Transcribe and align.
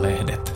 Sanomalehdet. 0.00 0.52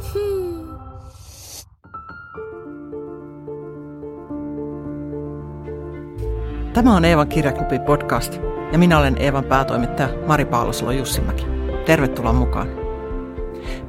Tämä 6.73 6.97
on 6.97 7.05
Eevan 7.05 7.29
kirjaklubi 7.29 7.79
podcast 7.79 8.41
ja 8.73 8.79
minä 8.79 8.99
olen 8.99 9.17
Eevan 9.19 9.45
päätoimittaja 9.45 10.09
Mari 10.27 10.45
Paalosalo 10.45 10.91
Jussimäki. 10.91 11.47
Tervetuloa 11.87 12.33
mukaan. 12.33 12.69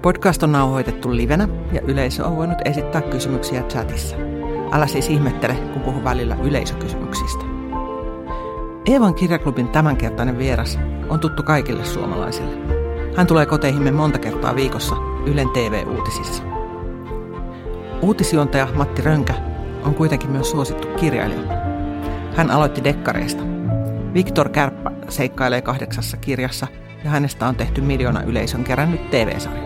Podcast 0.02 0.44
on 0.44 0.52
nauhoitettu 0.52 1.16
livenä 1.16 1.48
ja 1.72 1.82
yleisö 1.82 2.26
on 2.26 2.38
voinut 2.38 2.58
esittää 2.66 3.02
kysymyksiä 3.02 3.64
chatissa. 3.64 4.16
Älä 4.72 4.88
siis 4.88 5.10
ihmettele, 5.10 5.56
kun 5.56 5.82
puhun 5.82 6.04
välillä 6.04 6.38
yleisökysymyksistä. 6.44 7.46
Eevan 8.86 9.16
kirjaklubin 9.16 9.68
tämänkertainen 9.68 10.38
vieras 10.38 10.80
on 11.10 11.20
tuttu 11.20 11.44
kaikille 11.44 11.86
suomalaisille. 11.86 12.56
Hän 13.16 13.28
tulee 13.28 13.46
koteihimme 13.46 13.92
monta 13.92 14.20
kertaa 14.20 14.56
viikossa 14.56 15.15
Ylen 15.26 15.50
TV-uutisissa. 15.50 16.44
Uutisjuontaja 18.02 18.68
Matti 18.76 19.02
Rönkä 19.02 19.34
on 19.84 19.96
kuitenkin 19.96 20.32
myös 20.32 20.52
suosittu 20.52 20.88
kirjailija. 20.88 21.42
Hän 22.36 22.52
aloitti 22.52 22.84
dekkareista. 22.84 23.44
Viktor 24.14 24.50
Kärppä 24.50 24.92
seikkailee 25.10 25.62
kahdeksassa 25.62 26.18
kirjassa 26.18 26.68
ja 27.04 27.10
hänestä 27.10 27.48
on 27.48 27.56
tehty 27.56 27.82
miljoona 27.82 28.24
yleisön 28.24 28.64
kerännyt 28.64 29.10
TV-sarja. 29.10 29.64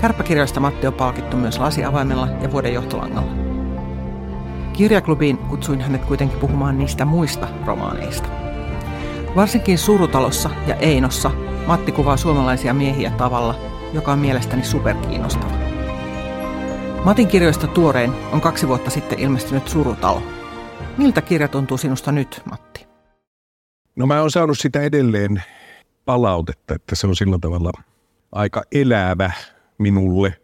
Kärppäkirjoista 0.00 0.60
Matti 0.60 0.86
on 0.86 0.92
palkittu 0.92 1.36
myös 1.36 1.58
lasiavaimella 1.58 2.28
ja 2.42 2.52
vuoden 2.52 2.74
johtolangalla. 2.74 3.32
Kirjaklubiin 4.72 5.38
kutsuin 5.38 5.80
hänet 5.80 6.04
kuitenkin 6.04 6.38
puhumaan 6.38 6.78
niistä 6.78 7.04
muista 7.04 7.48
romaaneista. 7.66 8.28
Varsinkin 9.36 9.78
Surutalossa 9.78 10.50
ja 10.66 10.74
Einossa 10.74 11.30
Matti 11.66 11.92
kuvaa 11.92 12.16
suomalaisia 12.16 12.74
miehiä 12.74 13.10
tavalla, 13.10 13.54
joka 13.96 14.12
on 14.12 14.18
mielestäni 14.18 14.64
superkiinnostava. 14.64 15.52
Matin 17.04 17.28
kirjoista 17.28 17.66
tuorein 17.66 18.12
on 18.32 18.40
kaksi 18.40 18.68
vuotta 18.68 18.90
sitten 18.90 19.18
ilmestynyt 19.18 19.68
Surutalo. 19.68 20.22
Miltä 20.96 21.22
kirja 21.22 21.48
tuntuu 21.48 21.76
sinusta 21.76 22.12
nyt, 22.12 22.42
Matti? 22.50 22.86
No 23.96 24.06
mä 24.06 24.20
oon 24.20 24.30
saanut 24.30 24.58
sitä 24.58 24.82
edelleen 24.82 25.42
palautetta, 26.04 26.74
että 26.74 26.94
se 26.94 27.06
on 27.06 27.16
sillä 27.16 27.38
tavalla 27.40 27.70
aika 28.32 28.62
elävä 28.72 29.30
minulle. 29.78 30.34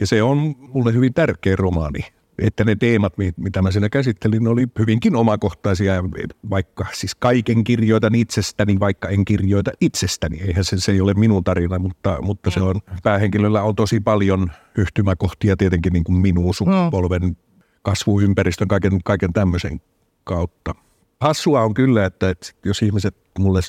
Ja 0.00 0.06
se 0.06 0.22
on 0.22 0.54
mulle 0.58 0.92
hyvin 0.92 1.14
tärkeä 1.14 1.56
romaani 1.56 2.04
että 2.38 2.64
ne 2.64 2.76
teemat, 2.76 3.12
mitä 3.36 3.62
mä 3.62 3.70
siinä 3.70 3.88
käsittelin, 3.88 4.48
oli 4.48 4.66
hyvinkin 4.78 5.16
omakohtaisia, 5.16 6.04
vaikka 6.50 6.86
siis 6.92 7.14
kaiken 7.14 7.64
kirjoitan 7.64 8.14
itsestäni, 8.14 8.80
vaikka 8.80 9.08
en 9.08 9.24
kirjoita 9.24 9.70
itsestäni. 9.80 10.40
Eihän 10.40 10.64
se, 10.64 10.80
se 10.80 10.92
ei 10.92 11.00
ole 11.00 11.14
minun 11.14 11.44
tarina, 11.44 11.78
mutta, 11.78 12.18
mutta 12.22 12.50
se 12.50 12.60
on, 12.60 12.80
päähenkilöllä 13.02 13.62
on 13.62 13.76
tosi 13.76 14.00
paljon 14.00 14.50
yhtymäkohtia 14.78 15.56
tietenkin 15.56 15.92
niin 15.92 16.04
kuin 16.04 16.18
minun 16.18 16.54
sukupolven 16.54 17.36
kasvuympäristön, 17.82 18.68
kaiken, 18.68 19.02
kaiken 19.04 19.32
tämmöisen 19.32 19.80
kautta. 20.24 20.74
Hassua 21.20 21.62
on 21.62 21.74
kyllä, 21.74 22.04
että, 22.04 22.30
että 22.30 22.46
jos 22.64 22.82
ihmiset 22.82 23.16
mulle 23.38 23.60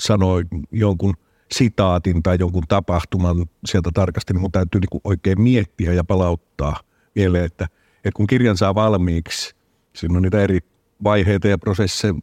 sanoi 0.00 0.44
jonkun 0.72 1.14
sitaatin 1.52 2.22
tai 2.22 2.36
jonkun 2.40 2.64
tapahtuman 2.68 3.46
sieltä 3.64 3.90
tarkasti, 3.94 4.32
niin 4.32 4.40
mun 4.40 4.52
täytyy 4.52 4.80
niin 4.80 5.00
oikein 5.04 5.40
miettiä 5.40 5.92
ja 5.92 6.04
palauttaa 6.04 6.80
mieleen, 7.14 7.44
että– 7.44 7.66
että 8.04 8.16
kun 8.16 8.26
kirjan 8.26 8.56
saa 8.56 8.74
valmiiksi, 8.74 9.54
siinä 9.92 10.16
on 10.16 10.22
niitä 10.22 10.40
eri 10.42 10.58
vaiheita 11.04 11.48
ja 11.48 11.58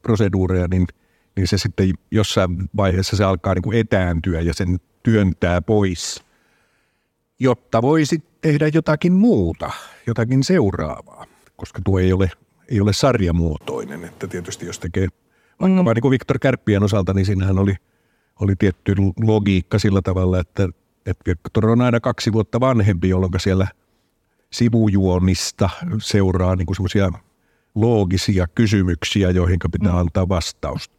proseduureja, 0.01 0.67
niin, 0.67 0.87
niin 1.35 1.47
se 1.47 1.57
sitten 1.57 1.93
jossain 2.11 2.69
vaiheessa 2.77 3.17
se 3.17 3.23
alkaa 3.23 3.53
niin 3.53 3.63
kuin 3.63 3.77
etääntyä 3.77 4.41
ja 4.41 4.53
sen 4.53 4.79
työntää 5.03 5.61
pois, 5.61 6.23
jotta 7.39 7.81
voisi 7.81 8.23
tehdä 8.41 8.69
jotakin 8.73 9.13
muuta, 9.13 9.71
jotakin 10.07 10.43
seuraavaa, 10.43 11.25
koska 11.55 11.81
tuo 11.85 11.99
ei 11.99 12.13
ole, 12.13 12.31
ei 12.69 12.81
ole 12.81 12.93
sarjamuotoinen, 12.93 14.03
että 14.03 14.27
tietysti 14.27 14.65
jos 14.65 14.79
tekee 14.79 15.07
vaikka 15.61 15.83
mm. 15.83 15.89
niin 15.93 16.01
kuin 16.01 16.11
Viktor 16.11 16.39
Kärppien 16.39 16.83
osalta, 16.83 17.13
niin 17.13 17.25
siinähän 17.25 17.59
oli, 17.59 17.75
oli 18.41 18.55
tietty 18.55 18.95
logiikka 19.23 19.79
sillä 19.79 20.01
tavalla, 20.01 20.39
että, 20.39 20.69
että 21.05 21.23
Viktor 21.27 21.69
on 21.69 21.81
aina 21.81 21.99
kaksi 21.99 22.33
vuotta 22.33 22.59
vanhempi, 22.59 23.09
jolloin 23.09 23.31
siellä– 23.39 23.67
sivujuonista 24.51 25.69
seuraa 26.01 26.55
niin 26.55 26.75
semmoisia 26.75 27.11
loogisia 27.75 28.47
kysymyksiä, 28.55 29.31
joihin 29.31 29.59
pitää 29.71 29.91
mm. 29.91 29.97
antaa 29.97 30.29
vastaus. 30.29 30.91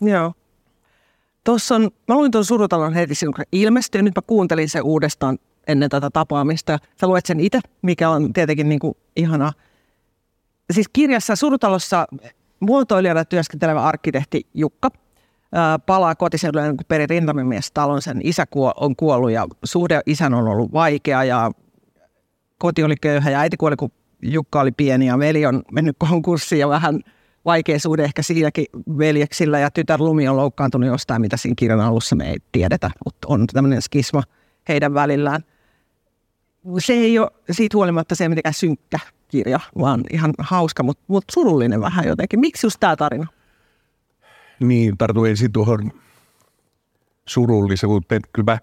Joo. 0.00 0.32
Tuossa 1.44 1.74
on, 1.74 1.90
mä 2.08 2.14
luin 2.14 2.30
tuon 2.30 2.44
Surutalon 2.44 2.94
heti 2.94 3.14
silloin, 3.14 3.34
kun 3.34 3.44
ilmestyi, 3.52 3.98
ja 3.98 4.02
nyt 4.02 4.16
mä 4.16 4.22
kuuntelin 4.26 4.68
sen 4.68 4.82
uudestaan 4.82 5.38
ennen 5.66 5.90
tätä 5.90 6.10
tapaamista. 6.10 6.78
Sä 7.00 7.06
luet 7.06 7.26
sen 7.26 7.40
itse, 7.40 7.60
mikä 7.82 8.10
on 8.10 8.32
tietenkin 8.32 8.68
niin 8.68 8.78
kuin 8.78 8.94
ihana. 9.16 9.52
Siis 10.72 10.88
kirjassa 10.92 11.36
Surutalossa 11.36 12.06
muotoilijana 12.60 13.24
työskentelevä 13.24 13.82
arkkitehti 13.82 14.46
Jukka 14.54 14.90
palaa 15.86 16.14
kotiseudulle, 16.14 16.68
kun 16.68 16.78
Peri 16.88 17.06
Rintamies 17.06 17.70
talon 17.72 18.02
sen 18.02 18.20
isä 18.24 18.46
on 18.76 18.96
kuollut 18.96 19.30
ja 19.30 19.46
suhde 19.64 20.00
isän 20.06 20.34
on 20.34 20.48
ollut 20.48 20.72
vaikea 20.72 21.24
ja 21.24 21.50
koti 22.58 22.84
oli 22.84 22.94
köyhä 22.96 23.30
ja 23.30 23.40
äiti 23.40 23.56
kuoli, 23.56 23.76
kun 23.76 23.90
Jukka 24.22 24.60
oli 24.60 24.72
pieni 24.72 25.06
ja 25.06 25.18
veli 25.18 25.46
on 25.46 25.62
mennyt 25.72 25.96
konkurssiin 25.98 26.60
ja 26.60 26.68
vähän 26.68 27.00
vaikea 27.44 27.78
suhde 27.78 28.04
ehkä 28.04 28.22
siinäkin 28.22 28.66
veljeksillä 28.98 29.58
ja 29.58 29.70
tytär 29.70 30.00
Lumi 30.00 30.28
on 30.28 30.36
loukkaantunut 30.36 30.88
jostain, 30.88 31.20
mitä 31.20 31.36
siinä 31.36 31.54
kirjan 31.58 31.80
alussa 31.80 32.16
me 32.16 32.30
ei 32.30 32.36
tiedetä, 32.52 32.90
mutta 33.04 33.28
on 33.30 33.46
tämmöinen 33.46 33.82
skisma 33.82 34.22
heidän 34.68 34.94
välillään. 34.94 35.44
Se 36.78 36.92
ei 36.92 37.18
ole 37.18 37.30
siitä 37.50 37.76
huolimatta 37.76 38.14
se 38.14 38.28
mitenkään 38.28 38.54
synkkä 38.54 38.98
kirja, 39.28 39.60
vaan 39.78 40.04
ihan 40.12 40.34
hauska, 40.38 40.82
mutta, 40.82 41.04
mutta 41.06 41.32
surullinen 41.32 41.80
vähän 41.80 42.06
jotenkin. 42.06 42.40
Miksi 42.40 42.66
just 42.66 42.76
tämä 42.80 42.96
tarina? 42.96 43.26
Niin, 44.60 44.98
tartuin 44.98 45.30
ensin 45.30 45.52
tuohon 45.52 45.92
surullisuuteen. 47.28 48.20
Kyllä 48.32 48.52
mä, 48.52 48.58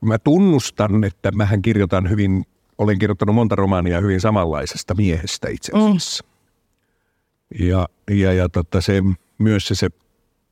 mä 0.00 0.18
tunnustan, 0.18 1.04
että 1.04 1.30
mähän 1.30 1.62
kirjoitan 1.62 2.10
hyvin 2.10 2.44
olen 2.80 2.98
kirjoittanut 2.98 3.34
monta 3.34 3.56
romaania 3.56 4.00
hyvin 4.00 4.20
samanlaisesta 4.20 4.94
miehestä 4.94 5.48
itse 5.48 5.72
mm. 5.72 5.80
asiassa. 5.80 6.24
Mm. 6.24 7.66
Ja, 7.66 7.88
ja, 8.10 8.32
ja 8.32 8.48
tota 8.48 8.80
se, 8.80 9.02
myös 9.38 9.66
se, 9.68 9.74
se 9.74 9.88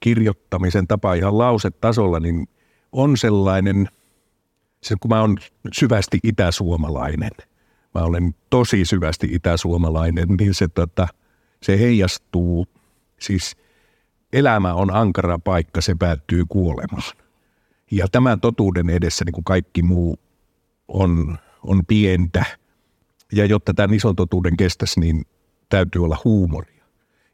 kirjoittamisen 0.00 0.86
tapa 0.86 1.14
ihan 1.14 1.38
lausetasolla, 1.38 2.20
niin 2.20 2.48
on 2.92 3.16
sellainen, 3.16 3.88
se 4.82 4.94
kun 5.00 5.08
mä 5.08 5.20
oon 5.20 5.38
syvästi 5.72 6.18
itäsuomalainen, 6.22 7.30
mä 7.94 8.00
olen 8.00 8.34
tosi 8.50 8.84
syvästi 8.84 9.28
itäsuomalainen, 9.32 10.28
niin 10.38 10.54
se, 10.54 10.68
tota, 10.68 11.08
se 11.62 11.78
heijastuu, 11.78 12.66
siis 13.18 13.56
elämä 14.32 14.74
on 14.74 14.94
ankara 14.94 15.38
paikka, 15.38 15.80
se 15.80 15.94
päättyy 15.98 16.44
kuolemaan. 16.48 17.16
Ja 17.90 18.08
tämän 18.12 18.40
totuuden 18.40 18.90
edessä 18.90 19.24
niin 19.24 19.32
kuin 19.32 19.44
kaikki 19.44 19.82
muu 19.82 20.18
on 20.88 21.38
on 21.62 21.86
pientä. 21.86 22.44
Ja 23.32 23.44
jotta 23.44 23.74
tämän 23.74 23.94
ison 23.94 24.16
totuuden 24.16 24.56
kestäisi, 24.56 25.00
niin 25.00 25.26
täytyy 25.68 26.04
olla 26.04 26.16
huumoria. 26.24 26.84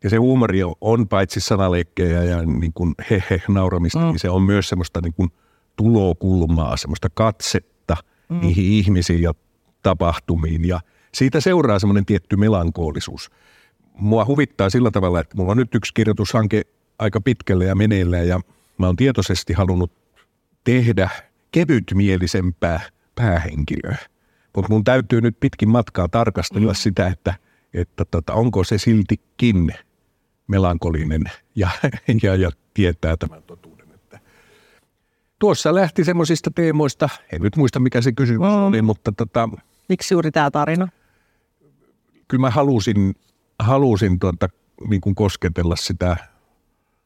Ja 0.05 0.11
se 0.11 0.17
huumori 0.17 0.61
on 0.81 1.09
paitsi 1.09 1.41
sanaleikkejä 1.41 2.25
ja 2.25 2.43
niin 2.43 2.73
kuin 2.73 2.95
he 3.11 3.25
he 3.31 3.43
nauramista, 3.49 3.99
mm. 3.99 4.05
niin 4.05 4.19
se 4.19 4.31
on 4.31 4.43
myös 4.43 4.69
semmoista 4.69 5.01
niin 5.01 5.15
kuin 5.15 5.33
tulokulmaa, 5.77 6.77
semmoista 6.77 7.09
katsetta 7.15 7.97
mm. 8.29 8.41
niihin 8.41 8.65
ihmisiin 8.65 9.23
ja 9.23 9.35
tapahtumiin. 9.83 10.69
Ja 10.69 10.81
siitä 11.15 11.41
seuraa 11.41 11.79
semmoinen 11.79 12.07
tietty 12.07 12.37
melankoolisuus. 12.37 13.31
Mua 13.95 14.25
huvittaa 14.25 14.71
sillä 14.71 14.91
tavalla, 14.91 15.21
että 15.21 15.37
mulla 15.37 15.51
on 15.51 15.57
nyt 15.57 15.75
yksi 15.75 15.95
kirjoitushanke 15.95 16.63
aika 16.99 17.21
pitkälle 17.21 17.65
ja 17.65 17.75
meneillään 17.75 18.29
ja 18.29 18.41
mä 18.79 18.87
oon 18.87 18.97
tietoisesti 18.97 19.53
halunnut 19.53 19.93
tehdä 20.65 21.09
kevytmielisempää 21.53 22.81
päähenkilöä. 23.15 23.97
Mutta 24.57 24.73
mun 24.73 24.85
täytyy 24.85 25.21
nyt 25.21 25.37
pitkin 25.41 25.69
matkaa 25.69 26.09
tarkastella 26.09 26.73
mm. 26.73 26.77
sitä, 26.77 27.07
että, 27.07 27.35
että 27.75 28.05
tota, 28.05 28.33
onko 28.33 28.65
se 28.65 28.79
siltikin 28.79 29.75
melankolinen 30.47 31.23
ja, 31.55 31.69
ja, 32.23 32.35
ja 32.35 32.51
tietää 32.75 33.17
tämän 33.17 33.43
totuuden. 33.43 33.93
Että. 33.95 34.21
Tuossa 35.39 35.75
lähti 35.75 36.05
semmoisista 36.05 36.51
teemoista, 36.55 37.09
en 37.33 37.43
nyt 37.43 37.57
muista 37.57 37.81
mikä 37.81 38.01
se 38.01 38.13
kysymys 38.13 38.51
mm. 38.51 38.65
oli, 38.65 38.83
mutta 38.83 39.13
tota, 39.13 39.49
Miksi 39.89 40.15
juuri 40.15 40.31
tämä 40.31 40.51
tarina? 40.51 40.89
Kyllä 42.29 42.41
mä 42.41 42.51
halusin, 42.51 43.15
halusin 43.59 44.19
tuota, 44.19 44.49
niin 44.89 45.01
kuin 45.01 45.15
kosketella 45.15 45.77
sitä 45.77 46.17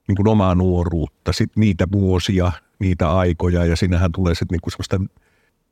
niin 0.08 0.16
kuin 0.16 0.28
omaa 0.28 0.54
nuoruutta, 0.54 1.32
sit 1.32 1.50
niitä 1.56 1.86
vuosia, 1.92 2.52
niitä 2.78 3.10
aikoja 3.16 3.64
ja 3.64 3.76
sinähän 3.76 4.12
tulee 4.12 4.34
sitten 4.34 4.58
niin 4.64 4.72
semmoista 4.72 5.20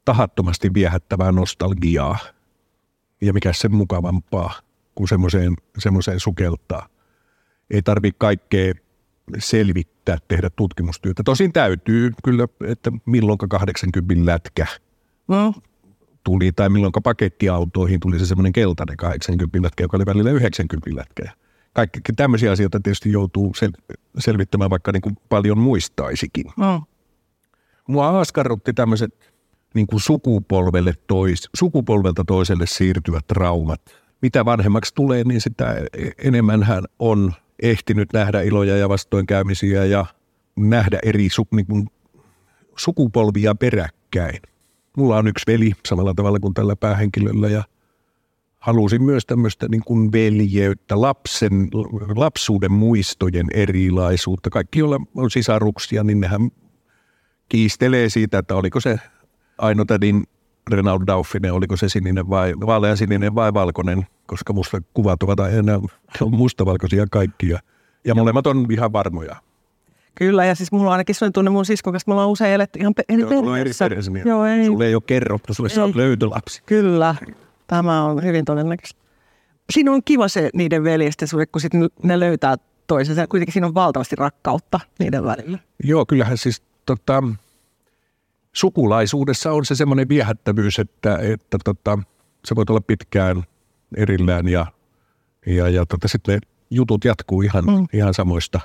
tahattomasti 0.07 0.75
viehättävää 0.75 1.33
nostalgiaa. 1.33 2.19
Ja 3.21 3.33
mikä 3.33 3.53
sen 3.53 3.75
mukavampaa, 3.75 4.55
kuin 4.95 5.09
semmoiseen, 5.09 5.57
semmoiseen 5.79 6.21
sukeltaa. 6.21 6.89
Ei 7.71 7.83
tarvitse 7.83 8.17
kaikkea 8.19 8.75
selvittää, 9.39 10.19
tehdä 10.29 10.51
tutkimustyötä. 10.51 11.23
Tosin 11.23 11.53
täytyy 11.53 12.13
kyllä, 12.25 12.49
että 12.67 12.93
milloinka 13.07 13.49
80 13.49 14.27
lätkä 14.27 14.67
no. 15.29 15.55
tuli, 16.25 16.53
tai 16.53 16.69
milloin 16.69 16.93
pakettiautoihin 17.05 18.01
tuli 18.01 18.19
se 18.19 18.27
semmoinen 18.27 18.53
keltainen 18.53 18.97
80 18.97 19.63
lätkä, 19.63 19.85
joka 19.85 19.97
oli 19.97 20.07
välillä 20.07 20.31
90 20.31 21.01
lätkä. 21.01 21.33
Kaikki 21.73 22.01
tämmöisiä 22.17 22.53
asioita 22.53 22.81
tietysti 22.81 23.13
joutuu 23.13 23.53
sel- 23.57 23.97
selvittämään, 24.19 24.71
vaikka 24.71 24.93
niin 24.93 25.01
kuin 25.01 25.17
paljon 25.29 25.59
muistaisikin. 25.59 26.47
Mm. 26.47 26.83
Mua 27.89 28.21
askarrutti 28.21 28.73
tämmöiset 28.73 29.36
niin 29.77 29.87
kuin 29.87 30.01
sukupolvelle 30.01 30.95
tois, 31.07 31.51
sukupolvelta 31.55 32.25
toiselle 32.25 32.67
siirtyvät 32.67 33.27
traumat. 33.27 33.81
Mitä 34.23 34.45
vanhemmaksi 34.45 34.95
tulee, 34.95 35.25
niin 35.25 35.41
sitä 35.41 35.77
enemmän 36.19 36.63
hän 36.63 36.85
on 36.99 37.33
ehtinyt 37.63 38.13
nähdä 38.13 38.43
iloja 38.43 38.77
ja 38.77 38.89
vastoinkäymisiä 38.89 39.85
ja 39.85 40.07
nähdä 40.57 40.99
eri 41.03 41.29
su, 41.29 41.49
niin 41.51 41.67
kuin, 41.67 41.89
sukupolvia 42.77 43.55
peräkkäin. 43.55 44.43
Mulla 44.97 45.17
on 45.17 45.29
yksi 45.29 45.45
veli 45.47 45.73
samalla 45.87 46.15
tavalla 46.15 46.41
kuin 46.41 46.55
tällä 46.55 46.77
päähenkilöllä 46.77 47.49
ja 47.49 47.65
halusin 48.59 49.03
myös 49.03 49.27
tämmöistä 49.27 49.69
niin 49.69 49.83
kuin 49.85 50.13
veljeyttä, 50.13 51.01
lapsen, 51.01 51.69
lapsuuden 52.17 52.73
muistojen 52.73 53.47
erilaisuutta. 53.55 54.51
Kaikki, 54.51 54.79
joilla 54.79 55.01
on 55.15 55.31
sisaruksia, 55.31 56.05
niin 56.05 56.21
nehän 56.21 56.51
kiistelee 57.49 58.09
siitä, 58.09 58.39
että 58.39 58.55
oliko 58.55 58.81
se 58.81 58.99
Aino 59.59 59.85
Tädin 59.85 60.25
Renaud 60.71 61.03
Dauffinen, 61.07 61.53
oliko 61.53 61.77
se 61.77 61.89
sininen 61.89 62.31
vai 62.31 62.55
vaalean 62.67 62.97
sininen 62.97 63.35
vai 63.35 63.55
valkoinen, 63.55 64.07
koska 64.27 64.53
musta 64.53 64.83
kuvat 64.95 65.23
ovat 65.23 65.41
aina 65.41 65.81
mustavalkoisia 66.31 67.07
kaikkia. 67.11 67.59
Ja 68.05 68.15
molemmat 68.15 68.47
on 68.47 68.67
ihan 68.71 68.93
varmoja. 68.93 69.37
Kyllä, 70.15 70.45
ja 70.45 70.55
siis 70.55 70.73
mulla 70.73 70.87
on 70.87 70.93
ainakin 70.93 71.15
sellainen 71.15 71.33
tunne 71.33 71.51
mun 71.51 71.65
siskon 71.65 71.93
kanssa, 71.93 72.09
me 72.09 72.15
ollaan 72.15 72.29
usein 72.29 72.53
eletty 72.55 72.79
ihan 72.79 72.95
eri 73.09 73.23
Joo, 73.23 73.51
on 73.51 73.59
eri 73.59 73.71
perheessä, 73.79 74.11
niin 74.11 74.29
Joo, 74.29 74.45
ei. 74.45 74.67
Sulle 74.67 74.87
ei 74.87 74.95
ole 74.95 75.03
kerrottu, 75.07 75.55
sulle 75.55 75.69
sä 75.69 75.85
oot 75.85 75.95
löytölapsi. 75.95 76.63
Kyllä, 76.67 77.15
tämä 77.67 78.05
on 78.05 78.25
hyvin 78.25 78.45
todennäköistä. 78.45 79.01
Siinä 79.71 79.93
on 79.93 80.03
kiva 80.05 80.29
se 80.29 80.51
niiden 80.55 80.85
veljesten 80.85 81.29
suhde, 81.29 81.47
kun 81.47 81.61
sit 81.61 81.73
ne 82.03 82.21
löytää 82.21 82.57
toisensa. 82.87 83.27
Kuitenkin 83.27 83.53
siinä 83.53 83.67
on 83.67 83.75
valtavasti 83.75 84.17
rakkautta 84.17 84.81
niiden 84.99 85.25
välillä. 85.25 85.59
Joo, 85.85 86.07
kyllähän 86.07 86.39
siis 86.39 86.63
tota, 86.87 87.23
sukulaisuudessa 88.57 89.53
on 89.53 89.65
se 89.65 89.75
semmoinen 89.75 90.09
viehättävyys, 90.09 90.79
että, 90.79 91.19
että 91.19 91.59
tota, 91.65 91.99
se 92.45 92.57
voi 92.57 92.65
olla 92.69 92.81
pitkään 92.81 93.45
erillään 93.97 94.49
ja, 94.49 94.67
ja, 95.47 95.69
ja 95.69 95.87
tota, 95.87 96.09
sitten 96.09 96.35
ne 96.35 96.41
jutut 96.71 97.05
jatkuu 97.05 97.43
ihan, 97.43 97.65
mm. 97.65 97.87
ihan 97.93 98.15
samoista, 98.15 98.61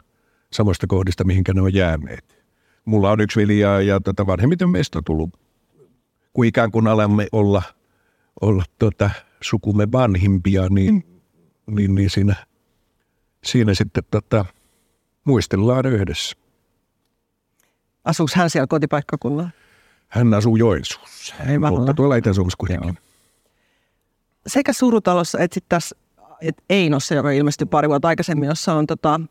samoista 0.53 0.87
kohdista, 0.87 1.23
mihinkä 1.23 1.53
ne 1.53 1.61
on 1.61 1.73
jääneet. 1.73 2.45
Mulla 2.85 3.11
on 3.11 3.21
yksi 3.21 3.39
veli 3.39 3.59
ja, 3.59 3.81
ja 3.81 3.99
tota, 3.99 4.27
vanhemmiten 4.27 4.69
meistä 4.69 4.97
on 4.97 5.03
tullut, 5.03 5.29
kun 6.33 6.45
ikään 6.45 6.71
kuin 6.71 6.87
alamme 6.87 7.27
olla, 7.31 7.61
olla 8.41 8.63
tota, 8.79 9.09
sukumme 9.41 9.91
vanhimpia, 9.91 10.67
niin, 10.69 10.93
mm. 10.93 11.75
niin, 11.75 11.95
niin 11.95 12.09
siinä, 12.09 12.35
siinä 13.43 13.73
sitten 13.73 14.03
tota, 14.11 14.45
muistellaan 15.23 15.85
yhdessä. 15.85 16.35
Asuuko 18.05 18.31
hän 18.35 18.49
siellä 18.49 18.67
kotipaikkakunnalla? 18.67 19.60
Hän 20.11 20.33
asuu 20.33 20.55
Joensuussa, 20.55 21.35
Ei 21.49 21.59
mutta 21.59 21.93
tuolla 21.93 22.15
Itä-Suomessa 22.15 22.57
kuitenkin. 22.57 22.97
Sekä 24.47 24.73
Surutalossa 24.73 25.39
että 25.39 25.53
sitten 25.53 25.69
tässä 25.69 25.95
et 26.41 26.63
Einossa, 26.69 27.15
joka 27.15 27.31
ilmestyi 27.31 27.67
pari 27.67 27.89
vuotta 27.89 28.07
aikaisemmin, 28.07 28.49
jossa 28.49 28.73
on 28.73 28.87
tota, 28.87 29.21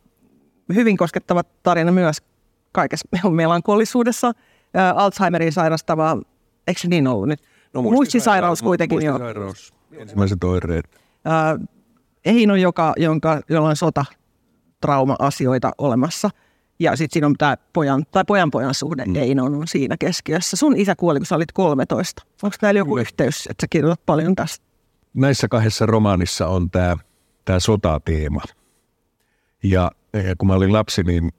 hyvin 0.75 0.97
koskettava 0.97 1.43
tarina 1.63 1.93
myös 1.93 2.17
kaikessa 2.73 3.09
melankolisuudessa. 3.31 4.33
Ä, 4.77 4.91
Alzheimerin 4.91 5.53
sairastava, 5.53 6.17
eikö 6.67 6.81
se 6.81 6.89
niin 6.89 7.07
ollut 7.07 7.29
nyt? 7.29 7.41
No, 7.75 7.83
muistisairaus 7.83 8.63
kuitenkin 8.63 9.03
jo. 9.03 9.13
Muistisairaus, 9.13 9.75
ensimmäiset 9.93 10.45
oireet. 10.45 10.85
Ä, 11.27 11.59
Eino, 12.25 12.57
joka, 12.57 12.93
jonka, 12.97 13.41
jolla 13.49 13.69
on 13.69 13.77
sota 13.77 14.05
trauma-asioita 14.81 15.71
olemassa. 15.79 16.31
Ja 16.81 16.97
sitten 16.97 17.13
siinä 17.13 17.27
on 17.27 17.35
tämä 17.39 17.57
pojan, 17.73 18.05
tai 18.11 18.25
pojan 18.27 18.51
pojan 18.51 18.75
suhde, 18.75 19.05
mm. 19.05 19.17
Eino 19.17 19.45
on 19.45 19.69
siinä 19.69 19.97
keskiössä. 19.99 20.57
Sun 20.57 20.77
isä 20.77 20.95
kuoli, 20.97 21.19
kun 21.19 21.27
sä 21.27 21.37
olit 21.37 21.53
13. 21.53 22.23
Onko 22.43 22.57
näillä 22.63 22.79
joku 22.79 22.91
Kyllä. 22.91 23.01
yhteys, 23.01 23.47
että 23.51 23.63
sä 23.63 23.69
kirjoitat 23.71 24.07
paljon 24.07 24.35
tästä? 24.35 24.67
Näissä 25.15 25.49
kahdessa 25.49 25.87
romaanissa 25.87 26.47
on 26.47 26.71
tämä, 26.71 26.97
tämä 27.45 27.61
sotateema. 27.61 28.43
Ja, 29.63 29.91
ja 30.13 30.37
kun 30.39 30.49
mä 30.49 30.55
olin 30.55 30.73
lapsi, 30.73 31.03
niin 31.03 31.31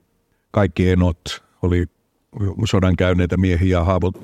kaikki 0.50 0.90
enot 0.90 1.42
oli 1.62 1.86
sodan 2.64 2.96
käyneitä 2.96 3.36
miehiä 3.36 3.78
ja 3.78 3.84
haavot, 3.84 4.14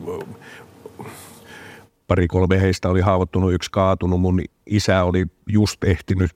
pari 2.06 2.28
kolme 2.28 2.60
heistä 2.60 2.88
oli 2.88 3.00
haavoittunut, 3.00 3.52
yksi 3.52 3.70
kaatunut. 3.70 4.20
Mun 4.20 4.40
isä 4.66 5.04
oli 5.04 5.26
just 5.46 5.84
ehtinyt 5.84 6.30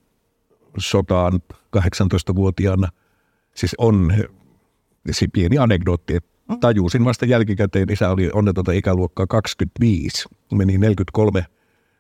sotaan 0.79 1.41
18-vuotiaana. 1.77 2.89
Siis 3.55 3.75
on 3.79 4.13
se 5.11 5.27
pieni 5.33 5.59
anekdootti, 5.59 6.17
että 6.17 6.31
tajusin 6.61 7.05
vasta 7.05 7.27
jälkikäteen, 7.27 7.93
isä 7.93 8.11
oli 8.11 8.31
onnetonta 8.33 8.73
ikäluokkaa 8.73 9.27
25. 9.27 10.29
Meni 10.55 10.79
43 10.79 11.47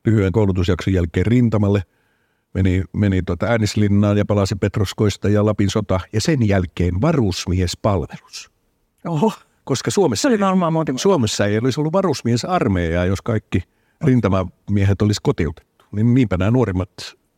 lyhyen 0.04 0.32
koulutusjakson 0.32 0.94
jälkeen 0.94 1.26
rintamalle, 1.26 1.82
meni, 2.54 2.84
meni 2.92 3.22
tuota 3.22 3.46
Äänislinnaan 3.46 4.18
ja 4.18 4.24
palasi 4.24 4.56
Petroskoista 4.56 5.28
ja 5.28 5.44
Lapin 5.44 5.70
sota, 5.70 6.00
ja 6.12 6.20
sen 6.20 6.48
jälkeen 6.48 7.00
varusmiespalvelus. 7.00 8.50
Oho, 9.06 9.32
Koska 9.64 9.90
Suomessa, 9.90 10.28
se 10.28 10.44
oli. 10.44 10.98
Suomessa 10.98 11.46
ei 11.46 11.58
olisi 11.58 11.80
ollut 11.80 11.92
varusmiesarmeijaa, 11.92 13.04
jos 13.04 13.22
kaikki 13.22 13.62
rintamamiehet 14.04 15.02
olisi 15.02 15.20
kotiutettu. 15.22 15.84
Niin 15.92 16.14
niinpä 16.14 16.36
nämä 16.36 16.50
nuorimmat 16.50 16.90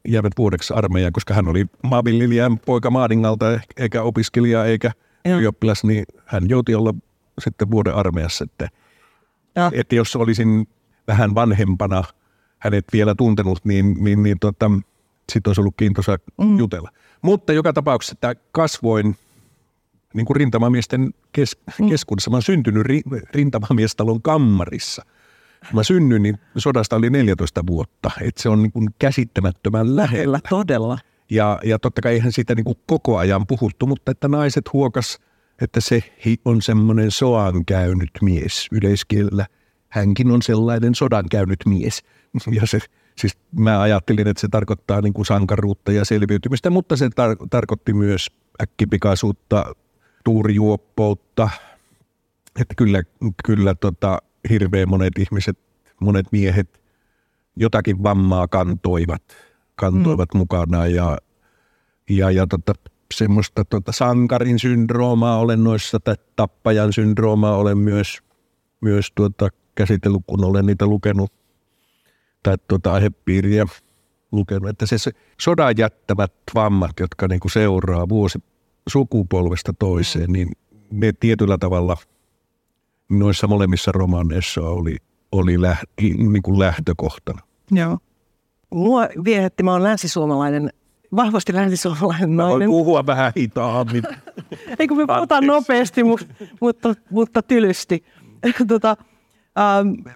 jäävät 0.08 0.32
vuodeksi 0.38 0.74
armeijaan, 0.74 1.12
koska 1.12 1.34
hän 1.34 1.48
oli 1.48 1.66
maanviljelijän 1.82 2.58
poika 2.58 2.90
Maadingalta, 2.90 3.60
eikä 3.76 4.02
opiskelija 4.02 4.64
eikä 4.64 4.92
Joo. 5.24 5.38
ylioppilas, 5.38 5.84
niin 5.84 6.04
hän 6.26 6.48
joutui 6.48 6.74
olla 6.74 6.94
sitten 7.40 7.70
vuoden 7.70 7.94
armeijassa. 7.94 8.44
Että, 8.44 8.68
Ja. 9.56 9.70
että 9.74 9.94
jos 9.94 10.16
olisin 10.16 10.68
vähän 11.08 11.34
vanhempana 11.34 12.04
hänet 12.58 12.84
vielä 12.92 13.14
tuntenut, 13.14 13.64
niin, 13.64 13.96
niin, 14.04 14.22
niin 14.22 14.38
tota, 14.38 14.70
sitten 15.32 15.48
olisi 15.50 15.60
ollut 15.60 15.74
kiintoisa 15.76 16.18
mm. 16.38 16.58
jutella. 16.58 16.90
Mutta 17.22 17.52
joka 17.52 17.72
tapauksessa 17.72 18.12
että 18.12 18.34
kasvoin 18.52 19.16
niin 20.14 20.26
kuin 20.26 20.36
rintamamiesten 20.36 21.14
kes, 21.32 21.56
Mm. 21.80 21.88
keskuudessa. 21.88 22.30
Mä 22.30 22.36
oon 22.36 22.42
syntynyt 22.42 22.82
ri, 22.86 23.00
rintamamiestalon 23.34 24.22
kammarissa. 24.22 25.04
Kun 25.60 25.74
mä 25.74 25.82
synnyin, 25.82 26.22
niin 26.22 26.38
sodasta 26.56 26.96
oli 26.96 27.10
14 27.10 27.66
vuotta. 27.66 28.10
Että 28.20 28.42
se 28.42 28.48
on 28.48 28.62
niin 28.62 28.72
kuin 28.72 28.88
käsittämättömän 28.98 29.96
lähellä. 29.96 30.40
Kyllä, 30.40 30.40
todella. 30.48 30.98
Ja, 31.30 31.58
ja 31.64 31.78
totta 31.78 32.00
kai 32.00 32.12
eihän 32.12 32.32
siitä 32.32 32.54
niin 32.54 32.64
kuin 32.64 32.78
koko 32.86 33.18
ajan 33.18 33.46
puhuttu, 33.46 33.86
mutta 33.86 34.10
että 34.10 34.28
naiset 34.28 34.72
huokas, 34.72 35.18
että 35.60 35.80
se 35.80 36.02
on 36.44 36.62
semmoinen 36.62 37.10
soan 37.10 37.64
käynyt 37.64 38.10
mies 38.22 38.68
yleiskielellä. 38.72 39.46
Hänkin 39.88 40.30
on 40.30 40.42
sellainen 40.42 40.94
sodan 40.94 41.28
käynyt 41.30 41.60
mies. 41.66 42.02
Ja 42.50 42.66
se, 42.66 42.78
siis 43.18 43.38
mä 43.58 43.80
ajattelin, 43.80 44.26
että 44.28 44.40
se 44.40 44.48
tarkoittaa 44.48 45.00
niin 45.00 45.12
kuin 45.12 45.26
sankaruutta 45.26 45.92
ja 45.92 46.04
selviytymistä, 46.04 46.70
mutta 46.70 46.96
se 46.96 47.06
tar- 47.06 47.46
tarkoitti 47.50 47.92
myös 47.92 48.30
äkkipikaisuutta, 48.62 49.74
tuurijuoppoutta. 50.24 51.50
Että 52.60 52.74
kyllä, 52.76 53.02
kyllä 53.44 53.74
tota, 53.74 54.18
hirveän 54.50 54.88
monet 54.88 55.18
ihmiset, 55.18 55.58
monet 56.00 56.26
miehet 56.32 56.80
jotakin 57.56 58.02
vammaa 58.02 58.48
kantoivat, 58.48 59.22
kantoivat 59.76 60.34
mm. 60.34 60.38
mukanaan 60.38 60.94
ja, 60.94 61.18
ja, 62.10 62.30
ja 62.30 62.46
tota, 62.46 62.72
semmoista 63.14 63.64
tota, 63.64 63.92
sankarin 63.92 64.58
syndroomaa 64.58 65.38
olen 65.38 65.64
noissa, 65.64 66.00
tai 66.00 66.14
tappajan 66.36 66.92
syndroomaa 66.92 67.56
olen 67.56 67.78
myös, 67.78 68.18
myös 68.80 69.12
tuota, 69.14 69.48
käsitellyt, 69.74 70.22
kun 70.26 70.44
olen 70.44 70.66
niitä 70.66 70.86
lukenut, 70.86 71.32
tai 72.42 72.56
tuota 72.68 72.92
aihepiiriä 72.92 73.66
lukenut, 74.32 74.68
että 74.68 74.86
se, 74.86 74.96
sodan 75.40 75.74
jättävät 75.78 76.32
vammat, 76.54 77.00
jotka 77.00 77.28
niinku 77.28 77.48
seuraa 77.48 78.08
vuosi 78.08 78.38
sukupolvesta 78.88 79.72
toiseen, 79.72 80.32
niin 80.32 80.48
ne 80.90 81.12
tietyllä 81.20 81.58
tavalla 81.58 81.96
noissa 83.08 83.46
molemmissa 83.46 83.92
romaaneissa 83.92 84.60
oli, 84.60 84.96
oli 85.32 85.62
läht, 85.62 85.84
niin 86.00 86.42
kuin 86.42 86.58
lähtökohtana. 86.58 87.42
Joo. 87.70 87.98
Mua 88.74 89.08
viehätti, 89.24 89.62
mä 89.62 89.72
oon 89.72 89.82
länsisuomalainen, 89.82 90.70
vahvasti 91.16 91.54
länsisuomalainen 91.54 92.36
Voin 92.36 92.36
nainen. 92.36 92.68
puhua 92.68 93.06
vähän 93.06 93.32
hitaammin. 93.36 94.02
Ei 94.78 94.88
kun 94.88 94.96
me 94.96 95.06
puhutaan 95.06 95.46
nopeasti, 95.46 96.04
mutta, 96.04 96.26
mutta, 96.60 96.94
mutta 97.10 97.42
tylysti. 97.42 98.04
tota, 98.68 98.96
ähm, 99.58 100.08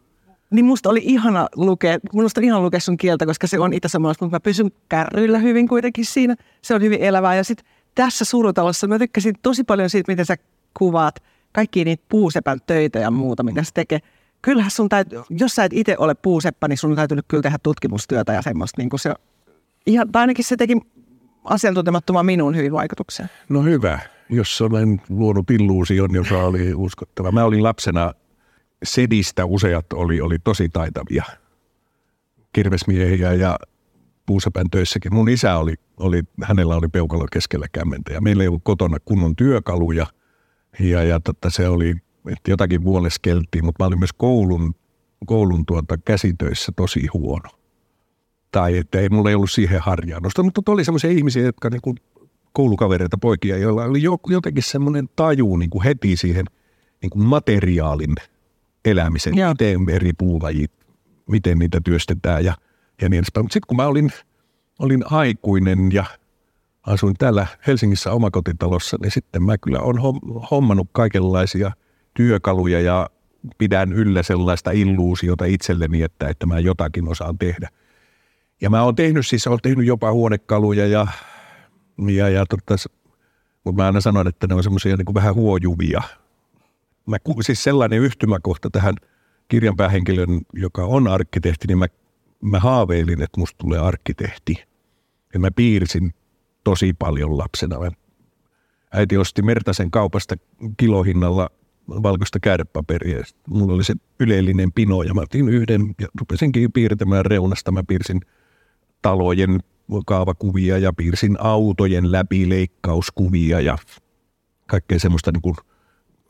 niin 0.51 0.65
musta 0.65 0.91
oli 0.91 1.01
ihana 1.03 1.49
lukea, 1.57 1.99
musta 2.13 2.41
oli 2.41 2.47
ihana 2.47 2.63
lukea 2.63 2.81
sun 2.81 2.97
kieltä, 2.97 3.27
koska 3.27 3.47
se 3.47 3.59
on 3.59 3.73
itäsamalaiset, 3.73 4.21
mutta 4.21 4.35
mä 4.35 4.41
pysyn 4.41 4.71
kärryillä 4.89 5.39
hyvin 5.39 5.69
kuitenkin 5.69 6.05
siinä. 6.05 6.37
Se 6.63 6.75
on 6.75 6.83
hyvin 6.83 7.03
elävää. 7.03 7.35
Ja 7.35 7.45
sitten 7.45 7.67
tässä 7.95 8.25
surutalossa 8.25 8.87
mä 8.87 8.99
tykkäsin 8.99 9.35
tosi 9.43 9.65
paljon 9.65 9.91
siitä, 9.91 10.13
miten 10.13 10.27
sä 10.27 10.37
kuvaat 10.79 11.15
kaikki 11.53 11.85
niitä 11.85 12.05
puusepän 12.09 12.59
töitä 12.67 12.99
ja 12.99 13.11
muuta, 13.11 13.43
mitä 13.43 13.63
se 13.63 13.71
tekee. 13.75 14.01
Kyllähän 14.43 14.71
sun 14.71 14.89
täytyy, 14.89 15.23
jos 15.31 15.55
sä 15.55 15.65
et 15.65 15.73
itse 15.73 15.97
ole 15.99 16.15
puuseppä, 16.15 16.69
niin 16.69 16.79
sun 16.79 16.97
täytyy 16.97 17.19
kyllä 17.29 17.43
tehdä 17.43 17.59
tutkimustyötä 17.63 18.33
ja 18.33 18.43
semmoista. 18.43 18.81
Niin 18.81 18.91
kuin 18.91 19.01
se, 19.01 19.15
ihan, 19.87 20.13
tai 20.13 20.21
ainakin 20.21 20.45
se 20.45 20.57
teki 20.57 20.77
asiantuntemattoman 21.45 22.27
minuun 22.27 22.57
hyvin 22.57 22.73
vaikutuksen. 22.73 23.31
No 23.49 23.63
hyvä, 23.63 23.99
jos 24.31 24.61
olen 24.61 25.01
luonut 25.09 25.51
illuusion, 25.51 26.15
joka 26.15 26.43
oli 26.43 26.75
uskottava. 26.75 27.33
Mä 27.33 27.45
olin 27.45 27.63
lapsena 27.63 28.15
sedistä 28.83 29.45
useat 29.45 29.93
oli, 29.93 30.21
oli 30.21 30.39
tosi 30.39 30.69
taitavia 30.69 31.25
kirvesmiehiä 32.53 33.33
ja 33.33 33.59
puusepän 34.27 34.71
töissäkin. 34.71 35.15
Mun 35.15 35.29
isä 35.29 35.57
oli, 35.57 35.75
oli, 35.97 36.23
hänellä 36.43 36.77
oli 36.77 36.89
peukalo 36.89 37.27
keskellä 37.33 37.67
kämmentä 37.73 38.13
ja 38.13 38.21
meillä 38.21 38.43
ei 38.43 38.49
ollut 38.49 38.65
kotona 38.65 38.97
kunnon 39.05 39.37
työkaluja. 39.37 40.07
Ja, 40.81 41.03
ja 41.03 41.21
totta, 41.21 41.51
se 41.51 41.69
oli, 41.69 41.95
että 42.29 42.51
jotakin 42.51 42.85
vuoleskeltiin, 42.85 43.65
mutta 43.65 43.85
mä 43.85 43.87
olin 43.87 43.99
myös 43.99 44.13
koulun, 44.13 44.75
koulun 45.27 45.67
tuota 45.67 45.99
käsitöissä 45.99 46.73
tosi 46.77 47.07
huono. 47.13 47.51
Tai 48.53 48.77
että 48.77 49.01
ei, 49.01 49.09
mulla 49.09 49.29
ei 49.29 49.35
ollut 49.35 49.51
siihen 49.51 49.81
harjaannosta, 49.81 50.43
mutta 50.43 50.73
oli 50.73 50.85
semmoisia 50.85 51.11
ihmisiä, 51.11 51.43
jotka 51.43 51.71
niin 51.71 51.81
kuin 51.83 51.97
koulukavereita, 52.53 53.19
poikia, 53.19 53.59
joilla 53.59 53.85
oli 53.85 54.03
jotenkin 54.29 54.63
semmoinen 54.63 55.09
taju 55.17 55.57
niin 55.57 55.71
kuin 55.71 55.85
heti 55.85 56.17
siihen 56.17 56.45
niin 57.03 57.11
kuin 57.11 57.25
materiaalin 57.25 58.15
elämisen, 58.85 59.37
ja. 59.37 59.49
miten 59.49 59.91
eri 59.91 60.13
puulajit, 60.13 60.73
miten 61.29 61.59
niitä 61.59 61.81
työstetään 61.85 62.45
ja, 62.45 62.55
ja 63.03 63.09
niin 63.09 63.19
edespäin. 63.19 63.45
Mutta 63.45 63.53
sitten 63.53 63.67
kun 63.69 63.77
mä 63.77 63.87
olin, 63.87 64.13
olin 64.79 65.05
aikuinen 65.13 65.93
ja 65.93 66.05
asuin 66.83 67.15
täällä 67.19 67.47
Helsingissä 67.67 68.13
omakotitalossa, 68.13 68.97
niin 69.03 69.11
sitten 69.11 69.43
mä 69.43 69.59
kyllä 69.59 69.81
olen 69.81 70.03
hommannut 70.51 70.89
kaikenlaisia 70.93 71.71
työkaluja 72.19 72.81
ja 72.81 73.11
pidän 73.59 73.93
yllä 73.93 74.23
sellaista 74.23 74.71
illuusiota 74.71 75.45
itselleni, 75.45 76.03
että, 76.03 76.29
että 76.29 76.47
mä 76.47 76.59
jotakin 76.59 77.09
osaan 77.09 77.39
tehdä. 77.39 77.69
Ja 78.61 78.71
mä 78.71 78.83
oon 78.83 78.95
tehnyt 78.95 79.27
siis, 79.27 79.47
olen 79.47 79.59
tehnyt 79.63 79.87
jopa 79.87 80.13
huonekaluja 80.13 80.87
ja, 80.87 81.07
ja, 82.09 82.29
ja 82.29 82.47
totta, 82.47 82.75
mutta 83.65 83.83
mä 83.83 83.87
aina 83.87 84.01
sanon, 84.01 84.29
että 84.29 84.47
ne 84.47 84.55
on 84.55 84.63
semmoisia 84.63 84.97
niin 84.97 85.15
vähän 85.15 85.35
huojuvia. 85.35 86.03
Mä, 87.07 87.17
siis 87.41 87.65
sellainen 87.65 87.99
yhtymäkohta 87.99 88.71
tähän 88.71 88.95
kirjan 89.49 89.77
päähenkilön, 89.77 90.41
joka 90.53 90.85
on 90.85 91.09
arkkitehti, 91.09 91.67
niin 91.69 91.79
mä, 91.79 91.87
mä 92.41 92.61
haaveilin, 92.61 93.23
että 93.23 93.41
musta 93.41 93.59
tulee 93.59 93.79
arkkitehti. 93.79 94.65
Ja 95.35 95.41
mä 95.41 95.51
piirsin 95.51 96.15
tosi 96.65 96.93
paljon 96.99 97.39
lapsena. 97.39 97.79
Mä, 97.79 97.91
äiti 98.93 99.17
osti 99.17 99.43
Mertasen 99.43 99.91
kaupasta 99.91 100.35
kilohinnalla 100.77 101.51
valkoista 101.89 102.41
käärepaperia. 102.41 103.23
Mulla 103.49 103.75
oli 103.75 103.85
se 103.85 103.95
yleellinen 104.21 104.73
pino 104.73 105.03
ja 105.03 105.15
mä 105.15 105.21
otin 105.21 105.49
yhden 105.49 105.95
ja 106.01 106.07
rupesinkin 106.21 106.73
piirtämään 106.73 107.27
reunasta. 107.27 107.73
Mä 107.73 107.83
piirsin 107.89 108.21
talojen 109.03 109.61
kaavakuvia 110.07 110.79
ja 110.79 110.93
piirsin 110.93 111.37
autojen 111.41 112.13
läpileikkauskuvia 112.13 113.61
ja 113.61 113.79
kaikkea 114.67 114.99
semmoista 114.99 115.33
niin 115.33 115.43
kuin 115.43 115.57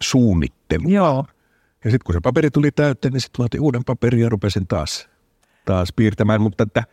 suunnittelua. 0.02 0.90
Joo. 0.90 1.24
Ja 1.84 1.90
sitten 1.90 2.04
kun 2.06 2.14
se 2.14 2.20
paperi 2.20 2.50
tuli 2.50 2.70
täyteen, 2.70 3.12
niin 3.12 3.20
sitten 3.20 3.42
mä 3.42 3.44
otin 3.44 3.60
uuden 3.60 3.84
paperin 3.84 4.20
ja 4.20 4.28
rupesin 4.28 4.66
taas, 4.66 5.08
taas 5.64 5.92
piirtämään. 5.96 6.40
Mutta, 6.40 6.62
että, 6.62 6.84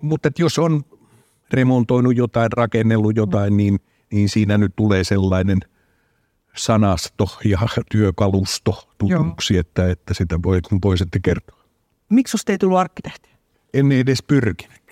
mutta 0.00 0.28
että 0.28 0.42
jos 0.42 0.58
on 0.58 0.84
remontoinut 1.52 2.16
jotain, 2.16 2.52
rakennellut 2.52 3.16
jotain, 3.16 3.56
niin, 3.56 3.80
niin 4.12 4.28
siinä 4.28 4.58
nyt 4.58 4.72
tulee 4.76 5.04
sellainen 5.04 5.58
sanasto 6.56 7.38
ja 7.44 7.58
työkalusto 7.90 8.88
tutuksi, 8.98 9.58
että, 9.58 9.90
että 9.90 10.14
sitä 10.14 10.42
voi, 10.42 10.60
voi 10.84 10.98
sitten 10.98 11.22
kertoa. 11.22 11.64
Miksi 12.08 12.30
susta 12.30 12.52
ei 12.52 12.58
tullut 12.58 12.78
arkkitehti? 12.78 13.30
En 13.74 13.92
edes 13.92 14.22
pyrkinyt. 14.22 14.82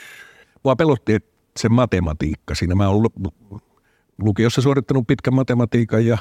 Mua 0.64 0.76
pelotti 0.76 1.14
että 1.14 1.34
se 1.56 1.68
matematiikka 1.68 2.54
siinä. 2.54 2.74
Mä 2.74 2.88
olen 2.88 3.10
lukiossa 4.18 4.62
suorittanut 4.62 5.06
pitkän 5.06 5.34
matematiikan 5.34 6.06
ja, 6.06 6.18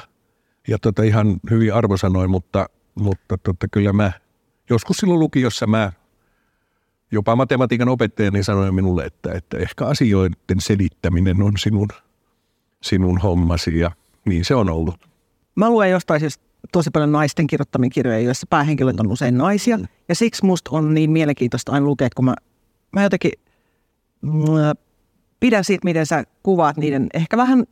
ja 0.68 0.78
tota 0.78 1.02
ihan 1.02 1.40
hyvin 1.50 1.74
arvosanoin, 1.74 2.30
mutta, 2.30 2.68
mutta 2.94 3.38
tota, 3.38 3.68
kyllä 3.68 3.92
mä 3.92 4.12
joskus 4.70 4.96
silloin 4.96 5.20
lukiossa 5.20 5.66
mä 5.66 5.92
jopa 7.10 7.36
matematiikan 7.36 7.88
opettajani 7.88 8.42
sanoi 8.42 8.72
minulle, 8.72 9.04
että, 9.04 9.32
että 9.32 9.58
ehkä 9.58 9.86
asioiden 9.86 10.60
selittäminen 10.60 11.42
on 11.42 11.52
sinun, 11.58 11.88
sinun 12.82 13.18
hommasi 13.18 13.78
ja 13.78 13.90
niin 14.24 14.44
se 14.44 14.54
on 14.54 14.70
ollut. 14.70 15.13
Mä 15.54 15.70
luen 15.70 15.90
jostain 15.90 16.20
siis 16.20 16.40
tosi 16.72 16.90
paljon 16.90 17.12
naisten 17.12 17.46
kirjoittamia 17.46 17.90
kirjoja, 17.90 18.18
joissa 18.18 18.46
päähenkilöt 18.50 19.00
on 19.00 19.12
usein 19.12 19.38
naisia. 19.38 19.78
Ja 20.08 20.14
siksi 20.14 20.44
musta 20.44 20.70
on 20.72 20.94
niin 20.94 21.10
mielenkiintoista 21.10 21.72
aina 21.72 21.86
lukea, 21.86 22.08
kun 22.16 22.24
mä, 22.24 22.34
mä 22.92 23.02
jotenkin 23.02 23.32
mä 24.22 24.74
pidän 25.40 25.64
siitä, 25.64 25.84
miten 25.84 26.06
sä 26.06 26.24
kuvaat 26.42 26.76
niiden 26.76 27.06
ehkä 27.14 27.36
vähän 27.36 27.64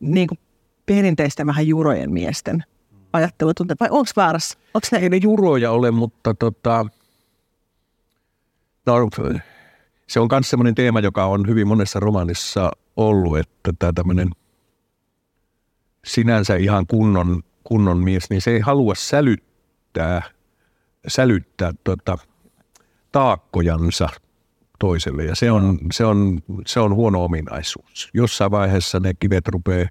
niin 0.00 0.28
kuin 0.28 0.38
perinteisten 0.86 1.46
vähän 1.46 1.66
jurojen 1.66 2.12
miesten 2.12 2.64
ajattelutunte. 3.12 3.76
Vai 3.80 3.88
onko 3.90 4.10
väärässä? 4.16 4.58
Onko 4.74 4.86
ne? 4.92 4.98
Ei 4.98 5.08
ne 5.08 5.16
juroja 5.16 5.70
ole, 5.70 5.90
mutta 5.90 6.34
tota, 6.34 6.86
no, 8.86 8.94
se 10.06 10.20
on 10.20 10.28
myös 10.32 10.50
sellainen 10.50 10.74
teema, 10.74 11.00
joka 11.00 11.26
on 11.26 11.48
hyvin 11.48 11.68
monessa 11.68 12.00
romanissa 12.00 12.70
ollut, 12.96 13.38
että 13.38 13.72
tämä 13.78 13.92
tämmöinen 13.92 14.30
sinänsä 16.04 16.56
ihan 16.56 16.86
kunnon, 16.86 17.42
kunnon 17.64 17.98
mies, 17.98 18.30
niin 18.30 18.40
se 18.40 18.50
ei 18.50 18.60
halua 18.60 18.94
sälyttää, 18.94 20.22
sälyttää 21.08 21.72
tota, 21.84 22.18
taakkojansa 23.12 24.08
toiselle 24.78 25.24
ja 25.24 25.34
se 25.34 25.50
on, 25.50 25.78
se 25.92 26.04
on, 26.04 26.40
se 26.66 26.80
on 26.80 26.94
huono 26.94 27.24
ominaisuus. 27.24 28.10
Jossain 28.14 28.50
vaiheessa 28.50 29.00
ne 29.00 29.14
kivet 29.14 29.48
rupeaa 29.48 29.88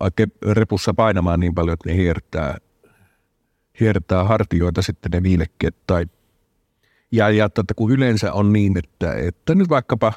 vaikka 0.00 0.24
repussa 0.52 0.94
painamaan 0.94 1.40
niin 1.40 1.54
paljon, 1.54 1.72
että 1.74 1.88
ne 1.88 1.96
hiertää, 1.96 2.58
hiertää 3.80 4.24
hartioita 4.24 4.82
sitten 4.82 5.10
ne 5.10 5.22
viilekkeet. 5.22 5.76
Tai, 5.86 6.06
ja, 7.12 7.30
ja 7.30 7.44
että 7.44 7.74
kun 7.76 7.92
yleensä 7.92 8.32
on 8.32 8.52
niin, 8.52 8.78
että, 8.78 9.14
että 9.14 9.54
nyt 9.54 9.68
vaikkapa 9.68 10.12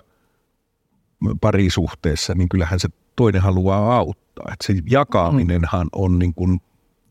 parisuhteessa, 1.42 2.34
niin 2.34 2.50
kyllähän 2.50 2.80
se 2.80 2.90
toinen 3.16 3.42
haluaa 3.42 3.98
auttaa. 3.98 4.46
Että 4.54 4.68
se 4.68 4.74
jakaaminenhan 4.90 5.88
on 5.92 6.20
niin 6.20 6.34
kuin 6.34 6.62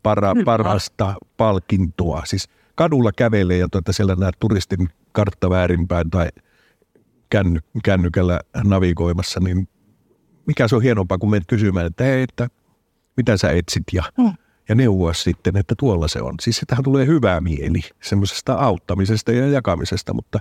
para, 0.03 0.35
parasta 0.45 1.15
palkintoa. 1.37 2.23
Siis 2.25 2.49
kadulla 2.75 3.13
kävelee 3.13 3.59
ja 3.59 3.69
tuota 3.69 3.93
siellä 3.93 4.15
näet 4.15 4.35
turistin 4.41 4.89
kartta 5.13 5.51
väärinpäin 5.51 6.11
tai 6.11 6.29
känny, 7.31 7.61
kännykällä 7.85 8.41
navigoimassa, 8.65 9.41
niin 9.41 9.69
mikä 10.47 10.69
se 10.69 10.77
on 10.77 10.83
hienompaa, 10.83 11.19
kun 11.19 11.31
menet 11.31 11.47
kysymään, 11.47 11.87
että 11.87 12.05
hei, 12.05 12.23
että 12.23 12.49
mitä 13.17 13.37
sä 13.37 13.51
etsit 13.51 13.83
ja, 13.93 14.03
mm. 14.19 14.33
ja 14.69 14.75
neuvoa 14.75 15.13
sitten, 15.13 15.57
että 15.57 15.75
tuolla 15.79 16.09
se 16.09 16.23
on. 16.23 16.35
Siis 16.41 16.57
sitähän 16.57 16.85
tulee 16.85 17.07
hyvää 17.07 17.41
mieli 17.41 17.81
semmoisesta 18.03 18.55
auttamisesta 18.55 19.33
ja 19.33 19.49
jakamisesta, 19.49 20.15
mutta, 20.15 20.39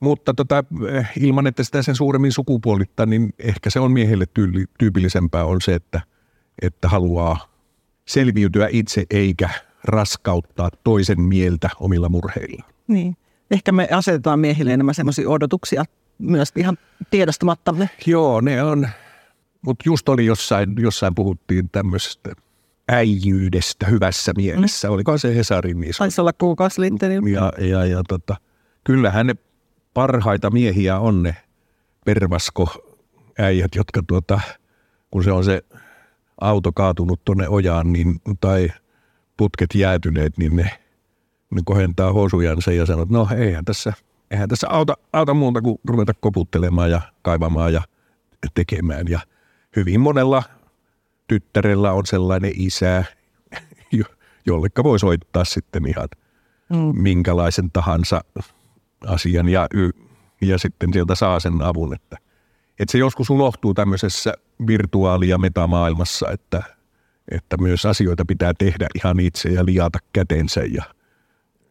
mutta 0.00 0.34
tota, 0.34 0.64
eh, 0.88 1.10
ilman, 1.20 1.46
että 1.46 1.64
sitä 1.64 1.82
sen 1.82 1.94
suuremmin 1.94 2.32
sukupuolittaa, 2.32 3.06
niin 3.06 3.34
ehkä 3.38 3.70
se 3.70 3.80
on 3.80 3.92
miehelle 3.92 4.24
tyyli, 4.34 4.64
tyypillisempää 4.78 5.44
on 5.44 5.60
se, 5.60 5.74
että, 5.74 6.00
että 6.62 6.88
haluaa 6.88 7.48
selviytyä 8.04 8.68
itse 8.72 9.04
eikä 9.10 9.50
raskauttaa 9.84 10.70
toisen 10.84 11.20
mieltä 11.20 11.70
omilla 11.80 12.08
murheilla. 12.08 12.64
Niin. 12.88 13.16
Ehkä 13.50 13.72
me 13.72 13.88
asetetaan 13.92 14.40
miehille 14.40 14.72
enemmän 14.72 14.94
semmoisia 14.94 15.28
odotuksia 15.28 15.84
myös 16.18 16.52
ihan 16.56 16.78
tiedostamattamme. 17.10 17.90
Joo, 18.06 18.40
ne 18.40 18.62
on, 18.62 18.88
mutta 19.62 19.82
just 19.86 20.08
oli 20.08 20.26
jossain, 20.26 20.74
jossain 20.78 21.14
puhuttiin 21.14 21.70
tämmöisestä 21.70 22.32
äijyydestä 22.88 23.86
hyvässä 23.86 24.32
mielessä. 24.36 24.88
Mm. 24.88 24.94
Oliko 24.94 25.18
se 25.18 25.36
Hesarin 25.36 25.80
niissä? 25.80 25.98
Taisi 25.98 26.20
olla 26.20 26.32
kuukausi 26.32 26.80
Ja, 27.32 27.52
ja, 27.66 27.84
ja 27.84 28.02
tota, 28.08 28.36
kyllähän 28.84 29.26
ne 29.26 29.34
parhaita 29.98 30.50
miehiä 30.50 30.98
on 30.98 31.22
ne 31.22 31.36
pervasko 32.04 32.94
äijät, 33.38 33.74
jotka 33.74 34.02
tuota, 34.06 34.40
kun 35.10 35.24
se 35.24 35.32
on 35.32 35.44
se 35.44 35.62
auto 36.40 36.72
kaatunut 36.72 37.24
tuonne 37.24 37.48
ojaan 37.48 37.92
niin, 37.92 38.20
tai 38.40 38.68
putket 39.36 39.74
jäätyneet, 39.74 40.38
niin 40.38 40.56
ne, 40.56 40.70
ne 41.50 41.62
kohentaa 41.64 42.12
hosujansa 42.12 42.72
ja 42.72 42.86
sanoo, 42.86 43.02
että 43.02 43.14
no 43.14 43.28
eihän 43.36 43.64
tässä, 43.64 43.92
eihän 44.30 44.48
tässä 44.48 44.68
auta, 44.70 44.94
auta 45.12 45.34
muuta 45.34 45.62
kuin 45.62 45.78
ruveta 45.88 46.12
koputtelemaan 46.20 46.90
ja 46.90 47.00
kaivamaan 47.22 47.72
ja 47.72 47.82
tekemään. 48.54 49.08
Ja 49.08 49.20
hyvin 49.76 50.00
monella 50.00 50.42
tyttärellä 51.28 51.92
on 51.92 52.06
sellainen 52.06 52.52
isä, 52.54 53.04
jollekka 54.46 54.84
voi 54.84 54.98
soittaa 54.98 55.44
sitten 55.44 55.86
ihan 55.86 56.08
mm. 56.68 57.02
minkälaisen 57.02 57.70
tahansa 57.70 58.20
asian 59.06 59.48
ja, 59.48 59.68
ja 60.40 60.58
sitten 60.58 60.92
sieltä 60.92 61.14
saa 61.14 61.40
sen 61.40 61.62
avun. 61.62 61.94
Että, 61.94 62.16
että 62.78 62.92
se 62.92 62.98
joskus 62.98 63.30
unohtuu 63.30 63.74
tämmöisessä 63.74 64.34
virtuaali- 64.66 65.28
ja 65.28 65.38
metamaailmassa, 65.38 66.30
että, 66.30 66.62
että 67.30 67.56
myös 67.56 67.86
asioita 67.86 68.24
pitää 68.24 68.52
tehdä 68.58 68.86
ihan 68.94 69.20
itse 69.20 69.48
ja 69.48 69.64
liata 69.64 69.98
kätensä 70.12 70.60
ja, 70.60 70.84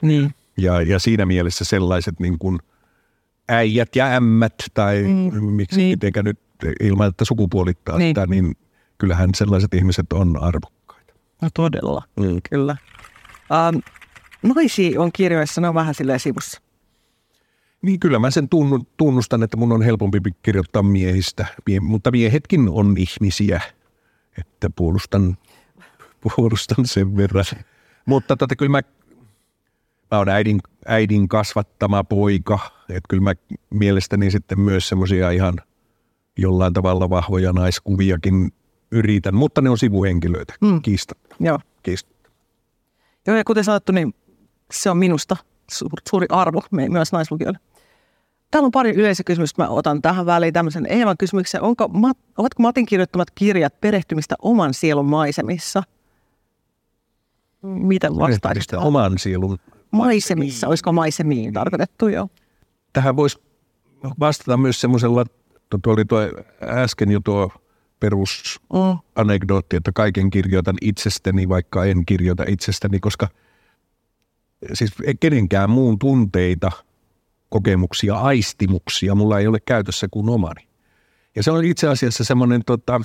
Niin. 0.01 0.33
Ja, 0.57 0.81
ja 0.81 0.99
siinä 0.99 1.25
mielessä 1.25 1.65
sellaiset 1.65 2.19
niin 2.19 2.39
kuin 2.39 2.59
äijät 3.49 3.95
ja 3.95 4.05
ämmät 4.05 4.53
tai 4.73 5.03
mm. 5.03 5.43
miksi 5.43 5.77
niin. 5.77 5.89
mitenkä 5.89 6.23
nyt 6.23 6.39
ilman, 6.79 7.07
että 7.07 7.25
sukupuolittaa 7.25 7.97
niin. 7.97 8.09
sitä, 8.09 8.25
niin 8.27 8.57
kyllähän 8.97 9.29
sellaiset 9.35 9.73
ihmiset 9.73 10.13
on 10.13 10.43
arvokkaita. 10.43 11.13
No 11.41 11.49
todella, 11.53 12.03
mm. 12.19 12.39
kyllä. 12.49 12.75
Um, 13.71 13.81
naisia 14.43 15.01
on 15.01 15.11
kirjoissa, 15.11 15.61
ne 15.61 15.69
on 15.69 15.75
vähän 15.75 15.95
silleen 15.95 16.19
sivussa. 16.19 16.61
Niin 17.81 17.99
kyllä 17.99 18.19
mä 18.19 18.31
sen 18.31 18.47
tunnustan, 18.97 19.43
että 19.43 19.57
mun 19.57 19.71
on 19.71 19.81
helpompi 19.81 20.19
kirjoittaa 20.41 20.83
miehistä, 20.83 21.45
mutta 21.81 22.11
miehetkin 22.11 22.69
on 22.69 22.95
ihmisiä, 22.97 23.61
että 24.39 24.69
puolustan, 24.69 25.37
puolustan 26.21 26.85
sen 26.85 27.17
verran. 27.17 27.45
Mutta 28.05 28.37
tota, 28.37 28.55
kyllä 28.55 28.69
mä, 28.69 28.81
mä 30.11 30.17
oon 30.17 30.29
äidin, 30.29 30.59
äidin 30.85 31.27
kasvattama 31.27 32.03
poika, 32.03 32.59
että 32.89 33.07
kyllä 33.09 33.23
mä 33.23 33.33
mielestäni 33.69 34.31
sitten 34.31 34.59
myös 34.59 34.89
semmoisia 34.89 35.31
ihan 35.31 35.53
jollain 36.37 36.73
tavalla 36.73 37.09
vahvoja 37.09 37.53
naiskuviakin 37.53 38.53
yritän, 38.91 39.35
mutta 39.35 39.61
ne 39.61 39.69
on 39.69 39.77
sivuhenkilöitä, 39.77 40.53
mm. 40.61 40.81
kiistatta. 40.81 41.35
Joo. 41.39 41.59
kiistatta. 41.83 42.29
Joo, 43.27 43.37
ja 43.37 43.43
kuten 43.43 43.63
sanottu, 43.63 43.91
niin 43.91 44.13
se 44.71 44.89
on 44.89 44.97
minusta 44.97 45.37
suuri 46.09 46.27
arvo 46.29 46.61
myös 46.89 47.11
naislukijoille. 47.11 47.59
Täällä 48.51 48.65
on 48.65 48.71
pari 48.71 48.91
yleisökysymystä, 48.91 49.63
mä 49.63 49.69
otan 49.69 50.01
tähän 50.01 50.25
väliin 50.25 50.53
tämmöisen 50.53 50.85
Eevan 50.89 51.17
kysymyksen. 51.19 51.61
Onko, 51.61 51.89
ovatko 52.37 52.63
Matin 52.63 52.85
kirjoittamat 52.85 53.31
kirjat 53.35 53.81
perehtymistä 53.81 54.35
oman 54.41 54.73
sielun 54.73 55.05
maisemissa? 55.05 55.83
Miten 57.61 58.17
vastaisit? 58.17 58.73
Oman 58.73 59.17
sielun 59.17 59.57
maisemissa. 59.91 60.67
Olisiko 60.67 60.91
maisemiin 60.91 61.53
tarkoitettu 61.53 62.07
jo? 62.07 62.27
Tähän 62.93 63.15
voisi 63.15 63.41
vastata 64.19 64.57
myös 64.57 64.81
semmoisella, 64.81 65.25
tuo 65.69 65.93
oli 65.93 66.05
tuo 66.05 66.19
äsken 66.61 67.11
jo 67.11 67.19
tuo 67.19 67.51
perusanekdootti, 67.99 69.75
että 69.75 69.91
kaiken 69.91 70.29
kirjoitan 70.29 70.75
itsestäni, 70.81 71.49
vaikka 71.49 71.85
en 71.85 72.05
kirjoita 72.05 72.43
itsestäni, 72.47 72.99
koska 72.99 73.27
siis 74.73 74.91
kenenkään 75.19 75.69
muun 75.69 75.99
tunteita– 75.99 76.71
kokemuksia, 77.49 78.15
aistimuksia 78.15 79.15
mulla 79.15 79.39
ei 79.39 79.47
ole 79.47 79.59
käytössä 79.59 80.07
kuin 80.11 80.29
omani. 80.29 80.67
Ja 81.35 81.43
se 81.43 81.51
on 81.51 81.65
itse 81.65 81.87
asiassa 81.87 82.23
semmoinen 82.23 82.61
tota, 82.65 83.01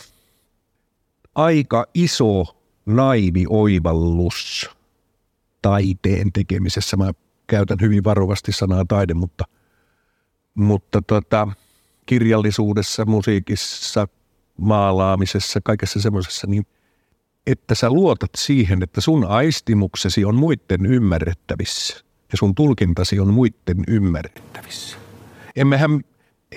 aika 1.35 1.87
iso 1.95 2.45
naivi 2.87 3.45
oivallus 3.49 4.71
taiteen 5.62 6.33
tekemisessä. 6.33 6.97
Mä 6.97 7.12
käytän 7.47 7.78
hyvin 7.81 8.04
varovasti 8.04 8.52
sanaa 8.52 8.85
taide, 8.88 9.14
mutta, 9.14 9.45
mutta 10.54 11.02
tota, 11.02 11.49
kirjallisuudessa, 12.07 13.04
musiikissa, 13.04 14.09
maalaamisessa, 14.59 15.61
kaikessa 15.64 16.00
semmoisessa, 16.00 16.47
niin 16.47 16.66
että 17.46 17.75
sä 17.75 17.90
luotat 17.90 18.30
siihen, 18.37 18.82
että 18.82 19.00
sun 19.00 19.25
aistimuksesi 19.25 20.25
on 20.25 20.34
muiden 20.34 20.87
ymmärrettävissä– 20.87 21.96
ja 22.32 22.38
sun 22.38 22.54
tulkintasi 22.54 23.20
on 23.20 23.34
muiden 23.34 23.84
ymmärrettävissä. 23.88 24.96
Emmehän, 25.56 26.00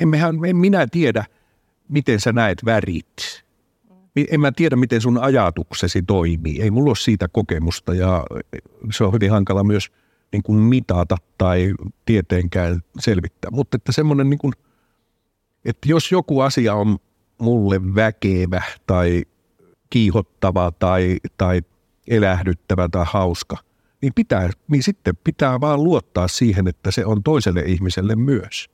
emmehän, 0.02 0.46
en 0.46 0.58
minä 0.58 0.88
tiedä, 0.92 1.26
miten 1.90 2.20
sä 2.20 2.34
näet 2.34 2.66
värit. 2.66 3.46
En 4.32 4.40
mä 4.40 4.52
tiedä, 4.52 4.76
miten 4.76 5.02
sun 5.02 5.18
ajatuksesi 5.18 6.02
toimii. 6.02 6.62
Ei 6.62 6.72
mulla 6.72 6.90
ole 6.90 6.96
siitä 6.96 7.28
kokemusta 7.28 7.94
ja 7.94 8.24
se 8.92 9.04
on 9.04 9.14
hyvin 9.14 9.32
hankala 9.32 9.64
myös 9.64 9.92
niin 10.32 10.44
kuin 10.44 10.60
mitata 10.60 11.18
tai 11.38 11.74
tieteenkään 12.06 12.82
selvittää. 13.00 13.52
Mutta 13.52 13.76
että 13.76 13.92
semmoinen, 13.92 14.30
niin 14.30 14.38
kuin, 14.38 14.54
että 15.66 15.90
jos 15.90 16.12
joku 16.12 16.40
asia 16.40 16.76
on 16.76 16.98
mulle 17.38 17.96
väkevä 17.96 18.64
tai 18.88 19.26
kiihottava 19.96 20.72
tai, 20.80 21.18
tai 21.38 21.62
elähdyttävä 22.08 22.90
tai 22.90 23.06
hauska– 23.08 23.58
niin, 24.06 24.14
pitää, 24.14 24.50
niin 24.68 24.84
sitten 24.84 25.18
pitää 25.24 25.62
vaan 25.62 25.84
luottaa 25.84 26.28
siihen, 26.28 26.68
että 26.68 26.92
se 26.92 27.06
on 27.06 27.24
toiselle 27.24 27.62
ihmiselle 27.62 28.16
myös. 28.16 28.70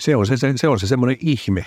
Se 0.00 0.16
on 0.16 0.26
se, 0.26 0.36
se, 0.36 0.52
se, 0.56 0.68
on 0.68 0.80
se 0.80 0.86
semmoinen 0.86 1.16
ihme, 1.20 1.64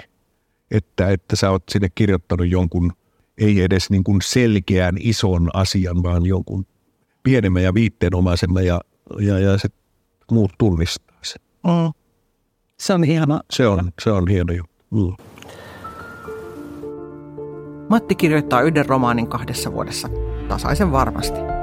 että, 0.71 1.09
että 1.09 1.35
sä 1.35 1.51
oot 1.51 1.63
sinne 1.71 1.89
kirjoittanut 1.95 2.47
jonkun, 2.47 2.93
ei 3.37 3.61
edes 3.61 3.89
niin 3.89 4.03
kuin 4.03 4.21
selkeän 4.21 4.95
ison 4.99 5.49
asian, 5.53 6.03
vaan 6.03 6.25
jonkun 6.25 6.65
pienemmän 7.23 7.63
ja 7.63 7.73
viitteenomaisemmän 7.73 8.65
ja, 8.65 8.81
ja, 9.19 9.39
ja 9.39 9.57
se 9.57 9.69
muut 10.31 10.51
tunnistaa 10.57 11.19
sen. 11.21 11.41
Mm. 11.63 11.93
Se 12.77 12.93
on 12.93 13.03
hieno. 13.03 13.39
Se 13.51 13.67
on, 13.67 13.91
se 14.01 14.11
on 14.11 14.27
hieno 14.27 14.53
juttu. 14.53 14.85
Mm. 14.91 15.34
Matti 17.89 18.15
kirjoittaa 18.15 18.61
yhden 18.61 18.85
romaanin 18.85 19.27
kahdessa 19.27 19.73
vuodessa, 19.73 20.09
tasaisen 20.47 20.91
varmasti– 20.91 21.39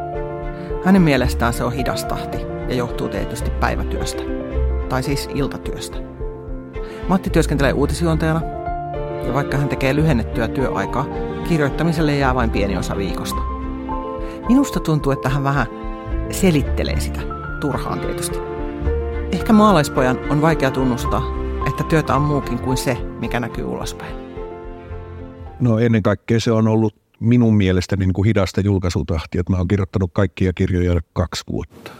hänen 0.85 1.03
mielestään 1.03 1.53
se 1.53 1.65
on 1.65 1.73
hidas 1.73 2.05
tahti 2.05 2.39
ja 2.69 2.75
johtuu 2.75 3.09
tietysti 3.09 3.51
päivätyöstä, 3.51 4.23
tai 4.89 5.03
siis 5.03 5.29
iltatyöstä. 5.35 5.99
Matti 7.09 7.31
työskentelee 7.31 7.73
uutisjuontajana, 7.73 8.41
ja 9.27 9.35
vaikka 9.35 9.57
hän 9.57 9.69
tekee 9.69 9.95
lyhennettyä 9.95 10.49
työaikaa, 10.49 11.07
kirjoittamiselle 11.49 12.17
jää 12.17 12.35
vain 12.35 12.51
pieni 12.51 12.77
osa 12.77 12.97
viikosta. 12.97 13.41
Minusta 14.49 14.81
tuntuu, 14.81 15.13
että 15.13 15.29
hän 15.29 15.45
vähän 15.45 15.67
selittelee 16.31 17.01
sitä, 17.01 17.21
turhaan 17.61 18.01
tietysti. 18.01 18.39
Ehkä 19.33 19.53
maalaispojan 19.53 20.19
on 20.31 20.43
vaikea 20.43 20.71
tunnustaa, 20.71 21.23
että 21.69 21.85
työtä 21.85 22.15
on 22.15 22.23
muukin 22.23 22.59
kuin 22.59 22.77
se, 22.77 22.97
mikä 23.21 23.41
näkyy 23.41 23.65
ulospäin. 23.65 24.22
No 25.63 25.79
ennen 25.79 26.03
kaikkea 26.03 26.41
se 26.41 26.53
on 26.53 26.69
ollut 26.69 26.95
minun 27.21 27.57
mielestäni 27.57 28.07
niin 28.07 28.13
kuin 28.13 28.27
hidasta 28.27 28.61
julkaisutahtia, 28.61 29.41
että 29.41 29.53
mä 29.53 29.57
oon 29.57 29.69
kirjoittanut 29.69 30.11
kaikkia 30.13 30.53
kirjoja 30.53 31.01
kaksi 31.13 31.45
vuotta. 31.51 31.91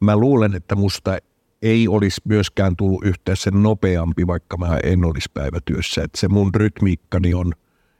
Mä 0.00 0.16
luulen, 0.16 0.54
että 0.54 0.74
musta 0.74 1.18
ei 1.62 1.88
olisi 1.88 2.20
myöskään 2.24 2.76
tullut 2.76 3.04
yhtään 3.04 3.36
sen 3.36 3.62
nopeampi, 3.62 4.26
vaikka 4.26 4.56
mä 4.56 4.78
en 4.82 5.04
olisi 5.04 5.28
päivätyössä. 5.34 6.02
Että 6.02 6.20
se 6.20 6.28
mun 6.28 6.54
rytmiikkani 6.54 7.34
on, 7.34 7.52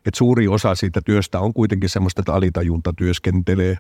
että 0.07 0.19
suuri 0.19 0.49
osa 0.49 0.75
siitä 0.75 1.01
työstä 1.05 1.41
on 1.41 1.55
kuitenkin 1.55 1.89
semmoista, 1.89 2.21
että 2.21 2.35
alitajunta 2.35 2.93
työskentelee. 2.93 3.77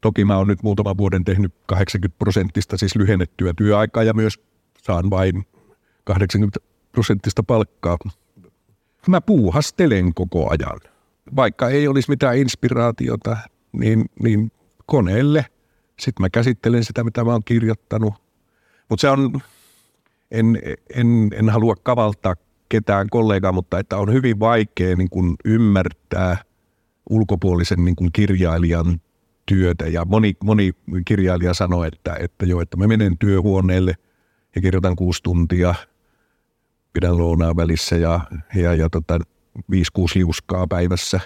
Toki 0.00 0.24
mä 0.24 0.36
oon 0.36 0.48
nyt 0.48 0.62
muutaman 0.62 0.96
vuoden 0.96 1.24
tehnyt 1.24 1.54
80 1.66 2.18
prosenttista 2.18 2.76
siis 2.76 2.96
lyhennettyä 2.96 3.52
työaikaa 3.56 4.02
ja 4.02 4.14
myös 4.14 4.40
saan 4.82 5.10
vain 5.10 5.46
80 6.04 6.60
prosenttista 6.92 7.42
palkkaa. 7.42 7.96
Mä 9.08 9.20
puuhastelen 9.20 10.14
koko 10.14 10.50
ajan 10.50 10.80
vaikka 11.36 11.68
ei 11.68 11.88
olisi 11.88 12.10
mitään 12.10 12.36
inspiraatiota, 12.36 13.36
niin, 13.72 14.04
niin 14.22 14.52
koneelle. 14.86 15.46
Sitten 16.00 16.22
mä 16.22 16.30
käsittelen 16.30 16.84
sitä, 16.84 17.04
mitä 17.04 17.24
mä 17.24 17.32
oon 17.32 17.44
kirjoittanut. 17.44 18.14
Mutta 18.88 19.00
se 19.00 19.10
on, 19.10 19.40
en, 20.30 20.58
en, 20.94 21.30
en 21.32 21.48
halua 21.48 21.74
kavaltaa 21.82 22.34
ketään 22.68 23.06
kollegaa, 23.10 23.52
mutta 23.52 23.78
että 23.78 23.96
on 23.96 24.12
hyvin 24.12 24.40
vaikea 24.40 24.96
niin 24.96 25.10
kuin 25.10 25.36
ymmärtää 25.44 26.36
ulkopuolisen 27.10 27.84
niin 27.84 27.96
kuin 27.96 28.10
kirjailijan 28.12 29.00
työtä. 29.46 29.88
Ja 29.88 30.04
moni, 30.04 30.36
moni 30.44 30.72
kirjailija 31.04 31.54
sanoi, 31.54 31.88
että, 31.88 32.16
että 32.20 32.46
joo, 32.46 32.60
että 32.60 32.76
mä 32.76 32.86
menen 32.86 33.18
työhuoneelle 33.18 33.94
ja 34.54 34.60
kirjoitan 34.60 34.96
kuusi 34.96 35.22
tuntia, 35.22 35.74
pidän 36.92 37.18
lounaa 37.18 37.56
välissä 37.56 37.96
ja, 37.96 38.20
ja, 38.54 38.74
ja 38.74 38.90
tota, 38.90 39.18
5-6 39.58 39.62
liuskaa 40.14 40.66
päivässä. 40.66 41.20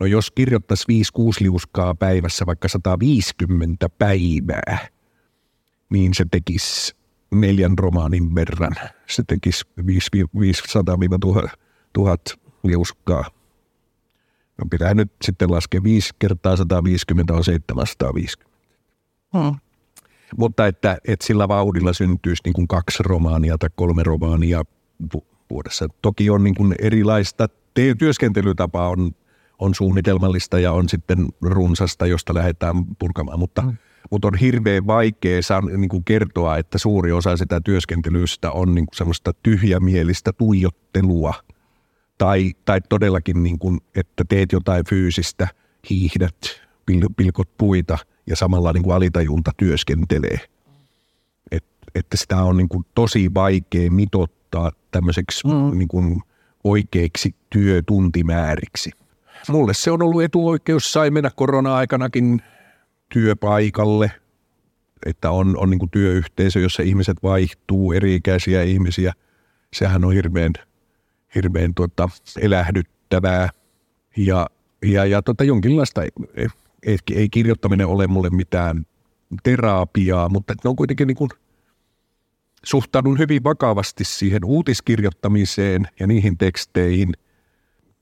No 0.00 0.06
jos 0.06 0.30
kirjoittaisi 0.30 0.84
5-6 0.92 0.92
liuskaa 1.40 1.94
päivässä 1.94 2.46
vaikka 2.46 2.68
150 2.68 3.88
päivää, 3.88 4.88
niin 5.90 6.14
se 6.14 6.24
tekisi 6.30 6.96
neljän 7.30 7.78
romaanin 7.78 8.34
verran. 8.34 8.72
Se 9.06 9.22
tekisi 9.26 9.64
500-1000 9.80 9.82
liuskaa. 12.62 13.24
No 14.58 14.64
pitää 14.70 14.94
nyt 14.94 15.12
sitten 15.22 15.50
laskea 15.50 15.82
5 15.82 16.10
kertaa 16.18 16.56
150 16.56 17.34
on 17.34 17.44
750. 17.44 18.58
Hmm. 19.38 19.56
Mutta 20.36 20.66
että, 20.66 20.98
että 21.08 21.26
sillä 21.26 21.48
vauhdilla 21.48 21.92
syntyisi 21.92 22.42
niin 22.44 22.52
kuin 22.52 22.68
kaksi 22.68 23.02
romaania 23.02 23.58
tai 23.58 23.68
kolme 23.74 24.02
romaania 24.02 24.62
vuodessa. 25.50 25.88
Toki 26.02 26.30
on 26.30 26.44
niin 26.44 26.54
kuin 26.54 26.74
erilaista 26.78 27.48
työskentelytapaa, 27.98 28.88
on, 28.88 29.10
on 29.58 29.74
suunnitelmallista 29.74 30.58
ja 30.58 30.72
on 30.72 30.88
sitten 30.88 31.28
runsasta, 31.40 32.06
josta 32.06 32.34
lähdetään 32.34 32.76
purkamaan, 32.98 33.38
mutta, 33.38 33.62
mm. 33.62 33.76
mutta 34.10 34.28
on 34.28 34.34
hirveän 34.34 34.86
vaikea 34.86 35.42
saa, 35.42 35.60
niin 35.60 35.88
kuin 35.88 36.04
kertoa, 36.04 36.56
että 36.56 36.78
suuri 36.78 37.12
osa 37.12 37.36
sitä 37.36 37.60
työskentelystä 37.60 38.50
on 38.50 38.74
niin 38.74 38.86
kuin 38.86 38.96
semmoista 38.96 39.32
tyhjämielistä 39.42 40.32
tuijottelua 40.32 41.34
tai, 42.18 42.52
tai 42.64 42.80
todellakin, 42.88 43.42
niin 43.42 43.58
kuin, 43.58 43.80
että 43.94 44.24
teet 44.28 44.52
jotain 44.52 44.84
fyysistä, 44.88 45.48
hiihdät, 45.90 46.36
pil, 46.86 47.00
pilkot 47.16 47.48
puita 47.58 47.98
ja 48.28 48.36
samalla 48.36 48.72
niin 48.72 48.82
kuin 48.82 48.94
alitajunta 48.94 49.50
työskentelee. 49.56 50.38
Et, 51.50 51.64
että 51.94 52.16
sitä 52.16 52.42
on 52.42 52.56
niin 52.56 52.68
kuin 52.68 52.86
tosi 52.94 53.34
vaikea 53.34 53.90
mitottaa 53.90 54.72
tämmöiseksi 54.90 55.46
mm. 55.46 55.78
niin 55.78 55.88
kuin 55.88 56.20
oikeiksi 56.64 57.34
työtuntimääriksi. 57.50 58.90
Mulle 59.48 59.74
se 59.74 59.90
on 59.90 60.02
ollut 60.02 60.22
etuoikeus, 60.22 60.92
sai 60.92 61.10
mennä 61.10 61.30
korona-aikanakin 61.36 62.42
työpaikalle, 63.08 64.12
että 65.06 65.30
on, 65.30 65.56
on 65.56 65.70
niin 65.70 65.78
kuin 65.78 65.90
työyhteisö, 65.90 66.60
jossa 66.60 66.82
ihmiset 66.82 67.16
vaihtuu, 67.22 67.92
eri-ikäisiä 67.92 68.62
ihmisiä. 68.62 69.12
Sehän 69.72 70.04
on 70.04 70.12
hirveän, 70.12 70.52
hirveän 71.34 71.74
tuota, 71.74 72.08
elähdyttävää. 72.40 73.48
Ja, 74.16 74.46
ja, 74.82 75.04
ja 75.04 75.22
tuota, 75.22 75.44
jonkinlaista, 75.44 76.00
ei, 76.82 76.98
ei 77.14 77.28
kirjoittaminen 77.28 77.86
ole 77.86 78.06
mulle 78.06 78.30
mitään 78.30 78.86
terapiaa, 79.42 80.28
mutta 80.28 80.54
ne 80.64 80.70
on 80.70 80.76
kuitenkin 80.76 81.06
niin 81.06 81.16
kuin, 81.16 81.30
suhtaudun 82.64 83.18
hyvin 83.18 83.44
vakavasti 83.44 84.04
siihen 84.04 84.44
uutiskirjoittamiseen 84.44 85.88
ja 86.00 86.06
niihin 86.06 86.38
teksteihin, 86.38 87.12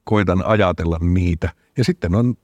koitan 0.05 0.47
ajatella 0.47 0.99
niitä. 1.01 1.51
Ja 1.77 1.85
sitten 1.85 2.15
on 2.15 2.35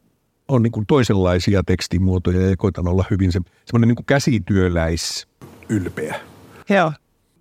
on 0.49 0.63
niin 0.63 0.73
kuin 0.73 0.87
toisenlaisia 0.87 1.63
tekstimuotoja 1.63 2.51
ja 2.51 2.57
koitan 2.57 2.89
olla 2.89 3.05
hyvin 3.11 3.33
se, 3.33 3.41
semmoinen 3.65 3.89
niin 3.89 4.07
käsityöläis 4.07 5.29
ylpeä. 5.69 6.21
Joo. 6.69 6.93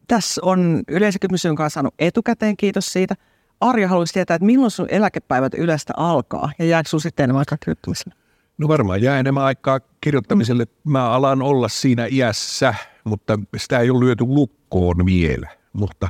Tässä 0.08 0.42
on 0.44 0.84
yleisökysymys, 0.88 1.46
jonka 1.46 1.64
on 1.64 1.72
saanut 1.72 1.94
etukäteen, 2.00 2.58
kiitos 2.58 2.94
siitä. 2.94 3.16
Arja 3.62 3.88
haluaisi 3.88 4.14
tietää, 4.14 4.36
että 4.36 4.46
milloin 4.46 4.72
sun 4.72 4.88
eläkepäivät 4.90 5.54
yleistä 5.54 5.94
alkaa 5.98 6.52
ja 6.60 6.66
jääkö 6.66 6.90
sun 6.90 7.02
sitten 7.02 7.36
aikaa 7.36 7.58
kirjoittamiselle? 7.58 8.21
No 8.62 8.68
varmaan 8.68 9.02
jää 9.02 9.20
enemmän 9.20 9.44
aikaa 9.44 9.80
kirjoittamiselle. 10.02 10.68
Mä 10.84 11.10
alan 11.10 11.42
olla 11.42 11.70
siinä 11.70 12.08
iässä, 12.12 12.74
mutta 13.04 13.40
sitä 13.58 13.80
ei 13.80 13.90
ole 13.90 14.06
lyöty 14.06 14.24
lukkoon 14.28 15.06
vielä. 15.06 15.48
Mutta, 15.74 16.10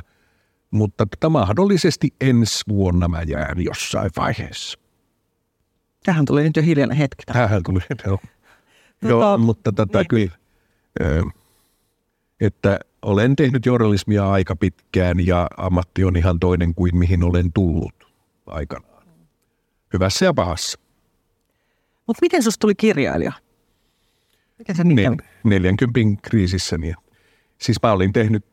mutta 0.70 1.06
tota 1.06 1.28
mahdollisesti 1.28 2.14
ensi 2.20 2.64
vuonna 2.68 3.08
mä 3.08 3.22
jään 3.22 3.64
jossain 3.64 4.10
vaiheessa. 4.16 4.78
Tähän 6.04 6.24
tuli 6.24 6.42
nyt 6.42 6.56
jo 6.56 6.62
hiljainen 6.62 6.96
hetki. 6.96 7.24
Tähän 7.26 7.62
tuli, 7.62 7.80
joo. 8.06 8.18
Tota, 9.00 9.08
joo 9.08 9.38
mutta 9.38 9.72
tota, 9.72 9.98
niin. 9.98 10.08
kyllä, 10.08 10.32
että 12.40 12.80
olen 13.02 13.36
tehnyt 13.36 13.66
journalismia 13.66 14.30
aika 14.30 14.56
pitkään 14.56 15.26
ja 15.26 15.48
ammatti 15.56 16.04
on 16.04 16.16
ihan 16.16 16.40
toinen 16.40 16.74
kuin 16.74 16.96
mihin 16.96 17.22
olen 17.22 17.52
tullut 17.52 18.12
aikanaan. 18.46 19.06
Hyvässä 19.92 20.24
ja 20.24 20.34
pahassa. 20.34 20.81
Mutta 22.06 22.18
miten 22.22 22.42
sinusta 22.42 22.60
tuli 22.60 22.74
kirjailija? 22.74 23.32
Miten 24.58 24.76
se 24.76 24.84
niin 24.84 25.22
40 25.44 26.00
kriisissä. 26.22 26.78
Niin. 26.78 26.96
Siis 27.58 27.82
mä 27.82 27.92
olin 27.92 28.12
tehnyt 28.12 28.44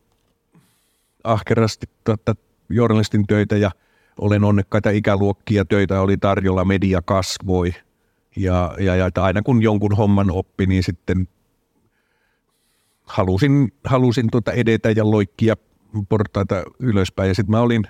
ahkerasti 1.23 1.89
tota, 2.03 2.35
journalistin 2.69 3.27
töitä 3.27 3.57
ja– 3.57 3.71
olen 4.19 4.43
onnekkaita 4.43 4.89
ikäluokkia, 4.89 5.65
töitä 5.65 6.01
oli 6.01 6.17
tarjolla, 6.17 6.65
media 6.65 7.01
kasvoi. 7.01 7.73
Ja, 8.35 8.75
ja, 8.79 8.95
ja 8.95 9.05
että 9.05 9.23
aina 9.23 9.41
kun 9.41 9.62
jonkun 9.62 9.95
homman 9.95 10.31
oppi, 10.31 10.65
niin 10.65 10.83
sitten 10.83 11.27
halusin, 13.05 13.73
halusin 13.83 14.27
tuota 14.31 14.51
edetä 14.51 14.91
ja 14.91 15.12
loikkia 15.12 15.55
portaita 16.09 16.63
ylöspäin. 16.79 17.27
Ja 17.27 17.35
sitten 17.35 17.51
mä 17.51 17.62
olin, 17.62 17.83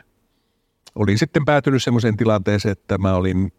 olin 0.95 1.17
sitten 1.17 1.45
päätynyt 1.45 1.83
semmoiseen 1.83 2.17
tilanteeseen, 2.17 2.71
että 2.71 2.97
mä 2.97 3.15
olin 3.15 3.53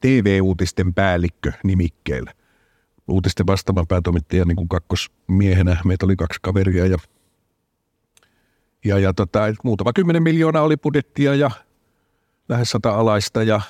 TV-uutisten 0.00 0.94
päällikkö 0.94 1.52
nimikkeellä. 1.64 2.32
Uutisten 3.08 3.46
vastaavan 3.46 3.86
päätoimittaja 3.86 4.44
niin 4.44 4.56
kuin 4.56 4.68
kakkosmiehenä. 4.68 5.76
Meitä 5.84 6.06
oli 6.06 6.16
kaksi 6.16 6.38
kaveria 6.42 6.86
ja, 6.86 6.98
ja, 8.84 8.98
ja 8.98 9.14
tota, 9.14 9.40
muutama 9.64 9.92
kymmenen 9.92 10.22
miljoonaa 10.22 10.62
oli 10.62 10.76
budjettia 10.76 11.34
ja 11.34 11.50
lähes 12.48 12.70
sata 12.70 12.90
alaista 12.90 13.42
ja 13.42 13.60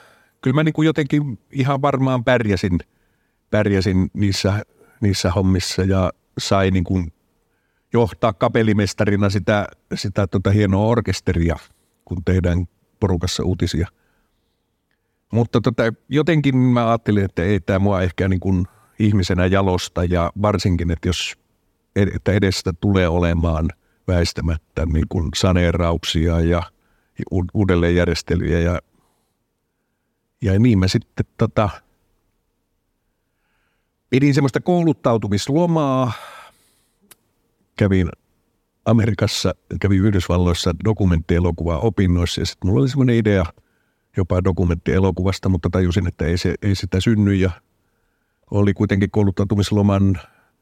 kyllä 0.41 0.55
mä 0.55 0.63
niin 0.63 0.73
kuin 0.73 0.87
jotenkin 0.87 1.39
ihan 1.53 1.83
varmaan 1.83 2.25
pärjäsin, 2.25 2.79
pärjäsin 3.51 4.11
niissä, 4.15 4.63
niissä 5.01 5.31
hommissa 5.31 5.83
ja 5.83 6.13
sai 6.39 6.71
niin 6.71 6.85
kuin 6.85 7.13
johtaa 7.93 8.33
kapellimestarina 8.33 9.31
sitä, 9.31 9.67
sitä 9.95 10.27
tota 10.27 10.51
hienoa 10.51 10.87
orkesteria, 10.87 11.57
kun 12.05 12.25
tehdään 12.25 12.69
porukassa 13.01 13.43
uutisia. 13.45 13.89
Mutta 15.33 15.61
tota, 15.61 15.83
jotenkin 16.09 16.57
mä 16.57 16.89
ajattelin, 16.89 17.25
että 17.25 17.43
ei 17.43 17.61
tämä 17.61 17.79
mua 17.79 18.03
ehkä 18.03 18.29
niin 18.29 18.41
kuin 18.41 18.67
ihmisenä 18.99 19.47
jalosta 19.47 20.05
ja 20.05 20.33
varsinkin, 20.43 20.91
että 20.91 21.09
jos 21.09 21.35
että 21.97 22.33
edestä 22.33 22.73
tulee 22.73 23.09
olemaan 23.09 23.69
väistämättä 24.09 24.87
niin 24.87 25.07
kuin 25.09 25.29
saneerauksia 25.35 26.41
ja– 26.41 26.63
uudelleenjärjestelyjä 27.55 28.61
ja, 28.61 28.79
ja 30.43 30.59
niin 30.59 30.79
mä 30.79 30.89
sitten 30.89 31.27
tota, 31.39 31.69
pidin 34.11 34.35
semmoista 34.35 34.61
kouluttautumislomaa, 34.61 36.13
kävin 37.77 38.09
Amerikassa, 38.85 39.55
kävin 39.81 40.01
Yhdysvalloissa 40.01 40.75
dokumenttielokuva 40.85 41.79
opinnoissa 41.79 42.41
ja 42.41 42.47
sitten 42.47 42.69
mulla 42.69 42.81
oli 42.81 42.89
semmoinen 42.89 43.17
idea 43.17 43.45
jopa 44.17 44.45
dokumenttielokuvasta, 44.45 45.49
mutta 45.49 45.71
tajusin, 45.71 46.07
että 46.07 46.25
ei, 46.25 46.39
se, 46.39 46.55
ei 46.63 46.75
sitä 46.75 47.01
synny 47.01 47.35
ja 47.35 47.51
oli 48.51 48.75
kuitenkin 48.75 49.11
kouluttautumisloman 49.11 50.21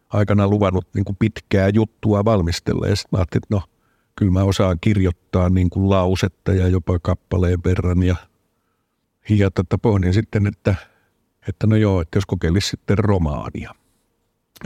aikana 0.09 0.49
luvannut 0.49 0.88
niin 0.95 1.05
kuin 1.05 1.17
pitkää 1.17 1.69
juttua 1.69 2.25
valmistella 2.25 2.87
ja 2.87 2.97
sitten 2.97 3.19
ajattelin, 3.19 3.43
että 3.45 3.55
no– 3.55 3.62
kyllä 4.17 4.33
mä 4.33 4.43
osaan 4.43 4.79
kirjoittaa 4.81 5.49
niin 5.49 5.71
kuin 5.71 5.90
lausetta 5.90 6.53
ja 6.53 6.69
jopa 6.69 6.99
kappaleen 6.99 7.59
verran 7.64 8.03
ja, 8.03 8.17
ja 9.29 9.51
tota, 9.51 9.79
pohdin 9.79 10.14
sitten, 10.14 10.47
että, 10.47 10.75
että 11.49 11.67
no 11.67 11.77
joo, 11.77 12.01
että 12.01 12.17
jos 12.17 12.27
kokeilisi 12.27 12.69
sitten 12.69 12.99
romaania. 12.99 13.75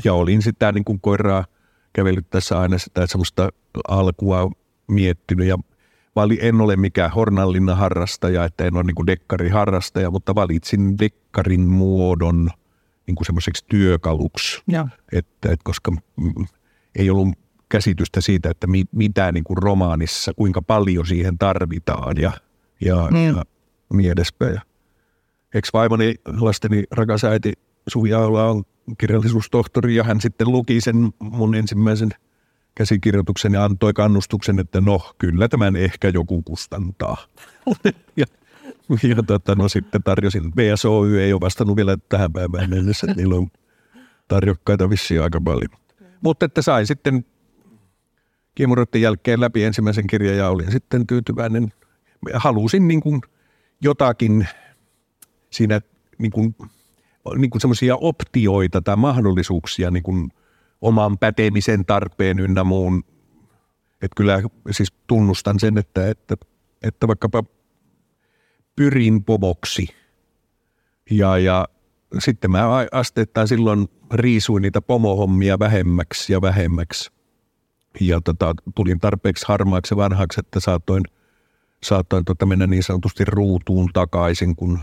Ja 0.05 0.15
olin 0.15 0.43
sitä 0.43 0.73
niin 0.73 0.85
kuin 0.85 1.01
koiraa 1.01 1.45
kävellyt 1.93 2.31
tässä 2.31 2.61
aina 2.61 2.79
sitä 2.79 3.07
semmoista 3.07 3.49
alkua 3.89 4.51
miettinyt 4.87 5.47
ja 5.47 5.59
vali, 6.19 6.39
en 6.43 6.61
ole 6.61 6.77
mikään 6.77 7.11
Hornallinna 7.11 7.75
harrastaja, 7.75 8.45
että 8.45 8.65
en 8.65 8.77
ole 8.77 8.85
niin 8.85 9.07
dekkariharrastaja, 9.07 10.11
mutta 10.11 10.35
valitsin 10.35 10.99
dekkarin 10.99 11.61
muodon 11.61 12.51
niin 13.07 13.15
kuin 13.15 13.27
semmoiseksi 13.27 13.65
työkaluksi. 13.69 14.63
Ja. 14.69 14.89
Että, 15.13 15.53
että 15.53 15.65
koska 15.65 15.93
ei 16.99 17.11
ollut 17.11 17.29
käsitystä 17.69 18.21
siitä, 18.21 18.51
että 18.51 18.67
mi, 18.67 18.85
mitä 18.93 19.33
niin 19.33 19.45
kuin 19.45 19.57
romaanissa, 19.57 20.35
kuinka 20.35 20.63
paljon 20.63 21.07
siihen 21.07 21.39
tarvitaan 21.39 22.17
ja, 22.17 22.33
ja, 22.81 23.09
niin. 23.11 23.37
ja 23.37 23.45
niin 23.93 24.13
edespäin. 24.13 24.61
Ex-vaimoni, 25.55 26.15
lasteni 26.41 26.85
rakas 26.91 27.25
äiti 27.25 27.53
Suvi 27.89 28.13
Aula 28.13 28.45
on 28.45 28.63
kirjallisuustohtori 28.99 29.95
ja 29.95 30.05
hän 30.05 30.21
sitten 30.21 30.53
luki 30.53 30.81
sen 30.81 31.11
mun 31.21 31.55
ensimmäisen 31.55 32.11
käsikirjoituksen 32.79 33.53
ja 33.53 33.65
antoi 33.65 33.93
kannustuksen, 33.93 34.59
että 34.59 34.81
no 34.81 35.15
kyllä 35.19 35.49
tämän 35.49 35.77
ehkä 35.77 36.09
joku 36.09 36.43
kustantaa. 36.43 37.17
ja, 38.17 38.27
ja 39.03 39.23
tota, 39.27 39.55
no 39.55 39.69
sitten 39.69 40.03
tarjosin, 40.03 40.53
BSOY 40.53 41.21
ei 41.21 41.33
ole 41.33 41.41
vastannut 41.41 41.77
vielä 41.77 41.97
tähän 42.09 42.33
päivään 42.33 42.71
mennessä, 42.71 43.07
että 43.07 43.17
niillä 43.17 43.35
on 43.35 43.49
tarjokkaita 44.29 44.91
vissiin 44.91 45.23
aika 45.23 45.41
paljon. 45.41 45.71
Mutta 46.21 46.47
että 46.47 46.63
sain 46.63 46.87
sitten 46.87 47.25
kiemuroiden 48.55 49.01
jälkeen 49.01 49.41
läpi 49.41 49.65
ensimmäisen 49.65 50.07
kirjan 50.07 50.37
ja 50.37 50.49
olin 50.49 50.73
sitten 50.73 51.07
tyytyväinen. 51.07 51.73
Halusin 52.35 52.89
niin 52.89 53.01
kuin 53.01 53.21
jotakin 53.81 54.49
siinä 55.51 55.81
niin 56.19 56.33
kuin, 56.33 56.57
niin 57.37 57.51
kuin 57.51 57.61
semmoisia 57.61 57.97
optioita 57.97 58.81
tai 58.83 58.97
mahdollisuuksia 58.97 59.91
niin 59.91 60.03
kuin 60.03 60.31
oman 60.81 61.19
pätemisen 61.19 61.87
tarpeen 61.87 62.39
ynnä 62.39 62.65
muun. 62.65 63.05
Että 63.93 64.15
kyllä 64.17 64.43
siis 64.71 64.93
tunnustan 65.07 65.61
sen, 65.61 65.79
että, 65.79 66.09
että, 66.11 66.37
että 66.83 67.09
vaikkapa 67.09 67.45
pyrin 68.77 69.25
pomoksi 69.25 69.89
ja, 71.11 71.39
ja 71.39 71.69
sitten 72.19 72.51
mä 72.51 72.69
asteittain 72.93 73.49
silloin 73.49 73.89
riisuin 74.13 74.63
niitä 74.63 74.81
pomohommia 74.81 75.59
vähemmäksi 75.59 76.33
ja 76.33 76.41
vähemmäksi 76.41 77.11
ja 78.01 78.21
tota, 78.21 78.55
tulin 78.75 79.01
tarpeeksi 79.01 79.45
harmaaksi 79.49 79.97
vanhaksi, 79.97 80.41
että 80.41 80.61
saatoin, 80.61 81.03
saatoin 81.83 82.25
tota 82.25 82.47
mennä 82.47 82.67
niin 82.67 82.83
sanotusti 82.83 83.25
ruutuun 83.25 83.91
takaisin, 83.93 84.57
kun 84.57 84.79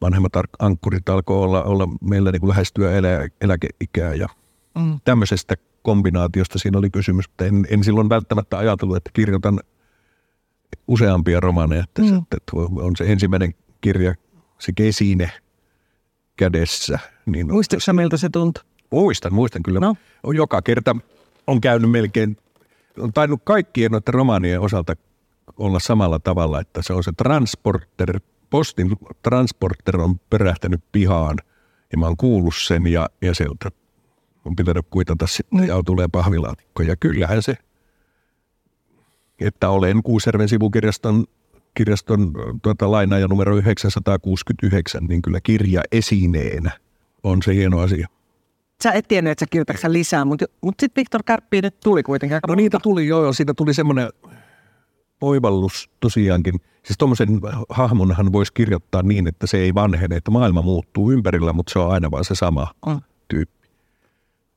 vanhemmat 0.00 0.32
ankkurit 0.58 1.08
alkoi 1.08 1.36
olla, 1.36 1.62
olla 1.62 1.88
meillä 2.00 2.30
niin 2.30 2.40
kuin 2.40 2.50
lähestyä 2.50 2.92
elä, 2.92 3.28
eläkeikää 3.40 4.14
ja 4.14 4.28
mm. 4.74 5.00
tämmöisestä 5.04 5.56
kombinaatiosta 5.82 6.58
siinä 6.58 6.78
oli 6.78 6.90
kysymys, 6.90 7.28
mutta 7.28 7.44
en, 7.44 7.66
en 7.70 7.84
silloin 7.84 8.08
välttämättä 8.08 8.58
ajatellut, 8.58 8.96
että 8.96 9.10
kirjoitan 9.12 9.60
useampia 10.88 11.40
romaneja, 11.40 11.84
että, 11.84 12.02
mm. 12.02 12.18
että 12.36 12.56
on 12.56 12.96
se 12.96 13.04
ensimmäinen 13.04 13.54
kirja, 13.80 14.14
se 14.58 14.72
Kesine, 14.72 15.30
kädessä. 16.36 16.98
Niin 17.26 17.52
Muistatko 17.52 17.80
sä, 17.80 17.92
miltä 17.92 18.16
se 18.16 18.28
tuntui? 18.28 18.64
Muistan, 18.90 19.34
muistan 19.34 19.62
kyllä. 19.62 19.80
No. 19.80 19.96
Joka 20.34 20.62
kerta 20.62 20.96
on 21.46 21.60
käynyt 21.60 21.90
melkein, 21.90 22.36
on 22.98 23.12
tainnut 23.12 23.40
kaikkien 23.44 23.90
noiden 23.90 24.14
romaanien 24.14 24.60
osalta 24.60 24.96
olla 25.56 25.80
samalla 25.80 26.18
tavalla, 26.18 26.60
että 26.60 26.82
se 26.82 26.92
on 26.92 27.04
se 27.04 27.12
transporter, 27.12 28.20
postin 28.50 28.96
transporter 29.22 30.00
on 30.00 30.20
perähtänyt 30.30 30.80
pihaan 30.92 31.36
ja 31.92 31.98
mä 31.98 32.06
oon 32.06 32.16
kuullut 32.16 32.54
sen 32.56 32.86
ja, 32.86 33.08
ja 33.22 33.34
sieltä 33.34 33.70
on 34.44 34.56
pitänyt 34.56 34.86
kuitata 34.90 35.26
sitten 35.26 35.68
ja 35.68 35.82
tulee 35.86 36.08
pahvilaatikko. 36.12 36.82
Ja 36.82 36.96
kyllähän 36.96 37.42
se, 37.42 37.54
että 39.40 39.70
olen 39.70 40.02
Kuusjärven 40.02 40.48
sivukirjaston 40.48 41.24
kirjaston 41.74 42.32
tuota, 42.62 42.90
lainaaja 42.90 43.28
numero 43.28 43.56
969, 43.56 45.04
niin 45.04 45.22
kyllä 45.22 45.40
kirja 45.42 45.82
esineenä 45.92 46.70
on 47.22 47.42
se 47.42 47.54
hieno 47.54 47.78
asia. 47.80 48.08
Sä 48.82 48.92
et 48.92 49.08
tiennyt, 49.08 49.30
että 49.30 49.42
sä 49.42 49.46
kirjoitatko 49.50 49.92
lisää, 49.92 50.24
mutta, 50.24 50.46
mutta 50.60 50.82
sitten 50.82 51.00
Viktor 51.00 51.22
Kärppi 51.26 51.62
nyt 51.62 51.80
tuli 51.80 52.02
kuitenkin 52.02 52.38
No 52.48 52.54
niitä 52.54 52.78
tuli 52.82 53.06
joo, 53.06 53.32
siitä 53.32 53.54
tuli 53.54 53.74
semmoinen 53.74 54.08
oivallus 55.20 55.90
tosiaankin. 56.00 56.54
Siis 56.82 56.98
tuommoisen 56.98 57.28
hahmonhan 57.68 58.32
voisi 58.32 58.52
kirjoittaa 58.52 59.02
niin, 59.02 59.26
että 59.26 59.46
se 59.46 59.58
ei 59.58 59.74
vanhene, 59.74 60.16
että 60.16 60.30
maailma 60.30 60.62
muuttuu 60.62 61.10
ympärillä, 61.12 61.52
mutta 61.52 61.72
se 61.72 61.78
on 61.78 61.92
aina 61.92 62.10
vaan 62.10 62.24
se 62.24 62.34
sama 62.34 62.66
Mm. 62.86 63.00
tyyppi. 63.28 63.59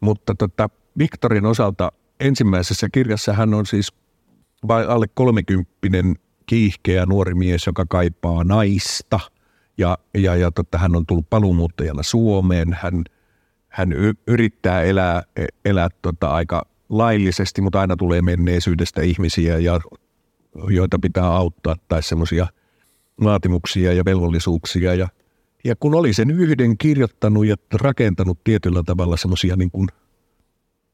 Mutta 0.03 0.35
tota, 0.35 0.69
Viktorin 0.97 1.45
osalta 1.45 1.91
ensimmäisessä 2.19 2.87
kirjassa 2.91 3.33
hän 3.33 3.53
on 3.53 3.65
siis 3.65 3.93
vai 4.67 4.85
alle 4.85 5.05
kolmekymppinen 5.13 6.15
kiihkeä 6.45 7.05
nuori 7.05 7.33
mies, 7.33 7.67
joka 7.67 7.85
kaipaa 7.89 8.43
naista. 8.43 9.19
Ja, 9.77 9.97
ja, 10.13 10.35
ja 10.35 10.51
totta, 10.51 10.77
hän 10.77 10.95
on 10.95 11.05
tullut 11.05 11.29
paluumuuttajana 11.29 12.03
Suomeen. 12.03 12.77
Hän, 12.81 13.03
hän 13.67 13.93
y- 13.93 14.13
yrittää 14.27 14.81
elää, 14.81 15.23
elää 15.65 15.89
tota, 16.01 16.33
aika 16.33 16.65
laillisesti, 16.89 17.61
mutta 17.61 17.79
aina 17.79 17.95
tulee 17.95 18.21
menneisyydestä 18.21 19.01
ihmisiä, 19.01 19.57
ja, 19.59 19.79
joita 20.69 20.99
pitää 20.99 21.25
auttaa, 21.25 21.75
tai 21.87 22.03
semmoisia 22.03 22.47
vaatimuksia 23.23 23.93
ja 23.93 24.05
velvollisuuksia. 24.05 24.93
Ja, 24.93 25.07
ja 25.63 25.75
kun 25.75 25.95
oli 25.95 26.13
sen 26.13 26.31
yhden 26.31 26.77
kirjoittanut 26.77 27.45
ja 27.45 27.55
rakentanut 27.73 28.43
tietyllä 28.43 28.83
tavalla 28.85 29.17
semmoisia 29.17 29.55
niin 29.55 29.71
kuin 29.71 29.87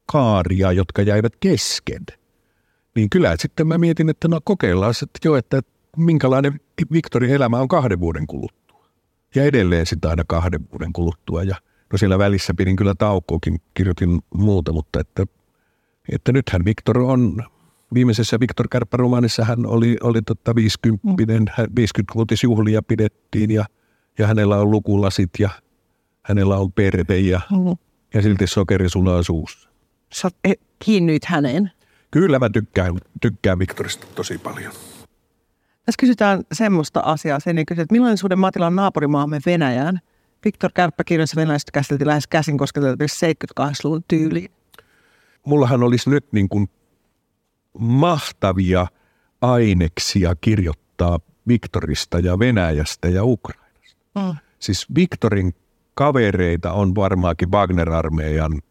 kaaria, 0.05 0.71
jotka 0.71 1.01
jäivät 1.01 1.33
kesken, 1.39 2.05
niin 2.95 3.09
kyllä 3.09 3.35
sitten 3.39 3.67
mä 3.67 3.77
mietin, 3.77 4.09
että 4.09 4.27
no 4.27 4.39
kokeillaan 4.43 4.93
että 5.03 5.19
jo, 5.25 5.35
että 5.35 5.61
minkälainen 5.97 6.59
Viktorin 6.91 7.31
elämä 7.31 7.59
on 7.59 7.67
kahden 7.67 7.99
vuoden 7.99 8.27
kuluttua. 8.27 8.85
Ja 9.35 9.43
edelleen 9.43 9.85
sitä 9.85 10.09
aina 10.09 10.23
kahden 10.27 10.61
vuoden 10.71 10.93
kuluttua. 10.93 11.43
Ja 11.43 11.55
no 11.91 11.97
siellä 11.97 12.19
välissä 12.19 12.53
pidin 12.53 12.75
kyllä 12.75 12.95
taukoakin, 12.95 13.61
kirjoitin 13.73 14.21
muuta, 14.33 14.73
mutta 14.73 14.99
että, 14.99 15.25
että 16.11 16.31
nythän 16.31 16.65
Viktor 16.65 16.97
on, 16.97 17.43
viimeisessä 17.93 18.39
Viktor 18.39 18.67
Kärppä-romaanissa 18.67 19.45
hän 19.45 19.65
oli, 19.65 19.97
oli 20.03 20.21
tota 20.21 20.55
50, 20.55 21.51
50-vuotisjuhlia 21.79 22.81
pidettiin 22.87 23.51
ja, 23.51 23.65
ja 24.19 24.27
hänellä 24.27 24.57
on 24.57 24.71
lukulasit 24.71 25.29
ja 25.39 25.49
hänellä 26.23 26.57
on 26.57 26.71
perhe 26.71 27.15
ja, 27.17 27.41
Mm. 27.51 27.77
ja 28.13 28.21
silti 28.21 28.47
sokeri 28.47 28.89
sulaa 28.89 29.23
suussa. 29.23 29.69
Sä 30.13 30.29
eh, 30.43 30.55
kiinnyit 30.85 31.25
häneen. 31.25 31.71
Kyllä 32.11 32.39
mä 32.39 32.49
tykkään, 32.49 32.97
tykkään 33.21 33.59
Viktorista 33.59 34.07
tosi 34.15 34.37
paljon. 34.37 34.73
Tässä 35.85 35.99
kysytään 35.99 36.43
semmoista 36.51 36.99
asiaa. 36.99 37.39
Sen 37.39 37.65
kysytään, 37.65 37.83
että 37.83 37.93
millainen 37.93 38.17
suhde 38.17 38.35
Matilla 38.35 38.67
on 38.67 38.75
naapurimaamme 38.75 39.39
Venäjään? 39.45 39.99
Viktor 40.45 40.71
Kärppä 40.73 41.03
kirjassa 41.03 41.35
venäläistä 41.35 41.71
käsiteltiin 41.71 42.07
lähes 42.07 42.27
käsin 42.27 42.57
kosketeltavissa 42.57 43.27
78-luvun 43.27 44.03
tyyliin. 44.07 44.51
mullahan 45.45 45.83
olisi 45.83 46.09
nyt 46.09 46.25
niin 46.31 46.49
kuin 46.49 46.69
mahtavia 47.79 48.87
aineksia 49.41 50.35
kirjoittaa 50.41 51.19
Viktorista 51.47 52.19
ja 52.19 52.39
Venäjästä 52.39 53.09
ja 53.09 53.23
Ukrainasta. 53.23 53.68
Mm. 54.27 54.35
Siis 54.59 54.85
Viktorin 54.95 55.53
kavereita 55.93 56.71
on 56.73 56.95
varmaankin 56.95 57.51
Wagner-armeijan 57.51 58.61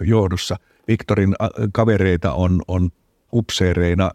johdossa. 0.00 0.56
Viktorin 0.88 1.34
ä, 1.42 1.48
kavereita 1.72 2.32
on, 2.32 2.62
on 2.68 2.90
upseereina 3.32 4.10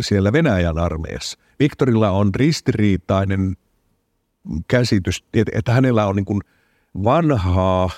siellä 0.00 0.32
Venäjän 0.32 0.78
armeijassa. 0.78 1.38
Viktorilla 1.60 2.10
on 2.10 2.34
ristiriitainen 2.34 3.56
käsitys, 4.68 5.24
että- 5.52 5.72
hänellä 5.72 6.06
on 6.06 6.16
niin 6.16 6.24
kuin 6.24 6.40
vanhaa 7.04 7.90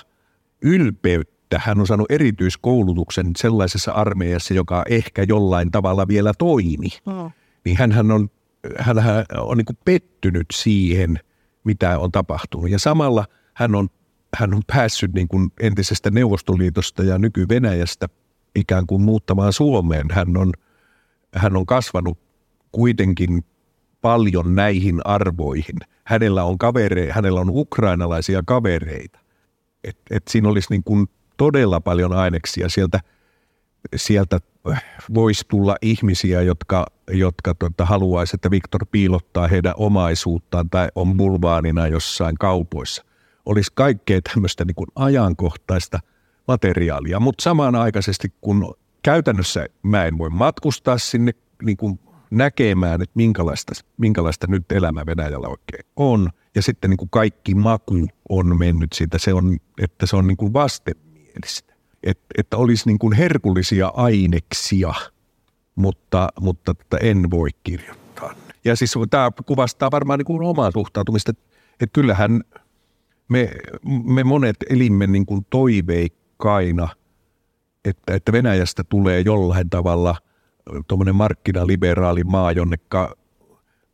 ylpeyttä. 0.61 1.61
Hän 1.63 1.79
on 1.79 1.87
saanut 1.87 2.11
erityiskoulutuksen 2.11 3.31
sellaisessa 3.37 3.91
armeijassa, 3.91 4.53
joka 4.53 4.83
ehkä 4.89 5.23
jollain 5.27 5.71
tavalla 5.71 6.07
vielä 6.07 6.33
toimi. 6.37 6.87
Mm. 7.05 7.31
Niin 7.65 7.77
hän 7.77 8.11
on, 8.11 8.29
hän 8.79 8.97
on 9.37 9.57
niin 9.57 9.65
kuin 9.65 9.77
pettynyt 9.85 10.45
siihen, 10.53 11.19
mitä 11.67 11.99
on 11.99 12.11
tapahtunut. 12.11 12.69
Ja 12.69 12.79
samalla 12.79 13.25
hän 13.53 13.75
on, 13.75 13.89
hän 14.35 14.53
on 14.53 14.61
päässyt 14.67 15.13
niin 15.13 15.27
kuin 15.27 15.51
entisestä 15.59 16.11
Neuvostoliitosta 16.11 17.03
ja 17.03 17.17
nyky-Venäjästä 17.17 18.07
ikään 18.55 18.87
kuin 18.87 19.01
muuttamaan 19.01 19.53
Suomeen. 19.53 20.05
Hän 20.11 20.37
on, 20.37 20.51
hän 21.35 21.57
on 21.57 21.65
kasvanut 21.65 22.19
kuitenkin 22.71 23.45
paljon 24.01 24.55
näihin 24.55 25.01
arvoihin. 25.05 25.75
Hänellä 26.03 26.43
on, 26.43 26.57
kavere, 26.57 27.11
hänellä 27.11 27.41
on 27.41 27.49
ukrainalaisia 27.49 28.43
kavereita. 28.45 29.19
Et, 29.83 29.97
et 30.11 30.27
siinä 30.27 30.49
olisi 30.49 30.67
niin 30.69 30.83
kuin 30.83 31.07
todella 31.37 31.81
paljon 31.81 32.13
aineksia. 32.13 32.69
Sieltä, 32.69 32.99
sieltä 33.95 34.39
voisi 35.13 35.45
tulla 35.47 35.75
ihmisiä, 35.81 36.41
jotka, 36.41 36.85
jotka 37.11 37.55
tota, 37.55 37.85
haluaisi, 37.85 38.35
että 38.35 38.51
Viktor 38.51 38.85
piilottaa 38.91 39.47
heidän 39.47 39.73
omaisuuttaan 39.77 40.69
tai 40.69 40.87
on 40.95 41.17
bulvaanina 41.17 41.87
jossain 41.87 42.35
kaupoissa. 42.37 43.05
Olisi 43.45 43.71
kaikkea 43.75 44.21
tämmöistä 44.21 44.65
niin 44.65 44.75
kuin 44.75 44.87
ajankohtaista 44.95 45.99
materiaalia, 46.47 47.19
mutta 47.19 47.43
samanaikaisesti 47.43 48.33
kun 48.41 48.75
käytännössä 49.03 49.65
mä 49.83 50.05
en 50.05 50.17
voi 50.17 50.29
matkustaa 50.29 50.97
sinne 50.97 51.31
niin 51.63 51.77
kuin 51.77 51.99
näkemään, 52.31 53.01
että 53.01 53.13
minkälaista, 53.15 53.73
minkälaista 53.97 54.47
nyt 54.49 54.71
elämä 54.71 55.05
Venäjällä 55.05 55.47
oikein 55.47 55.85
on. 55.95 56.29
Ja 56.55 56.61
sitten 56.61 56.89
niin 56.89 56.97
kuin 56.97 57.09
kaikki 57.09 57.55
maku 57.55 58.07
on 58.29 58.57
mennyt 58.57 58.93
siitä, 58.93 59.17
se 59.17 59.33
on, 59.33 59.57
että 59.81 60.05
se 60.05 60.15
on 60.15 60.27
niin 60.27 60.37
kuin 60.37 60.53
vastenmielistä. 60.53 61.73
Et, 62.03 62.19
että 62.37 62.57
olisi 62.57 62.87
niin 62.87 62.99
kuin 62.99 63.13
herkullisia 63.13 63.87
aineksia, 63.87 64.93
mutta, 65.77 66.29
mutta 66.41 66.71
että 66.71 66.97
en 66.97 67.31
voi 67.31 67.49
kirjoittaa. 67.63 68.33
Ja 68.65 68.75
siis 68.75 68.93
tämä 69.09 69.31
kuvastaa 69.45 69.91
varmaan 69.91 70.19
niin 70.19 70.25
kuin 70.25 70.43
omaa 70.43 70.71
suhtautumista, 70.71 71.31
että, 71.31 71.93
kyllähän 71.93 72.41
me, 73.29 73.51
me 74.03 74.23
monet 74.23 74.55
elimme 74.69 75.07
niin 75.07 75.25
kuin 75.25 75.45
toiveikkaina, 75.49 76.89
että, 77.85 78.15
että 78.15 78.31
Venäjästä 78.31 78.83
tulee 78.83 79.21
jollain 79.21 79.69
tavalla 79.69 80.15
tuommoinen 80.87 81.15
markkinaliberaali 81.15 82.23
maa, 82.23 82.51
jonneka 82.51 83.15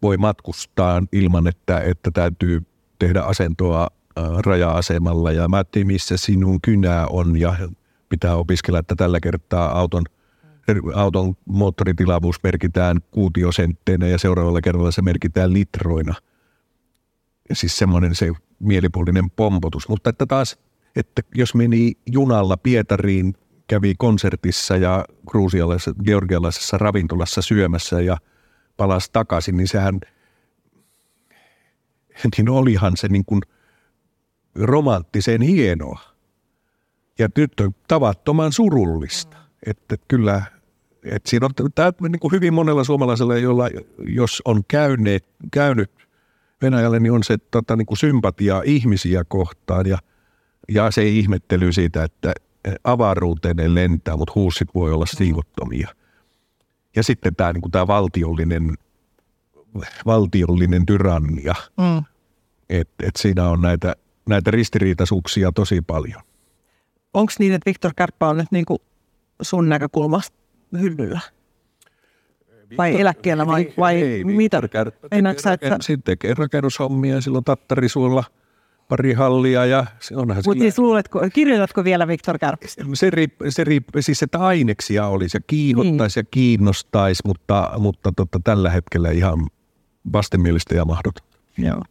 voi 0.01 0.17
matkustaa 0.17 1.03
ilman, 1.11 1.47
että, 1.47 1.79
että 1.79 2.11
täytyy 2.11 2.61
tehdä 2.99 3.21
asentoa 3.21 3.87
raja-asemalla 4.45 5.31
ja 5.31 5.47
mä 5.47 5.63
missä 5.83 6.17
sinun 6.17 6.61
kynää 6.61 7.07
on 7.07 7.39
ja 7.39 7.55
pitää 8.09 8.35
opiskella, 8.35 8.79
että 8.79 8.95
tällä 8.95 9.19
kertaa 9.19 9.79
auton, 9.79 10.03
auton 10.95 11.35
moottoritilavuus 11.45 12.43
merkitään 12.43 12.97
kuutiosentteinä 13.11 14.07
ja 14.07 14.17
seuraavalla 14.17 14.61
kerralla 14.61 14.91
se 14.91 15.01
merkitään 15.01 15.53
litroina. 15.53 16.13
Siis 17.53 17.77
semmoinen 17.77 18.15
se 18.15 18.31
mielipuolinen 18.59 19.29
pompotus. 19.29 19.89
Mutta 19.89 20.09
että 20.09 20.25
taas, 20.25 20.57
että 20.95 21.21
jos 21.35 21.55
meni 21.55 21.91
junalla 22.11 22.57
Pietariin, 22.57 23.33
kävi 23.67 23.95
konsertissa 23.97 24.77
ja 24.77 25.05
gruusialaisessa, 25.27 25.93
georgialaisessa 26.03 26.77
ravintolassa 26.77 27.41
syömässä 27.41 28.01
ja 28.01 28.17
palasi 28.77 29.09
takaisin, 29.13 29.57
niin 29.57 29.67
sehän, 29.67 29.99
niin 32.37 32.49
olihan 32.49 32.97
se 32.97 33.07
niin 33.07 33.25
kuin 33.25 33.41
romanttisen 34.55 35.41
hienoa. 35.41 35.99
Ja 37.19 37.29
on 37.59 37.75
tavattoman 37.87 38.51
surullista. 38.51 39.42
Että 39.65 39.95
kyllä, 40.07 40.41
että 41.03 41.29
siinä 41.29 41.45
on 41.45 41.71
tämä 41.75 41.91
niin 41.99 42.19
kuin 42.19 42.31
hyvin 42.31 42.53
monella 42.53 42.83
suomalaisella, 42.83 43.37
jolla 43.37 43.69
jos 44.07 44.41
on 44.45 44.61
käyneet, 44.67 45.25
käynyt 45.51 45.91
Venäjälle, 46.61 46.99
niin 46.99 47.11
on 47.11 47.23
se 47.23 47.37
tota, 47.37 47.75
niin 47.75 47.85
kuin 47.85 47.97
sympatia 47.97 48.61
ihmisiä 48.65 49.23
kohtaan 49.23 49.85
ja, 49.85 49.97
ja 50.69 50.91
se 50.91 51.07
ihmettely 51.07 51.73
siitä, 51.73 52.03
että 52.03 52.33
avaruuteen 52.83 53.55
ne 53.55 53.75
lentää, 53.75 54.17
mutta 54.17 54.31
huussit 54.35 54.69
voi 54.75 54.91
olla 54.91 55.05
siivottomia. 55.05 55.89
Ja 56.95 57.03
sitten 57.03 57.35
tämä, 57.35 57.53
niin 57.53 57.61
kuin 57.61 57.71
tämä 57.71 57.87
valtiollinen, 57.87 58.73
valtiollinen 60.05 60.85
tyrannia, 60.85 61.55
Mm. 61.77 62.03
että 62.69 63.07
et 63.07 63.15
siinä 63.15 63.49
on 63.49 63.61
näitä 63.61 63.95
näitä 64.29 64.51
ristiriitaisuuksia 64.51 65.51
tosi 65.51 65.81
paljon. 65.81 66.21
Onko 67.13 67.31
niin, 67.39 67.53
että 67.53 67.69
Viktor 67.69 67.91
Kärppä 67.95 68.27
on 68.27 68.37
nyt 68.37 68.51
niin 68.51 68.65
kuin 68.65 68.79
sun 69.43 69.69
näkökulmasta 69.69 70.37
hyllyllä? 70.79 71.19
Vai 72.77 73.01
eläkkeellä 73.01 73.47
vai, 73.47 73.73
vai 73.77 74.01
ei, 74.01 74.23
mitä? 74.23 74.61
Kärppä 74.71 75.07
Ei 75.11 75.19
että- 75.19 75.49
rakennus- 75.49 75.85
sitten 75.85 76.03
tekee 76.03 76.33
rakennushommia, 76.33 77.21
silloin 77.21 77.43
Tattarisuolla 77.43 78.23
pari 78.87 79.13
hallia 79.13 79.65
ja 79.65 79.85
se 79.99 80.15
onhan 80.15 80.43
Mutta 80.45 80.61
siis 80.61 80.79
luuletko, 80.79 81.21
kirjoitatko 81.33 81.83
vielä 81.83 82.07
Viktor 82.07 82.37
Kärpistä? 82.39 82.85
se, 82.93 83.09
riip, 83.09 83.33
se 83.49 83.63
riip, 83.63 83.83
siis 83.99 84.23
että 84.23 84.39
aineksia 84.39 85.07
olisi 85.07 85.37
ja 85.37 85.41
kiihottaisi 85.47 86.19
ja 86.19 86.23
kiinnostaisi, 86.31 87.23
mutta, 87.25 87.71
mutta 87.77 88.11
tota, 88.15 88.39
tällä 88.43 88.69
hetkellä 88.69 89.11
ihan 89.11 89.47
vastenmielistä 90.13 90.75
ja 90.75 90.85
mahdoton. 90.85 91.27
Joo. 91.57 91.81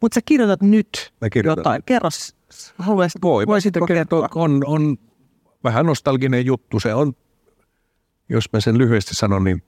Mutta 0.00 0.14
sä 0.14 0.20
kirjoitat 0.24 0.62
nyt 0.62 1.12
Mä 1.20 1.30
kirjoitan. 1.30 1.60
jotain. 1.60 1.82
Kerro, 1.86 2.08
haluaisit, 2.78 3.22
Voi, 3.22 3.46
voisitko 3.46 3.86
kertoa? 3.86 4.28
on, 4.34 4.62
on 4.66 4.96
vähän 5.64 5.86
nostalginen 5.86 6.46
juttu. 6.46 6.80
Se 6.80 6.94
on, 6.94 7.12
jos 8.28 8.52
mä 8.52 8.60
sen 8.60 8.78
lyhyesti 8.78 9.14
sanon, 9.14 9.44
niin 9.44 9.62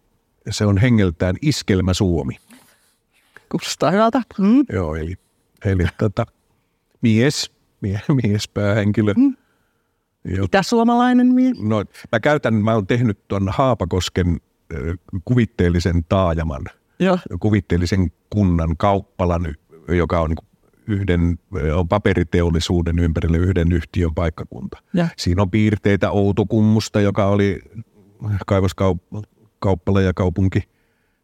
se 0.51 0.67
on 0.67 0.79
hengeltään 0.79 1.37
Iskelmä 1.43 1.95
Suomi. 1.95 2.37
Kuulostaa 3.49 3.91
hyvältä. 3.91 4.23
Mm. 4.39 4.65
Joo, 4.73 4.95
eli, 4.95 5.15
eli 5.65 5.85
tota, 5.99 6.27
mies, 7.03 7.53
mie, 7.81 8.01
mies 8.23 8.49
päähenkilö. 8.49 9.15
Mm. 9.17 9.37
Itäsuomalainen 10.45 11.27
mies. 11.27 11.61
No, 11.61 11.85
mä 12.13 12.21
käytän, 12.21 12.55
mä 12.55 12.75
oon 12.75 12.87
tehnyt 12.87 13.29
tuon 13.29 13.49
Haapakosken 13.49 14.41
kuvitteellisen 15.25 16.05
taajaman, 16.09 16.65
Joo. 16.99 17.19
kuvitteellisen 17.41 18.13
kunnan 18.31 18.77
kauppalan, 18.77 19.55
joka 19.89 20.21
on 20.21 20.31
niin 20.31 20.47
yhden 20.87 21.39
on 21.75 21.89
paperiteollisuuden 21.89 22.99
ympärille 22.99 23.37
yhden 23.37 23.73
yhtiön 23.73 24.15
paikkakunta. 24.15 24.79
Ja. 24.95 25.09
Siinä 25.17 25.43
on 25.43 25.51
piirteitä 25.51 26.11
Outokummusta, 26.11 27.01
joka 27.01 27.27
oli 27.27 27.61
kaivoskauppala 28.47 30.01
ja 30.01 30.15
kaupunki. 30.15 30.63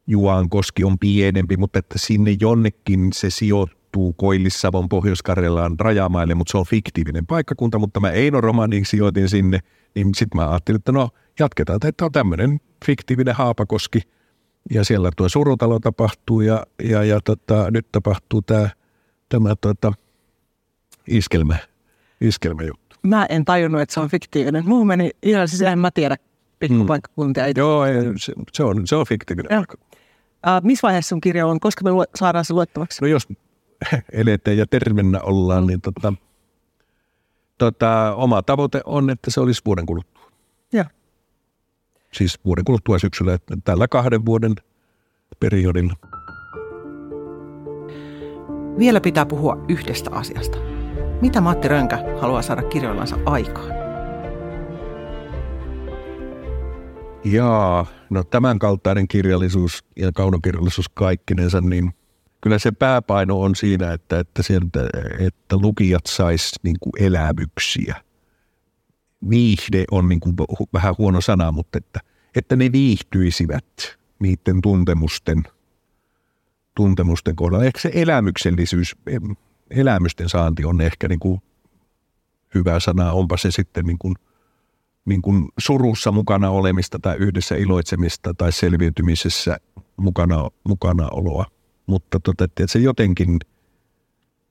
Juankoski 0.06 0.84
on 0.84 0.98
pienempi, 0.98 1.56
mutta 1.56 1.78
että 1.78 1.98
sinne 1.98 2.36
jonnekin 2.40 3.08
se 3.14 3.30
sijoittuu 3.30 4.12
Koillis-Savon 4.12 4.88
Pohjois-Karjalaan 4.88 5.80
rajamaille, 5.80 6.34
mutta 6.34 6.50
se 6.50 6.58
on 6.58 6.66
fiktiivinen 6.66 7.26
paikkakunta, 7.26 7.78
mutta 7.78 8.00
mä 8.00 8.10
Eino 8.10 8.40
Romanin 8.40 8.86
sijoitin 8.86 9.28
sinne, 9.28 9.58
niin 9.94 10.14
sitten 10.14 10.40
mä 10.40 10.50
ajattelin, 10.50 10.78
että 10.78 10.92
no 10.92 11.08
jatketaan, 11.38 11.78
että 11.84 12.04
on 12.04 12.12
tämmöinen 12.12 12.60
fiktiivinen 12.86 13.34
Haapakoski, 13.34 14.00
ja 14.70 14.84
siellä 14.84 15.10
tuo 15.16 15.28
surutalo 15.28 15.78
tapahtuu, 15.78 16.40
ja, 16.40 16.66
ja, 16.82 17.04
ja 17.04 17.20
tota, 17.20 17.70
nyt 17.70 17.86
tapahtuu 17.92 18.42
tämä, 18.42 18.68
tämä 19.32 19.56
tota, 19.60 19.92
iskelmä, 21.06 21.56
iskelmäjuttu. 22.20 22.96
Mä 23.02 23.26
en 23.28 23.44
tajunnut, 23.44 23.80
että 23.80 23.94
se 23.94 24.00
on 24.00 24.08
fiktiivinen. 24.08 24.64
Muu 24.66 24.84
meni 24.84 25.10
ihan 25.22 25.48
siis 25.48 25.62
en 25.62 25.78
mä 25.78 25.90
tiedä 25.90 26.16
pikkupaikkakuntia. 26.58 27.44
Mm. 27.44 27.52
Joo, 27.56 27.86
ei, 27.86 27.94
se, 28.16 28.32
se, 28.52 28.64
on, 28.64 28.86
se 28.86 28.96
on 28.96 29.06
fiktiivinen. 29.06 29.58
Uh, 29.58 30.62
missä 30.62 30.86
vaiheessa 30.86 31.08
sun 31.08 31.20
kirja 31.20 31.46
on? 31.46 31.60
Koska 31.60 31.84
me 31.84 31.90
lue- 31.90 32.10
saadaan 32.14 32.44
se 32.44 32.54
luettavaksi? 32.54 33.02
No 33.02 33.08
jos 33.08 33.28
eletään 34.12 34.56
ja 34.56 34.66
tervennä 34.66 35.20
ollaan, 35.20 35.66
niin 35.66 35.80
tota, 35.80 36.12
tota, 37.58 38.14
oma 38.14 38.42
tavoite 38.42 38.80
on, 38.84 39.10
että 39.10 39.30
se 39.30 39.40
olisi 39.40 39.62
vuoden 39.66 39.86
kuluttua. 39.86 40.30
Joo. 40.72 40.84
Siis 42.12 42.38
vuoden 42.44 42.64
kuluttua 42.64 42.98
syksyllä, 42.98 43.34
että 43.34 43.56
tällä 43.64 43.88
kahden 43.88 44.24
vuoden 44.26 44.54
periodilla. 45.40 45.94
Vielä 48.78 49.00
pitää 49.00 49.26
puhua 49.26 49.64
yhdestä 49.68 50.10
asiasta. 50.10 50.58
Mitä 51.20 51.40
Matti 51.40 51.68
Rönkä 51.68 51.98
haluaa 52.20 52.42
saada 52.42 52.62
kirjoillansa 52.62 53.16
aikaan? 53.26 53.72
Jaa, 57.24 57.86
no 58.10 58.24
tämän 58.24 58.58
kaltainen 58.58 59.08
kirjallisuus 59.08 59.84
ja 59.96 60.12
kaunokirjallisuus 60.12 60.88
kaikkinensa, 60.88 61.60
niin 61.60 61.94
kyllä 62.40 62.58
se 62.58 62.72
pääpaino 62.72 63.40
on 63.40 63.56
siinä, 63.56 63.92
että, 63.92 64.18
että, 64.18 64.42
sieltä, 64.42 64.88
että 65.18 65.56
lukijat 65.56 66.06
sais 66.06 66.52
niin 66.62 66.76
kuin 66.80 66.92
elämyksiä. 66.98 67.96
Viihde 69.30 69.84
on 69.90 70.08
niin 70.08 70.20
kuin 70.20 70.36
vähän 70.72 70.94
huono 70.98 71.20
sana, 71.20 71.52
mutta 71.52 71.78
että, 71.78 72.00
että 72.36 72.56
ne 72.56 72.72
viihtyisivät 72.72 73.98
niiden 74.18 74.60
tuntemusten, 74.62 75.42
tuntemusten 76.74 77.36
kohdalla. 77.36 77.64
Ehkä 77.64 77.80
se 77.80 77.90
elämyksellisyys, 77.94 78.96
elämysten 79.70 80.28
saanti 80.28 80.64
on 80.64 80.80
ehkä 80.80 81.08
niin 81.08 81.20
kuin 81.20 81.42
hyvä 82.54 82.80
sana, 82.80 83.12
onpa 83.12 83.36
se 83.36 83.50
sitten 83.50 83.84
niin 83.84 83.98
kuin 83.98 84.14
niin 85.04 85.22
kuin 85.22 85.48
surussa 85.58 86.12
mukana 86.12 86.50
olemista 86.50 86.98
tai 86.98 87.16
yhdessä 87.16 87.54
iloitsemista 87.56 88.34
tai 88.34 88.52
selviytymisessä 88.52 89.56
mukana, 89.96 90.48
mukana 90.64 91.08
oloa. 91.08 91.46
Mutta 91.86 92.20
tota, 92.20 92.44
että 92.44 92.66
se 92.66 92.78
jotenkin 92.78 93.38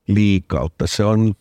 liikautta. 0.07 0.88
Se 0.88 1.05
on, 1.05 1.34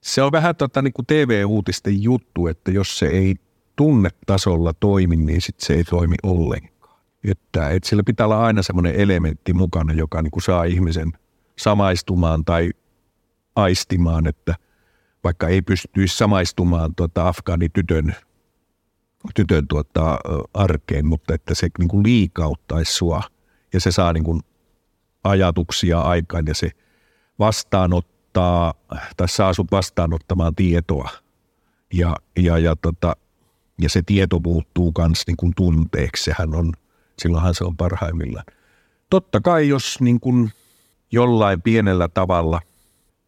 se 0.00 0.22
on 0.22 0.32
vähän 0.32 0.56
tota, 0.56 0.82
niin 0.82 0.92
kuin 0.92 1.06
TV-uutisten 1.06 2.02
juttu, 2.02 2.46
että 2.46 2.70
jos 2.70 2.98
se 2.98 3.06
ei 3.06 3.34
tunnetasolla 3.76 4.72
toimi, 4.80 5.16
niin 5.16 5.40
sit 5.40 5.60
se 5.60 5.74
ei 5.74 5.84
toimi 5.84 6.16
ollenkaan. 6.22 6.75
Että, 7.30 7.70
että 7.70 7.88
sillä 7.88 8.02
pitää 8.06 8.26
olla 8.26 8.44
aina 8.44 8.62
semmoinen 8.62 8.94
elementti 8.94 9.52
mukana, 9.52 9.92
joka 9.92 10.22
niin 10.22 10.30
kuin 10.30 10.42
saa 10.42 10.64
ihmisen 10.64 11.12
samaistumaan 11.58 12.44
tai 12.44 12.70
aistimaan, 13.56 14.26
että 14.26 14.54
vaikka 15.24 15.48
ei 15.48 15.62
pystyisi 15.62 16.16
samaistumaan 16.16 16.94
tuota 16.94 17.28
afgaanitytön 17.28 18.14
tytön 19.34 19.68
tuota, 19.68 20.18
arkeen, 20.54 21.06
mutta 21.06 21.34
että 21.34 21.54
se 21.54 21.68
niin 21.78 21.88
kuin 21.88 22.04
liikauttaisi 22.06 22.92
sua 22.92 23.22
ja 23.72 23.80
se 23.80 23.92
saa 23.92 24.12
niin 24.12 24.24
kuin 24.24 24.40
ajatuksia 25.24 26.00
aikaan 26.00 26.44
ja 26.46 26.54
se 26.54 26.70
vastaanottaa 27.38 28.74
tai 29.16 29.28
saa 29.28 29.52
sut 29.52 29.70
vastaanottamaan 29.70 30.54
tietoa. 30.54 31.10
Ja, 31.92 32.16
ja, 32.36 32.58
ja, 32.58 32.76
tota, 32.76 33.16
ja 33.80 33.88
se 33.88 34.02
tieto 34.06 34.40
muuttuu 34.44 34.92
myös 34.98 35.26
niin 35.26 35.36
kuin 35.36 35.52
tunteeksi, 35.56 36.24
sehän 36.24 36.54
on, 36.54 36.72
silloinhan 37.18 37.54
se 37.54 37.64
on 37.64 37.76
parhaimmillaan. 37.76 38.44
Totta 39.10 39.40
kai 39.40 39.68
jos 39.68 40.00
niin 40.00 40.20
kuin 40.20 40.52
jollain 41.12 41.62
pienellä 41.62 42.08
tavalla 42.08 42.60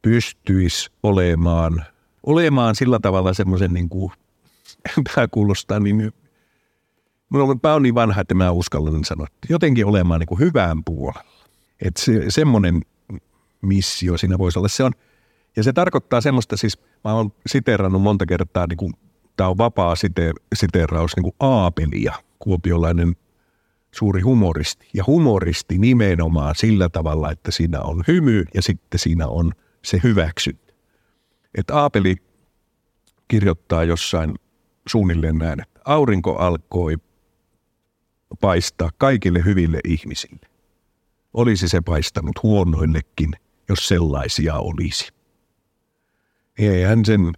pystyisi 0.02 0.90
olemaan, 1.02 1.84
olemaan 2.26 2.74
sillä 2.74 2.98
tavalla 3.02 3.34
semmoisen 3.34 3.72
niin 3.72 3.88
kuin, 3.88 4.12
tämä 5.14 5.28
kuulostaa 5.28 5.80
niin, 5.80 6.12
on, 7.32 7.60
mä 7.62 7.72
oon 7.72 7.82
niin 7.82 7.94
vanha, 7.94 8.20
että 8.20 8.34
mä 8.34 8.50
uskallan 8.50 9.04
sanoa, 9.04 9.26
jotenkin 9.48 9.86
olemaan 9.86 10.20
niin 10.20 10.28
kuin 10.28 10.40
hyvään 10.40 10.84
puolella. 10.84 11.48
Että 11.80 12.02
se, 12.02 12.24
semmoinen 12.28 12.82
missio 13.60 14.18
siinä 14.18 14.38
voisi 14.38 14.58
olla. 14.58 14.68
Se 14.68 14.84
on, 14.84 14.92
ja 15.56 15.62
se 15.62 15.72
tarkoittaa 15.72 16.20
semmoista, 16.20 16.56
siis 16.56 16.78
mä 17.04 17.14
oon 17.14 17.32
siteerannut 17.46 18.02
monta 18.02 18.26
kertaa, 18.26 18.66
niin 18.66 18.76
kuin, 18.76 18.92
tämä 19.36 19.48
on 19.48 19.58
vapaa 19.58 19.96
site, 19.96 20.32
siteeraus, 20.54 21.16
niin 21.16 21.22
kuin 21.24 21.34
Aapelia, 21.40 22.14
kuopiolainen 22.38 23.16
suuri 23.98 24.20
humoristi. 24.20 24.88
Ja 24.94 25.04
humoristi 25.06 25.78
nimenomaan 25.78 26.54
sillä 26.54 26.88
tavalla, 26.88 27.30
että 27.30 27.50
siinä 27.50 27.80
on 27.80 28.04
hymy 28.08 28.44
ja 28.54 28.62
sitten 28.62 29.00
siinä 29.00 29.26
on 29.26 29.52
se 29.84 30.00
hyväksyntä. 30.02 30.72
Että 31.54 31.76
Aapeli 31.76 32.16
kirjoittaa 33.28 33.84
jossain 33.84 34.34
suunnilleen 34.88 35.38
näin, 35.38 35.60
että 35.60 35.80
aurinko 35.84 36.36
alkoi 36.36 36.96
paistaa 38.40 38.90
kaikille 38.98 39.44
hyville 39.44 39.80
ihmisille. 39.84 40.46
Olisi 41.34 41.68
se 41.68 41.80
paistanut 41.80 42.42
huonoillekin, 42.42 43.30
jos 43.68 43.88
sellaisia 43.88 44.54
olisi. 44.54 45.12
Eihän 46.58 47.04
sen, 47.04 47.32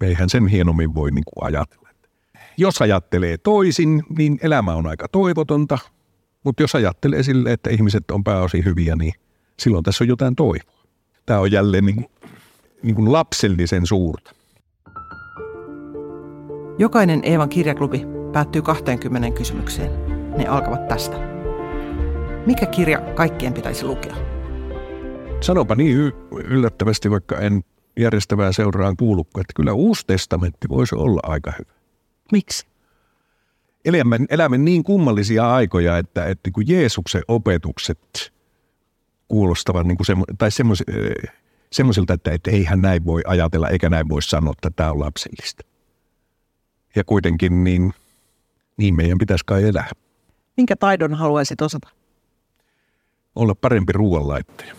eihän 0.00 0.30
sen 0.30 0.46
hienommin 0.46 0.94
voi 0.94 1.10
niin 1.10 1.24
kuin 1.24 1.44
ajatella. 1.46 1.81
Jos 2.56 2.82
ajattelee 2.82 3.38
toisin, 3.38 4.02
niin 4.18 4.38
elämä 4.42 4.74
on 4.74 4.86
aika 4.86 5.08
toivotonta, 5.08 5.78
mutta 6.44 6.62
jos 6.62 6.74
ajattelee 6.74 7.22
sille, 7.22 7.52
että 7.52 7.70
ihmiset 7.70 8.10
on 8.10 8.24
pääosin 8.24 8.64
hyviä, 8.64 8.96
niin 8.96 9.12
silloin 9.58 9.84
tässä 9.84 10.04
on 10.04 10.08
jotain 10.08 10.36
toivoa. 10.36 10.82
Tämä 11.26 11.40
on 11.40 11.52
jälleen 11.52 11.86
niin 11.86 11.96
kuin, 11.96 12.06
niin 12.82 12.94
kuin 12.94 13.12
lapsellisen 13.12 13.86
suurta. 13.86 14.34
Jokainen 16.78 17.20
Eevan 17.24 17.48
kirjaklubi 17.48 18.06
päättyy 18.32 18.62
20 18.62 19.30
kysymykseen. 19.30 19.90
Ne 20.36 20.46
alkavat 20.46 20.88
tästä. 20.88 21.16
Mikä 22.46 22.66
kirja 22.66 23.00
kaikkien 23.00 23.52
pitäisi 23.52 23.84
lukea? 23.84 24.16
Sanopa 25.40 25.74
niin 25.74 25.96
y- 25.96 26.12
yllättävästi, 26.44 27.10
vaikka 27.10 27.38
en 27.38 27.64
järjestävää 27.98 28.52
seuraan 28.52 28.96
kuulukaan, 28.96 29.40
että 29.40 29.52
kyllä 29.56 29.72
Uusi 29.72 30.06
testamentti 30.06 30.68
voisi 30.68 30.94
olla 30.94 31.20
aika 31.22 31.52
hyvä. 31.58 31.81
Miksi? 32.32 32.66
Elämme, 33.84 34.18
elämme 34.30 34.58
niin 34.58 34.84
kummallisia 34.84 35.54
aikoja, 35.54 35.98
että, 35.98 36.26
että 36.26 36.50
kun 36.50 36.68
Jeesuksen 36.68 37.22
opetukset 37.28 38.32
kuulostavat 39.28 39.86
niin 39.86 39.96
kuin 39.96 40.06
semmo, 40.06 40.24
tai 40.38 40.50
semmoisia, 40.50 40.86
semmoisilta, 41.72 42.14
että, 42.14 42.32
että 42.32 42.50
eihän 42.50 42.82
näin 42.82 43.04
voi 43.04 43.22
ajatella 43.26 43.68
eikä 43.68 43.90
näin 43.90 44.08
voi 44.08 44.22
sanoa, 44.22 44.52
että 44.52 44.70
tämä 44.70 44.90
on 44.90 45.00
lapsellista. 45.00 45.64
Ja 46.96 47.04
kuitenkin 47.04 47.64
niin, 47.64 47.94
niin 48.76 48.96
meidän 48.96 49.18
pitäisi 49.18 49.44
kai 49.46 49.68
elää. 49.68 49.90
Minkä 50.56 50.76
taidon 50.76 51.14
haluaisit 51.14 51.60
osata? 51.62 51.88
Olla 53.34 53.54
parempi 53.54 53.92
ruoanlaittaja. 53.92 54.74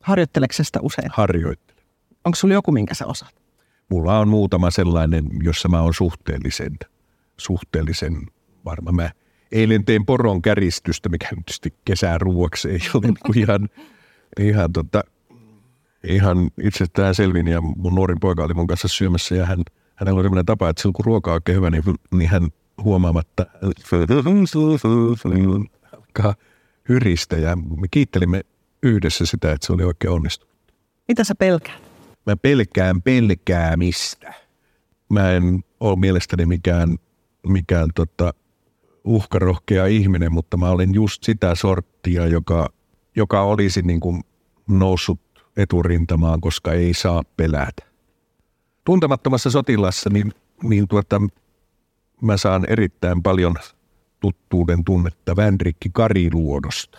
Harjoitteleeko 0.00 0.52
sitä 0.52 0.80
usein? 0.82 1.10
Harjoittele. 1.12 1.80
Onko 2.24 2.36
sulla 2.36 2.54
joku, 2.54 2.72
minkä 2.72 2.94
sä 2.94 3.06
osaat? 3.06 3.43
Mulla 3.90 4.18
on 4.18 4.28
muutama 4.28 4.70
sellainen, 4.70 5.24
jossa 5.42 5.68
mä 5.68 5.82
oon 5.82 5.94
suhteellisen, 5.94 6.76
suhteellisen 7.36 8.26
varma. 8.64 8.92
Mä 8.92 9.10
eilen 9.52 9.84
tein 9.84 10.06
poron 10.06 10.42
käristystä, 10.42 11.08
mikä 11.08 11.28
nyt 11.30 11.46
tietysti 11.46 11.74
kesän 11.84 12.20
ruuaksi 12.20 12.70
ei 12.70 12.78
ole 12.94 13.06
niin 13.06 13.38
ihan, 13.38 13.68
ihan, 14.40 14.72
tota, 14.72 15.04
ihan 16.04 16.50
itsestään 16.62 17.14
selvin. 17.14 17.46
Ja 17.46 17.60
mun 17.60 17.94
nuorin 17.94 18.20
poika 18.20 18.44
oli 18.44 18.54
mun 18.54 18.66
kanssa 18.66 18.88
syömässä 18.88 19.34
ja 19.34 19.46
hän, 19.46 19.58
hänellä 19.94 20.18
oli 20.18 20.24
sellainen 20.24 20.46
tapa, 20.46 20.68
että 20.68 20.82
silloin 20.82 20.92
kun 20.92 21.04
ruoka 21.04 21.30
on 21.30 21.34
oikein 21.34 21.56
hyvä, 21.56 21.70
niin, 21.70 21.84
niin 22.10 22.30
hän 22.30 22.48
huomaamatta 22.84 23.46
alkaa 25.92 26.34
hyristä 26.88 27.36
ja 27.36 27.56
me 27.56 27.86
kiittelimme 27.90 28.40
yhdessä 28.82 29.26
sitä, 29.26 29.52
että 29.52 29.66
se 29.66 29.72
oli 29.72 29.84
oikein 29.84 30.10
onnistunut. 30.10 30.54
Mitä 31.08 31.24
sä 31.24 31.34
pelkäät? 31.34 31.93
Mä 32.26 32.36
pelkään 32.36 33.02
pelkäämistä. 33.02 34.34
Mä 35.08 35.32
en 35.32 35.64
ole 35.80 35.98
mielestäni 35.98 36.46
mikään, 36.46 36.96
mikään 37.46 37.88
tota, 37.94 38.34
uhkarohkea 39.04 39.86
ihminen, 39.86 40.32
mutta 40.32 40.56
mä 40.56 40.70
olin 40.70 40.94
just 40.94 41.24
sitä 41.24 41.54
sorttia, 41.54 42.26
joka, 42.26 42.68
joka 43.16 43.42
olisi 43.42 43.82
niin 43.82 44.00
kuin 44.00 44.22
noussut 44.68 45.20
eturintamaan, 45.56 46.40
koska 46.40 46.72
ei 46.72 46.94
saa 46.94 47.22
pelätä. 47.36 47.82
Tuntemattomassa 48.84 49.50
sotilassa 49.50 50.10
niin, 50.10 50.32
niin 50.62 50.88
tuota, 50.88 51.20
mä 52.20 52.36
saan 52.36 52.64
erittäin 52.68 53.22
paljon 53.22 53.54
tuttuuden 54.20 54.84
tunnetta 54.84 55.36
Vänrikki 55.36 55.90
Kariluodosta. 55.92 56.98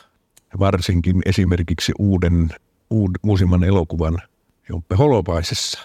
Varsinkin 0.60 1.22
esimerkiksi 1.26 1.92
uuden, 2.00 2.50
uud, 2.90 3.12
uusimman 3.24 3.64
elokuvan 3.64 4.18
Jompe 4.70 4.96
Holopaisessa. 4.96 5.80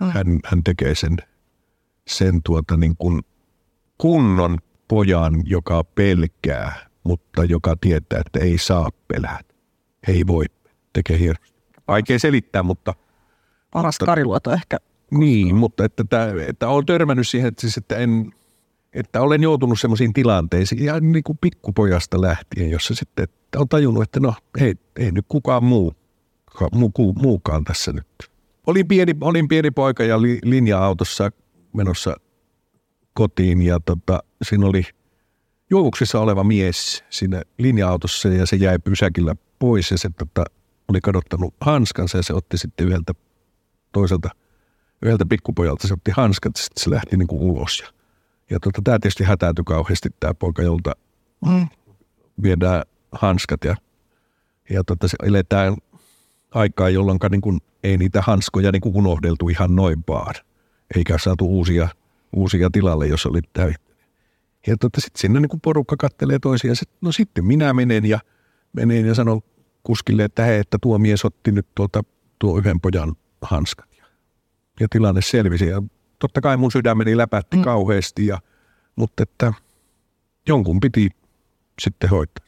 Mm. 0.00 0.06
Hän, 0.06 0.40
hän 0.44 0.64
tekee 0.64 0.94
sen, 0.94 1.16
sen 2.06 2.42
tuota 2.42 2.76
niin 2.76 2.96
kuin 2.96 3.22
kunnon 3.98 4.58
pojan, 4.88 5.42
joka 5.44 5.84
pelkää, 5.84 6.86
mutta 7.04 7.44
joka 7.44 7.76
tietää, 7.80 8.20
että 8.26 8.38
ei 8.38 8.58
saa 8.58 8.90
pelätä. 9.08 9.54
Ei 10.08 10.26
voi, 10.26 10.44
tekee 10.92 11.18
hienosti. 11.18 11.56
Vaikea 11.88 12.18
selittää, 12.18 12.62
mutta... 12.62 12.94
Paras 13.70 13.98
Kariluoto 13.98 14.52
ehkä. 14.52 14.76
Niin, 15.10 15.56
mutta 15.56 15.84
että, 15.84 16.02
että, 16.02 16.28
että 16.48 16.68
olen 16.68 16.86
törmännyt 16.86 17.28
siihen, 17.28 17.48
että, 17.48 17.60
siis, 17.60 17.76
että, 17.76 17.96
en, 17.96 18.32
että 18.92 19.22
olen 19.22 19.42
joutunut 19.42 19.80
sellaisiin 19.80 20.12
tilanteisiin 20.12 20.82
ihan 20.82 21.12
niin 21.12 21.24
kuin 21.24 21.38
pikkupojasta 21.40 22.20
lähtien, 22.20 22.70
jossa 22.70 22.94
sitten 22.94 23.22
että 23.22 23.60
on 23.60 23.68
tajunnut, 23.68 24.02
että 24.02 24.20
no 24.20 24.34
ei, 24.60 24.74
ei 24.96 25.12
nyt 25.12 25.24
kukaan 25.28 25.64
muu, 25.64 25.94
muu, 26.72 27.14
muukaan 27.22 27.64
tässä 27.64 27.92
nyt. 27.92 28.06
Olin 28.66 28.88
pieni, 28.88 29.14
olin 29.20 29.48
pieni 29.48 29.70
poika 29.70 30.04
ja 30.04 30.22
li, 30.22 30.38
linja-autossa 30.44 31.30
menossa 31.72 32.16
kotiin 33.14 33.62
ja 33.62 33.80
tota, 33.80 34.22
siinä 34.42 34.66
oli 34.66 34.82
juovuksissa 35.70 36.20
oleva 36.20 36.44
mies 36.44 37.04
siinä 37.10 37.42
linja-autossa 37.58 38.28
ja 38.28 38.46
se 38.46 38.56
jäi 38.56 38.78
pysäkillä 38.78 39.36
pois 39.58 39.90
ja 39.90 39.98
se 39.98 40.10
tota, 40.18 40.44
oli 40.88 41.00
kadottanut 41.00 41.54
hanskansa 41.60 42.18
ja 42.18 42.22
se 42.22 42.32
otti 42.32 42.58
sitten 42.58 42.86
yhdeltä 42.86 43.12
toiselta, 43.92 44.30
yhdeltä 45.02 45.26
pikkupojalta 45.26 45.88
se 45.88 45.94
otti 45.94 46.10
hanskat 46.10 46.52
ja 46.56 46.62
sitten 46.62 46.84
se 46.84 46.90
lähti 46.90 47.16
niin 47.16 47.28
kuin 47.28 47.42
ulos. 47.42 47.80
Ja, 47.80 47.88
ja 48.50 48.60
tota, 48.60 48.80
tämä 48.84 48.98
tietysti 48.98 49.24
hätäytyi 49.24 49.64
kauheasti 49.66 50.08
tämä 50.20 50.34
poika, 50.34 50.62
jolta 50.62 50.92
mm. 51.46 51.68
viedään 52.42 52.82
hanskat 53.12 53.64
ja, 53.64 53.76
ja 54.70 54.84
tota, 54.84 55.08
se 55.08 55.16
eletään 55.22 55.76
aikaa, 56.54 56.88
jolloin 56.88 57.18
niin 57.30 57.40
kuin, 57.40 57.60
ei 57.82 57.96
niitä 57.96 58.22
hanskoja 58.22 58.72
niin 58.72 58.80
kuin 58.80 58.96
unohdeltu 58.96 59.48
ihan 59.48 59.76
noin 59.76 60.04
vaan. 60.08 60.34
Eikä 60.96 61.18
saatu 61.18 61.46
uusia, 61.46 61.88
uusia 62.36 62.70
tilalle, 62.72 63.06
jos 63.06 63.26
oli 63.26 63.40
täyttä. 63.52 63.96
Ja 64.66 64.76
tota, 64.76 65.00
sitten 65.00 65.20
sinne 65.20 65.40
niin 65.40 65.48
kuin 65.48 65.60
porukka 65.60 65.96
kattelee 65.96 66.38
toisiaan. 66.38 66.76
No 67.00 67.12
sitten 67.12 67.44
minä 67.44 67.72
menen 67.72 68.04
ja 68.04 68.20
menen 68.72 69.06
ja 69.06 69.14
sanon 69.14 69.40
kuskille, 69.82 70.24
että 70.24 70.44
hei, 70.44 70.58
että 70.58 70.78
tuo 70.80 70.98
mies 70.98 71.24
otti 71.24 71.52
nyt 71.52 71.66
tuolta 71.74 72.04
tuo 72.38 72.58
yhden 72.58 72.80
pojan 72.80 73.16
hanskat. 73.42 73.88
Ja, 73.98 74.06
ja 74.80 74.86
tilanne 74.90 75.22
selvisi. 75.22 75.66
Ja 75.66 75.82
totta 76.18 76.40
kai 76.40 76.56
mun 76.56 76.72
sydämeni 76.72 77.16
läpätti 77.16 77.56
mm. 77.56 77.62
kauheasti, 77.62 78.26
ja, 78.26 78.38
mutta 78.96 79.22
että 79.22 79.52
jonkun 80.48 80.80
piti 80.80 81.10
sitten 81.82 82.10
hoitaa. 82.10 82.46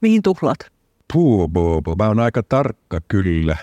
Mihin 0.00 0.22
tuhlat? 0.22 0.71
Puu, 1.12 1.48
puu, 1.48 1.82
puu. 1.82 1.96
Mä 1.96 2.08
oon 2.08 2.20
aika 2.20 2.42
tarkka 2.42 3.00
kyllä, 3.08 3.56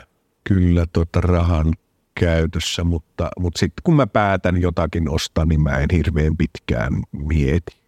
kyllä 0.44 0.86
tota 0.94 1.22
rahan 1.22 1.74
käytössä, 2.20 2.84
mutta, 2.84 3.30
mutta 3.40 3.60
sitten 3.60 3.82
kun 3.84 3.96
mä 3.96 4.08
päätän 4.08 4.62
jotakin 4.62 5.10
ostaa, 5.10 5.46
niin 5.46 5.62
mä 5.62 5.78
en 5.78 5.90
hirveän 5.94 6.38
pitkään 6.38 6.94
mieti. 7.12 7.80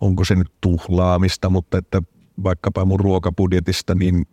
Onko 0.00 0.24
se 0.24 0.34
nyt 0.34 0.52
tuhlaamista, 0.60 1.50
mutta 1.50 1.78
että 1.78 2.02
vaikkapa 2.42 2.84
mun 2.84 3.00
ruokabudjetista, 3.00 3.94
niin, 3.94 4.26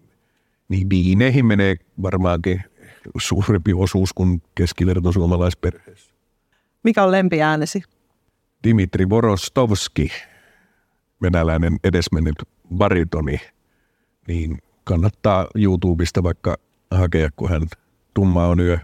niin 0.69 0.89
viineihin 0.89 1.45
menee 1.45 1.75
varmaankin 2.01 2.63
suurempi 3.17 3.73
osuus 3.73 4.13
kuin 4.13 4.41
keskiverto 4.55 5.11
suomalaisperheessä. 5.11 6.13
Mikä 6.83 7.03
on 7.03 7.11
lempiäänesi? 7.11 7.83
Dimitri 8.63 9.09
Vorostovski, 9.09 10.11
venäläinen 11.21 11.79
edesmennyt 11.83 12.35
baritoni, 12.75 13.39
niin 14.27 14.57
kannattaa 14.83 15.47
YouTubesta 15.55 16.23
vaikka 16.23 16.57
hakea, 16.91 17.29
kun 17.35 17.49
hän 17.49 17.67
Tumma 18.13 18.45
on 18.45 18.59
yö, 18.59 18.77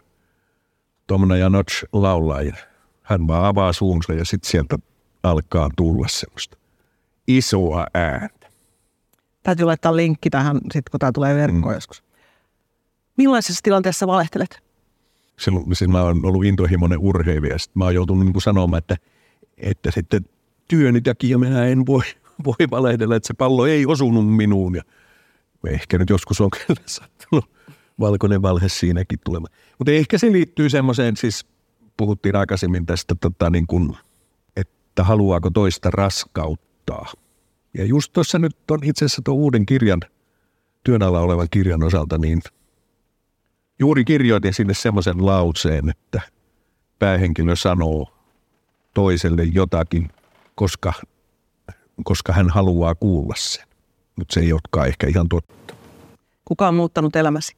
Tomna 1.08 1.38
ja 1.38 1.50
Notch 1.50 1.86
laulaa 1.94 2.42
ja 2.42 2.54
hän 3.02 3.28
vaan 3.28 3.46
avaa 3.46 3.74
suunsa 3.74 4.14
ja 4.14 4.26
sitten 4.26 4.52
sieltä 4.52 4.78
alkaa 5.24 5.70
tulla 5.78 6.08
semmoista 6.08 6.58
isoa 7.28 7.86
ääntä. 7.94 8.48
Täytyy 9.44 9.66
laittaa 9.66 9.96
linkki 9.96 10.30
tähän, 10.30 10.60
sit 10.74 10.90
kun 10.90 11.00
tämä 11.00 11.12
tulee 11.12 11.36
verkkoon 11.36 11.74
mm. 11.74 11.78
joskus. 11.78 12.04
Millaisessa 13.18 13.60
tilanteessa 13.64 14.08
valehtelet? 14.08 14.64
Silloin, 15.40 15.76
siis 15.76 15.90
mä 15.90 16.02
oon 16.02 16.26
ollut 16.26 16.46
intohimoinen 16.46 17.00
urheilija. 17.00 17.58
Sitten 17.58 17.80
mä 17.80 17.84
oon 17.84 17.96
joutunut 17.96 18.26
niin 18.26 18.34
kuin 18.34 18.44
sanomaan, 18.44 18.78
että, 18.78 18.98
että 19.58 19.92
sitten 19.92 20.26
työni 20.68 21.02
takia 21.02 21.38
minä 21.38 21.66
en 21.66 21.86
voi, 21.86 22.02
voi 22.46 22.68
valehdella, 22.72 23.16
että 23.16 23.28
se 23.28 23.34
pallo 23.34 23.66
ei 23.66 23.86
osunut 23.86 24.36
minuun. 24.36 24.76
Ja 24.76 24.84
ehkä 25.70 25.98
nyt 25.98 26.10
joskus 26.10 26.42
on 26.42 26.50
kyllä 26.50 26.82
sattunut 27.00 27.46
valkoinen 28.00 28.42
valhe 28.42 28.70
siinäkin 28.70 29.20
tulemaan. 29.26 29.54
Mutta 29.80 29.92
ehkä 29.92 30.18
se 30.18 30.32
liittyy 30.32 30.70
semmoiseen, 30.70 31.18
siis 31.18 31.46
puhuttiin 31.98 32.36
aikaisemmin 32.36 32.86
tästä, 32.86 33.16
tota, 33.22 33.50
niin 33.50 33.68
kuin, 33.68 33.98
että 34.56 35.04
haluaako 35.04 35.50
toista 35.50 35.92
raskauttaa. 35.92 37.14
Ja 37.74 37.86
just 37.86 38.14
tuossa 38.14 38.40
nyt 38.40 38.72
on 38.72 38.80
itse 38.84 39.06
asiassa 39.06 39.22
tuon 39.26 39.38
uuden 39.38 39.66
kirjan, 39.66 40.00
työn 40.84 41.04
alla 41.04 41.20
olevan 41.20 41.48
kirjan 41.52 41.84
osalta, 41.84 42.18
niin 42.18 42.42
juuri 43.80 44.06
kirjoitin 44.06 44.54
sinne 44.54 44.74
semmoisen 44.74 45.26
lauseen, 45.26 45.90
että 45.90 46.22
päähenkilö 47.00 47.56
sanoo 47.56 48.14
toiselle 48.94 49.44
jotakin, 49.44 50.10
koska, 50.56 50.94
koska 52.04 52.34
hän 52.34 52.50
haluaa 52.50 52.96
kuulla 52.96 53.34
sen. 53.38 53.71
Mutta 54.22 54.34
se 54.34 54.40
ei 54.40 54.54
olekaan 54.54 54.88
ehkä 54.88 55.08
ihan 55.08 55.30
totta. 55.30 55.76
Kuka 56.46 56.68
on 56.68 56.76
muuttanut 56.76 57.16
elämäsi? 57.16 57.56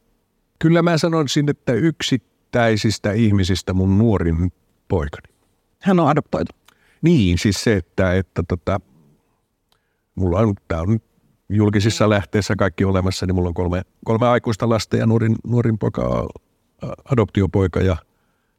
Kyllä 0.59 0.81
mä 0.81 0.97
sanoisin, 0.97 1.49
että 1.49 1.73
yksittäisistä 1.73 3.11
ihmisistä 3.11 3.73
mun 3.73 3.97
nuorin 3.97 4.51
poikani. 4.87 5.33
Hän 5.81 5.99
on 5.99 6.07
adoptoitu. 6.07 6.51
Niin, 7.01 7.37
siis 7.37 7.63
se, 7.63 7.75
että, 7.75 8.13
että 8.13 8.43
tota, 8.47 8.79
mulla 10.15 10.39
on, 10.39 10.53
tämä 10.67 10.81
on 10.81 10.99
julkisissa 11.49 12.09
lähteissä 12.09 12.55
kaikki 12.55 12.85
olemassa, 12.85 13.25
niin 13.25 13.35
mulla 13.35 13.47
on 13.47 13.53
kolme, 13.53 13.81
kolme 14.05 14.27
aikuista 14.27 14.69
lasta 14.69 14.97
ja 14.97 15.05
nuorin, 15.05 15.35
nuorin 15.47 15.77
poika 15.77 16.27
adoptiopoika 17.11 17.79
ja, 17.79 17.97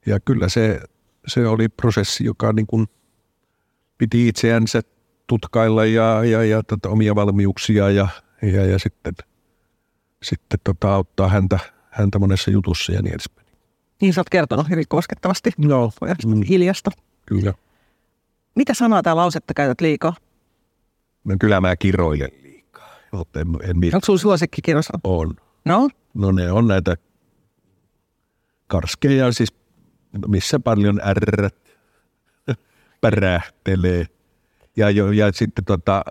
ja 0.06 0.20
kyllä 0.20 0.48
se, 0.48 0.80
se 1.26 1.46
oli 1.46 1.68
prosessi, 1.68 2.24
joka 2.24 2.52
niin 2.52 2.66
kuin 2.66 2.86
piti 3.98 4.28
itseänsä 4.28 4.82
tutkailla 5.26 5.84
ja, 5.84 6.24
ja, 6.24 6.44
ja 6.44 6.62
tota, 6.62 6.88
omia 6.88 7.14
valmiuksia 7.14 7.90
ja, 7.90 8.08
ja, 8.42 8.66
ja 8.66 8.78
sitten, 8.78 9.14
sitten 10.22 10.60
tota, 10.64 10.94
auttaa 10.94 11.28
häntä, 11.28 11.58
häntä 11.90 12.18
monessa 12.18 12.50
jutussa 12.50 12.92
ja 12.92 13.02
niin 13.02 13.14
edespäin. 13.14 13.46
Niin 14.00 14.14
sä 14.14 14.20
oot 14.20 14.30
kertonut 14.30 14.68
hyvin 14.70 14.84
koskettavasti. 14.88 15.50
Joo. 15.58 15.92
Mm. 16.26 16.42
Hiljasta. 16.42 16.90
Kyllä. 17.26 17.54
Mitä 18.54 18.74
sanaa 18.74 19.02
tai 19.02 19.14
lausetta 19.14 19.54
käytät 19.54 19.80
liikaa? 19.80 20.14
No 21.24 21.36
kyllä 21.40 21.60
mä 21.60 21.76
kiroilen 21.76 22.30
liikaa. 22.42 22.96
En, 23.12 23.46
en 23.62 23.94
Onko 23.94 24.04
sulla 24.04 24.18
suosikkikirjoissa? 24.18 24.98
On. 25.04 25.34
No? 25.64 25.88
No 26.14 26.32
ne 26.32 26.52
on 26.52 26.66
näitä 26.66 26.96
karskeja, 28.66 29.32
siis 29.32 29.54
missä 30.26 30.60
paljon 30.60 31.00
R 31.12 31.50
pärähtelee. 33.00 34.06
Ja, 34.76 34.90
jo, 34.90 35.12
ja 35.12 35.32
sitten 35.32 35.64
tota, 35.64 36.04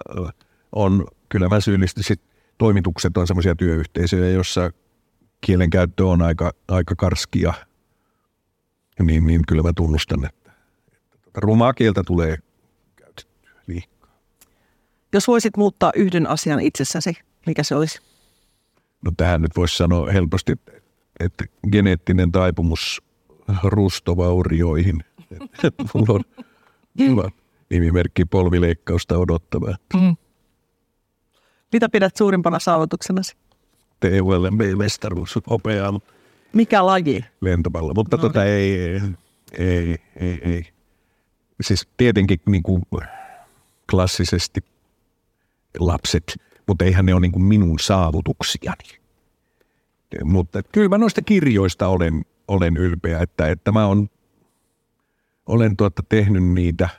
on, 0.71 1.07
kyllä 1.29 1.49
mä 1.49 1.59
syyllistyn, 1.59 2.03
sit 2.03 2.21
toimitukset 2.57 3.17
on 3.17 3.27
semmoisia 3.27 3.55
työyhteisöjä, 3.55 4.29
jossa 4.29 4.71
kielenkäyttö 5.41 6.05
on 6.05 6.21
aika, 6.21 6.51
aika 6.67 6.95
karskia, 6.95 7.53
niin, 9.03 9.27
niin 9.27 9.41
kyllä 9.47 9.63
mä 9.63 9.73
tunnustan, 9.75 10.25
että, 10.25 10.51
että 11.27 11.39
rumaa 11.39 11.73
kieltä 11.73 12.03
tulee 12.03 12.37
käytettyä 12.95 13.51
liikaa. 13.67 14.17
Jos 15.13 15.27
voisit 15.27 15.57
muuttaa 15.57 15.91
yhden 15.95 16.27
asian 16.27 16.59
itsessäsi, 16.59 17.17
mikä 17.45 17.63
se 17.63 17.75
olisi? 17.75 18.01
No 19.05 19.11
tähän 19.17 19.41
nyt 19.41 19.51
voisi 19.55 19.77
sanoa 19.77 20.11
helposti, 20.11 20.53
että 21.19 21.45
geneettinen 21.71 22.31
taipumus 22.31 23.01
rustovaurioihin. 23.63 25.03
mulla, 25.93 26.13
on, 26.13 26.21
mulla 26.99 27.23
on 27.23 27.31
nimimerkki 27.73 28.25
polvileikkausta 28.25 29.17
odottava. 29.17 29.75
Mm. 29.93 30.15
Mitä 31.73 31.89
pidät 31.89 32.15
suurimpana 32.15 32.59
saavutuksenasi? 32.59 33.35
TULM-mestaruus, 33.99 35.39
hopeaa. 35.49 35.99
Mikä 36.53 36.85
laji? 36.85 37.25
Lentopallo, 37.41 37.93
mutta 37.93 38.17
no, 38.17 38.21
tota 38.21 38.45
ei, 38.45 38.79
ei, 38.79 39.01
ei, 39.57 39.97
ei, 40.15 40.39
ei. 40.41 40.65
Siis 41.61 41.87
tietenkin 41.97 42.39
niin 42.45 42.63
kuin 42.63 42.83
klassisesti 43.91 44.63
lapset, 45.79 46.41
mutta 46.67 46.85
eihän 46.85 47.05
ne 47.05 47.13
ole 47.13 47.21
niin 47.21 47.31
kuin 47.31 47.43
minun 47.43 47.79
saavutuksiani. 47.79 48.99
Mutta 50.23 50.63
kyllä 50.63 50.89
mä 50.89 50.97
noista 50.97 51.21
kirjoista 51.21 51.87
olen, 51.87 52.25
olen 52.47 52.77
ylpeä, 52.77 53.19
että, 53.19 53.47
että 53.49 53.71
mä 53.71 53.87
on, 53.87 54.09
olen 55.45 55.77
tuota 55.77 56.03
tehnyt 56.09 56.43
niitä, 56.43 56.89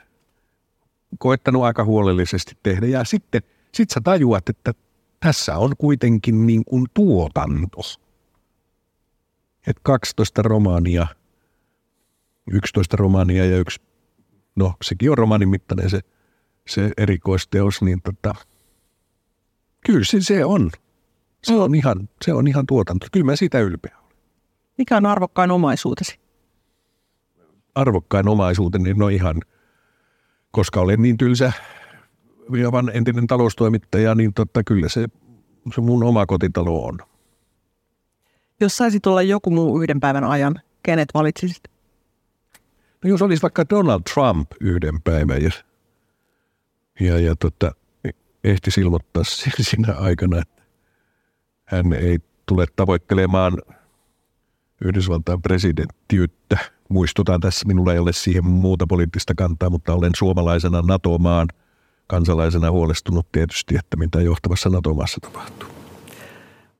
koettanut 1.19 1.63
aika 1.63 1.83
huolellisesti 1.83 2.57
tehdä 2.63 2.87
ja 2.87 3.03
sitten 3.03 3.41
sit 3.73 3.89
sä 3.89 4.01
tajuat, 4.03 4.49
että 4.49 4.73
tässä 5.19 5.57
on 5.57 5.73
kuitenkin 5.77 6.47
niin 6.47 6.65
kuin 6.65 6.85
tuotanto. 6.93 7.81
Et 9.67 9.77
12 9.83 10.41
romaania, 10.41 11.07
11 12.51 12.97
romaania 12.97 13.45
ja 13.45 13.57
yksi, 13.57 13.81
no 14.55 14.73
sekin 14.81 15.11
on 15.11 15.17
romaanin 15.17 15.49
mittainen 15.49 15.89
se, 15.89 15.99
se 16.67 16.91
erikoisteos, 16.97 17.81
niin 17.81 18.01
tota, 18.01 18.35
kyllä 19.85 20.05
se, 20.05 20.21
se 20.21 20.45
on. 20.45 20.71
Se 21.43 21.53
on, 21.53 21.75
ihan, 21.75 22.09
se 22.25 22.33
on 22.33 22.47
ihan 22.47 22.65
tuotanto. 22.65 23.07
Kyllä 23.11 23.25
mä 23.25 23.35
siitä 23.35 23.59
ylpeä 23.59 23.97
olen. 24.03 24.17
Mikä 24.77 24.97
on 24.97 25.05
arvokkain 25.05 25.51
omaisuutesi? 25.51 26.19
Arvokkain 27.75 28.27
omaisuuteni, 28.27 28.93
no 28.93 29.07
ihan, 29.07 29.41
koska 30.55 30.81
olen 30.81 31.01
niin 31.01 31.17
tylsä 31.17 31.53
Viavan 32.51 32.91
entinen 32.93 33.27
taloustoimittaja, 33.27 34.15
niin 34.15 34.33
totta 34.33 34.63
kyllä 34.63 34.89
se, 34.89 35.07
se 35.75 35.81
mun 35.81 36.03
oma 36.03 36.25
kotitalo 36.25 36.85
on. 36.85 36.99
Jos 38.59 38.77
saisit 38.77 39.05
olla 39.05 39.21
joku 39.21 39.49
muu 39.49 39.81
yhden 39.81 39.99
päivän 39.99 40.23
ajan, 40.23 40.61
kenet 40.83 41.09
valitsisit? 41.13 41.63
No 43.03 43.09
jos 43.09 43.21
olisi 43.21 43.41
vaikka 43.41 43.65
Donald 43.69 44.01
Trump 44.13 44.51
yhden 44.61 45.01
päivän 45.01 45.43
ja, 45.43 45.49
ja, 46.99 47.19
ja 47.19 47.35
tota, 47.35 47.71
ehtisi 48.43 48.81
ilmoittaa 48.81 49.23
siinä 49.59 49.93
aikana, 49.93 50.41
että 50.41 50.63
hän 51.65 51.93
ei 51.93 52.19
tule 52.45 52.65
tavoittelemaan 52.75 53.53
Yhdysvaltain 54.81 55.41
presidenttiyttä. 55.41 56.74
Muistutan 56.89 57.41
tässä, 57.41 57.67
minulla 57.67 57.93
ei 57.93 57.99
ole 57.99 58.13
siihen 58.13 58.45
muuta 58.45 58.87
poliittista 58.87 59.33
kantaa, 59.35 59.69
mutta 59.69 59.93
olen 59.93 60.11
suomalaisena 60.15 60.81
NATO-maan 60.81 61.47
kansalaisena 62.07 62.71
huolestunut 62.71 63.31
tietysti, 63.31 63.75
että 63.75 63.97
mitä 63.97 64.21
johtavassa 64.21 64.69
NATO-maassa 64.69 65.17
tapahtuu. 65.21 65.69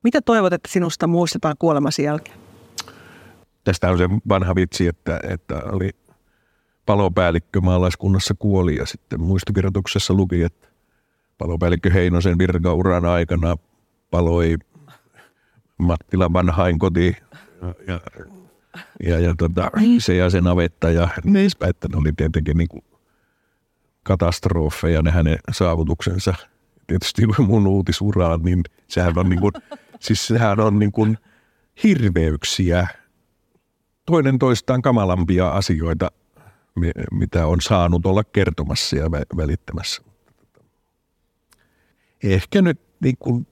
Mitä 0.02 0.22
toivot, 0.22 0.52
että 0.52 0.68
sinusta 0.72 1.06
muistetaan 1.06 1.54
kuolemasi 1.58 2.02
jälkeen? 2.02 2.38
Tästä 3.64 3.90
on 3.90 3.98
se 3.98 4.08
vanha 4.28 4.54
vitsi, 4.54 4.86
että, 4.86 5.20
että 5.28 5.62
oli 5.72 5.90
palopäällikkö 6.86 7.60
maalaiskunnassa 7.60 8.34
kuoli 8.38 8.76
ja 8.76 8.86
sitten 8.86 9.20
muistokirjoituksessa 9.20 10.14
luki, 10.14 10.42
että 10.42 10.68
palopäällikkö 11.38 11.90
Heinosen 11.90 12.38
virkauran 12.38 13.04
aikana 13.04 13.56
paloi 14.10 14.56
Mattilan 15.78 16.32
vanhain 16.32 16.78
koti 16.78 17.16
ja, 17.86 18.00
ja, 19.02 19.20
ja, 19.20 19.34
tota, 19.38 19.70
se 19.98 20.16
ja 20.16 20.30
se 20.30 20.40
navetta 20.40 20.90
ja 20.90 21.08
niin. 21.24 21.50
että 21.68 21.88
ne 21.88 21.96
oli 21.96 22.12
tietenkin 22.16 22.56
niin 22.56 22.68
kuin 22.68 22.84
katastrofeja 24.02 25.02
ne 25.02 25.10
hänen 25.10 25.38
saavutuksensa. 25.52 26.34
Tietysti 26.86 27.22
mun 27.38 27.66
uutisuraan, 27.66 28.42
niin 28.42 28.62
sehän 28.88 29.18
on, 29.18 29.28
niin 29.28 29.40
kuin, 29.40 29.52
siis 30.00 30.26
sehän 30.26 30.60
on 30.60 30.78
niin 30.78 30.92
kuin 30.92 31.18
hirveyksiä, 31.82 32.86
toinen 34.06 34.38
toistaan 34.38 34.82
kamalampia 34.82 35.48
asioita, 35.48 36.10
mitä 37.12 37.46
on 37.46 37.60
saanut 37.60 38.06
olla 38.06 38.24
kertomassa 38.24 38.96
ja 38.96 39.10
välittämässä. 39.10 40.02
Ehkä 42.22 42.62
nyt 42.62 42.80
niin 43.00 43.16
kuin 43.18 43.46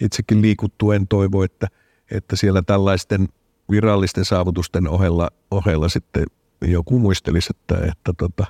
itsekin 0.00 0.42
liikuttuen 0.42 1.08
toivo, 1.08 1.42
että, 1.42 1.66
että 2.10 2.36
siellä 2.36 2.62
tällaisten 2.62 3.28
virallisten 3.70 4.24
saavutusten 4.24 4.88
ohella, 4.88 5.30
ohella 5.50 5.88
sitten 5.88 6.24
joku 6.60 6.98
muistelisi, 6.98 7.50
että, 7.50 7.74
että, 7.74 8.12
tota, 8.18 8.46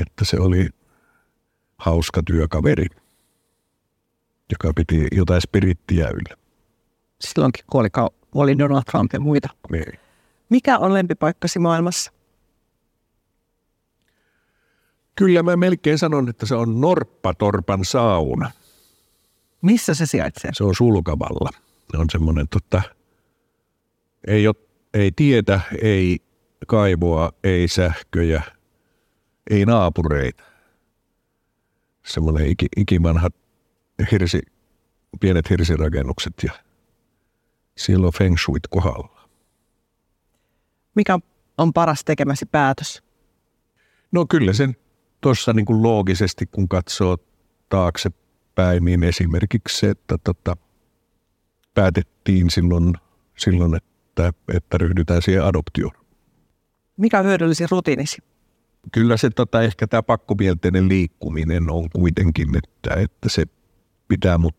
että 0.00 0.24
se 0.24 0.40
oli 0.40 0.68
hauska 1.78 2.22
työkaveri, 2.26 2.86
joka 4.52 4.72
piti 4.76 5.06
jotain 5.12 5.40
spirittiä 5.40 6.08
yllä. 6.08 6.36
Silloinkin 7.20 7.64
kun 7.70 7.80
oli, 7.80 7.88
oli 8.34 8.58
Donald 8.58 8.82
Trump 8.90 9.12
ja 9.12 9.20
muita. 9.20 9.48
Niin. 9.70 9.98
Mikä 10.48 10.78
on 10.78 10.94
lempipaikkasi 10.94 11.58
maailmassa? 11.58 12.12
Kyllä 15.14 15.42
mä 15.42 15.56
melkein 15.56 15.98
sanon, 15.98 16.28
että 16.28 16.46
se 16.46 16.54
on 16.54 16.80
Norppatorpan 16.80 17.84
sauna. 17.84 18.50
Missä 19.62 19.94
se 19.94 20.06
sijaitsee? 20.06 20.50
Se 20.54 20.64
on 20.64 20.74
sulkavalla. 20.74 21.50
Se 21.90 21.96
on 21.96 22.06
semmoinen, 22.12 22.48
tota, 22.48 22.82
ei, 24.26 24.46
ole, 24.46 24.54
ei 24.94 25.12
tietä, 25.16 25.60
ei 25.82 26.18
kaivoa, 26.66 27.32
ei 27.44 27.68
sähköjä, 27.68 28.42
ei 29.50 29.64
naapureita. 29.64 30.44
Semmoinen 32.06 32.46
iki, 32.46 32.66
ikivanha 32.76 33.28
hirsi, 34.12 34.40
pienet 35.20 35.50
hirsirakennukset 35.50 36.34
ja 36.42 36.52
siellä 37.76 38.06
on 38.06 38.12
feng 38.18 38.38
shuit 38.38 38.66
kohdalla. 38.70 39.28
Mikä 40.94 41.18
on 41.58 41.72
paras 41.72 42.04
tekemäsi 42.04 42.46
päätös? 42.46 43.02
No 44.12 44.26
kyllä 44.26 44.52
sen 44.52 44.76
tuossa 45.20 45.52
niin 45.52 45.66
kuin 45.66 45.82
loogisesti, 45.82 46.46
kun 46.46 46.68
katsoo 46.68 47.18
taakse 47.68 48.10
päin, 48.54 48.84
niin 48.84 49.04
esimerkiksi 49.04 49.78
se, 49.78 49.90
että 49.90 50.18
tota, 50.24 50.56
päätettiin 51.74 52.50
silloin, 52.50 52.94
silloin 53.36 53.74
että, 53.74 53.91
että 54.54 54.78
ryhdytään 54.78 55.22
siihen 55.22 55.44
adoptioon. 55.44 55.92
Mikä 56.96 57.18
on 57.18 57.24
hyödyllisi 57.24 57.64
rutiinisi? 57.70 58.18
Kyllä 58.92 59.16
se 59.16 59.30
tota, 59.30 59.62
ehkä 59.62 59.86
tämä 59.86 60.02
pakkomielteinen 60.02 60.88
liikkuminen 60.88 61.70
on 61.70 61.88
kuitenkin, 61.92 62.48
että, 62.56 62.94
että 62.94 63.28
se 63.28 63.44
pitää 64.08 64.38
mut 64.38 64.56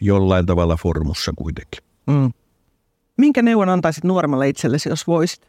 jollain 0.00 0.46
tavalla 0.46 0.76
formussa 0.76 1.32
kuitenkin. 1.36 1.84
Mm. 2.06 2.32
Minkä 3.16 3.42
neuvon 3.42 3.68
antaisit 3.68 4.04
nuoremmalle 4.04 4.48
itsellesi, 4.48 4.88
jos 4.88 5.06
voisit? 5.06 5.48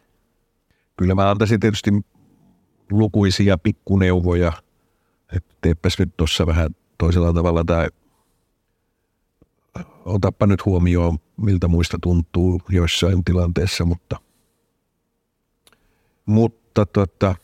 Kyllä 0.98 1.16
mä 1.16 1.30
antaisin 1.30 1.60
tietysti 1.60 1.92
lukuisia 2.92 3.58
pikkuneuvoja, 3.58 4.52
että 5.36 5.56
teepäs 5.62 6.00
nyt 6.00 6.18
tuossa 6.18 6.46
vähän 6.48 6.76
toisella 6.98 7.34
tavalla 7.34 7.64
tai 7.64 7.88
otappa 10.06 10.48
nyt 10.48 10.66
huomioon, 10.66 11.18
miltä 11.38 11.68
muista 11.68 11.98
tuntuu 12.02 12.62
joissain 12.70 13.24
tilanteessa, 13.24 13.86
mutta, 13.86 14.20
mutta 16.26 16.86
tota, 16.86 17.36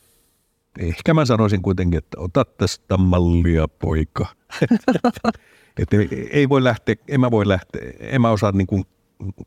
ehkä 0.80 1.14
mä 1.14 1.26
sanoisin 1.26 1.62
kuitenkin, 1.62 1.98
että 1.98 2.20
ota 2.20 2.46
tästä 2.46 2.98
mallia, 2.98 3.68
poika. 3.68 4.26
että 5.80 5.98
ei 6.32 6.50
voi 6.50 6.64
lähteä, 6.64 6.96
en 7.08 7.20
mä 7.20 7.32
voi 7.32 7.48
lähteä, 7.48 7.82
en 8.00 8.22
mä 8.22 8.30
osaa 8.30 8.52
niin 8.52 8.68
kuin 8.68 8.84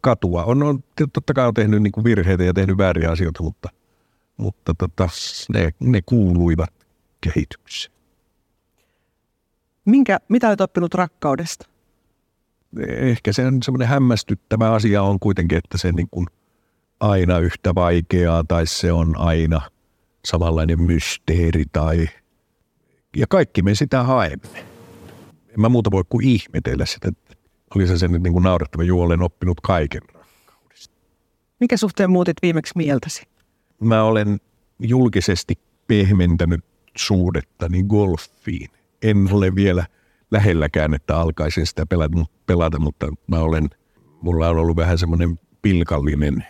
katua. 0.00 0.44
On, 0.44 0.62
on, 0.62 0.84
totta 1.12 1.34
kai 1.34 1.46
on 1.48 1.54
tehnyt 1.54 1.82
niin 1.82 1.92
kuin 1.92 2.04
virheitä 2.04 2.44
ja 2.44 2.54
tehnyt 2.54 2.78
vääriä 2.78 3.10
asioita, 3.10 3.42
mutta, 3.42 3.68
mutta 4.36 4.74
tota, 4.78 5.08
ne, 5.54 5.70
ne 5.80 6.02
kuuluivat 6.06 6.70
kehitykseen. 7.20 7.94
Minkä, 9.84 10.18
mitä 10.28 10.48
olet 10.48 10.60
oppinut 10.60 10.94
rakkaudesta? 10.94 11.71
Ehkä 12.86 13.32
se 13.32 13.46
on 13.46 13.62
semmoinen 13.62 13.88
hämmästyttävä 13.88 14.72
asia 14.72 15.02
on 15.02 15.20
kuitenkin, 15.20 15.58
että 15.58 15.78
se 15.78 15.92
niin 15.92 16.08
kuin 16.10 16.26
aina 17.00 17.38
yhtä 17.38 17.74
vaikeaa 17.74 18.44
tai 18.48 18.66
se 18.66 18.92
on 18.92 19.18
aina 19.18 19.60
samanlainen 20.24 20.82
mysteeri 20.82 21.64
tai 21.72 22.08
ja 23.16 23.26
kaikki 23.26 23.62
me 23.62 23.74
sitä 23.74 24.02
haemme. 24.02 24.58
En 25.48 25.60
mä 25.60 25.68
muuta 25.68 25.90
voi 25.90 26.04
kuin 26.08 26.26
ihmetellä 26.26 26.86
sitä, 26.86 27.08
että 27.08 27.34
oli 27.76 27.86
se 27.86 27.98
sen 27.98 28.12
niin 28.12 28.32
kuin 28.32 28.42
naurettava 28.42 28.82
juolen 28.82 29.22
oppinut 29.22 29.60
kaiken 29.60 30.02
rakkaudesta. 30.14 30.94
Mikä 31.60 31.76
suhteen 31.76 32.10
muutit 32.10 32.36
viimeksi 32.42 32.72
mieltäsi? 32.76 33.22
Mä 33.80 34.02
olen 34.02 34.40
julkisesti 34.78 35.58
pehmentänyt 35.86 36.64
suhdettani 36.96 37.82
golfiin. 37.82 38.68
En 39.02 39.28
ole 39.32 39.54
vielä 39.54 39.86
lähelläkään, 40.32 40.94
että 40.94 41.16
alkaisin 41.16 41.66
sitä 41.66 41.86
pelata, 41.86 42.24
pelata 42.46 42.78
mutta 42.78 43.06
mä 43.26 43.38
olen, 43.38 43.70
mulla 44.20 44.48
on 44.48 44.56
ollut 44.56 44.76
vähän 44.76 44.98
semmoinen 44.98 45.40
pilkallinen 45.62 46.46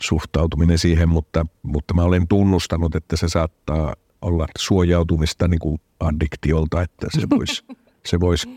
suhtautuminen 0.00 0.78
siihen, 0.78 1.08
mutta, 1.08 1.46
mutta 1.62 1.94
mä 1.94 2.02
olen 2.02 2.28
tunnustanut, 2.28 2.94
että 2.94 3.16
se 3.16 3.28
saattaa 3.28 3.94
olla 4.22 4.46
suojautumista 4.58 5.48
niin 5.48 5.58
kuin 5.58 5.80
addiktiolta, 6.00 6.82
että 6.82 7.06
se 7.10 7.26
voisi 7.36 7.64
se 8.06 8.20
vois 8.20 8.48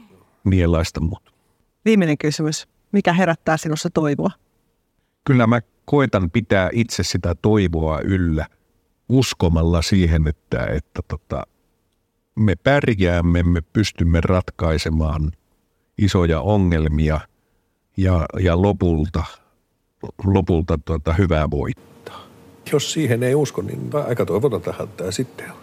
nielaista 0.44 1.00
mut. 1.00 1.34
Viimeinen 1.86 2.18
kysymys. 2.18 2.68
Mikä 2.92 3.14
herättää 3.14 3.58
sinussa 3.58 3.90
toivoa? 3.90 4.32
Kyllä 5.24 5.48
mä 5.48 5.62
koitan 5.86 6.32
pitää 6.32 6.70
itse 6.74 7.04
sitä 7.04 7.36
toivoa 7.42 8.00
yllä 8.00 8.48
uskomalla 9.10 9.82
siihen, 9.82 10.28
että, 10.28 10.66
että 10.66 11.02
tota, 11.08 11.44
me 12.36 12.56
pärjäämme, 12.64 13.44
me 13.44 13.62
pystymme 13.74 14.22
ratkaisemaan 14.22 15.32
isoja 15.98 16.42
ongelmia 16.42 17.20
ja, 17.98 18.26
ja 18.40 18.62
lopulta, 18.62 19.24
lopulta 20.26 20.80
tuota, 20.86 21.14
hyvää 21.14 21.52
voittaa. 21.52 22.22
Jos 22.72 22.94
siihen 22.94 23.24
ei 23.24 23.36
usko, 23.36 23.62
niin 23.62 23.90
aika 24.08 24.26
toivoton 24.26 24.62
tähän 24.62 24.88
tämä 24.88 25.12
sitten 25.12 25.52
on. 25.52 25.58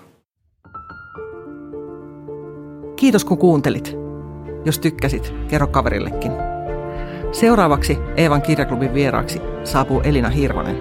Kiitos 2.96 3.24
kun 3.24 3.38
kuuntelit. 3.38 3.96
Jos 4.64 4.78
tykkäsit, 4.78 5.34
kerro 5.48 5.66
kaverillekin. 5.66 6.32
Seuraavaksi 7.32 7.98
Eevan 8.16 8.42
kirjaklubin 8.42 8.94
vieraaksi 8.94 9.40
saapuu 9.64 10.00
Elina 10.00 10.28
Hirvonen. 10.28 10.76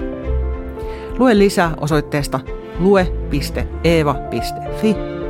Lue 1.19 1.37
lisää 1.37 1.73
osoitteesta 1.81 2.39
lue.eeva.fi 2.79 3.77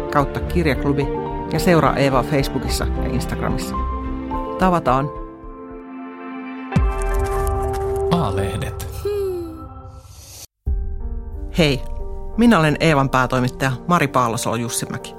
kautta 0.08 0.39
kirjaklubi 0.39 1.08
ja 1.53 1.60
seuraa 1.60 1.95
Eevaa 1.95 2.24
Facebookissa 2.24 2.86
ja 2.86 3.10
Instagramissa. 3.10 3.76
Tavataan. 4.60 5.10
A-lehdet. 8.12 8.88
Hei, 11.58 11.82
minä 12.38 12.60
olen 12.60 12.78
Eevan 12.80 13.10
päätoimittaja 13.10 13.72
Mari 13.88 14.08
Paalosolo 14.08 14.55
Jussimäki. 14.55 15.16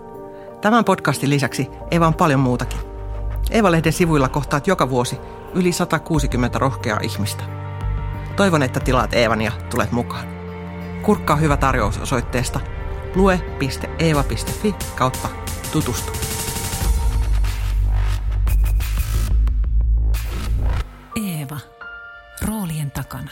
Tämän 0.60 0.84
podcastin 0.84 1.30
lisäksi 1.30 1.68
Eeva 1.90 2.06
on 2.06 2.14
paljon 2.14 2.40
muutakin. 2.40 2.80
Eeva-lehden 3.50 3.92
sivuilla 3.92 4.28
kohtaat 4.28 4.66
joka 4.66 4.90
vuosi 4.90 5.18
yli 5.54 5.72
160 5.72 6.58
rohkeaa 6.58 7.00
ihmistä. 7.02 7.44
Toivon, 8.36 8.62
että 8.62 8.80
tilaat 8.80 9.14
Eevan 9.14 9.42
ja 9.42 9.52
tulet 9.70 9.92
mukaan. 9.92 10.26
Kurkkaa 11.02 11.36
hyvä 11.36 11.56
tarjous 11.56 11.98
osoitteesta 11.98 12.60
lue.eeva.fi 13.14 14.74
kautta 14.94 15.28
tutustu. 15.72 16.12
Eeva. 21.16 21.60
Roolien 22.42 22.90
takana. 22.90 23.30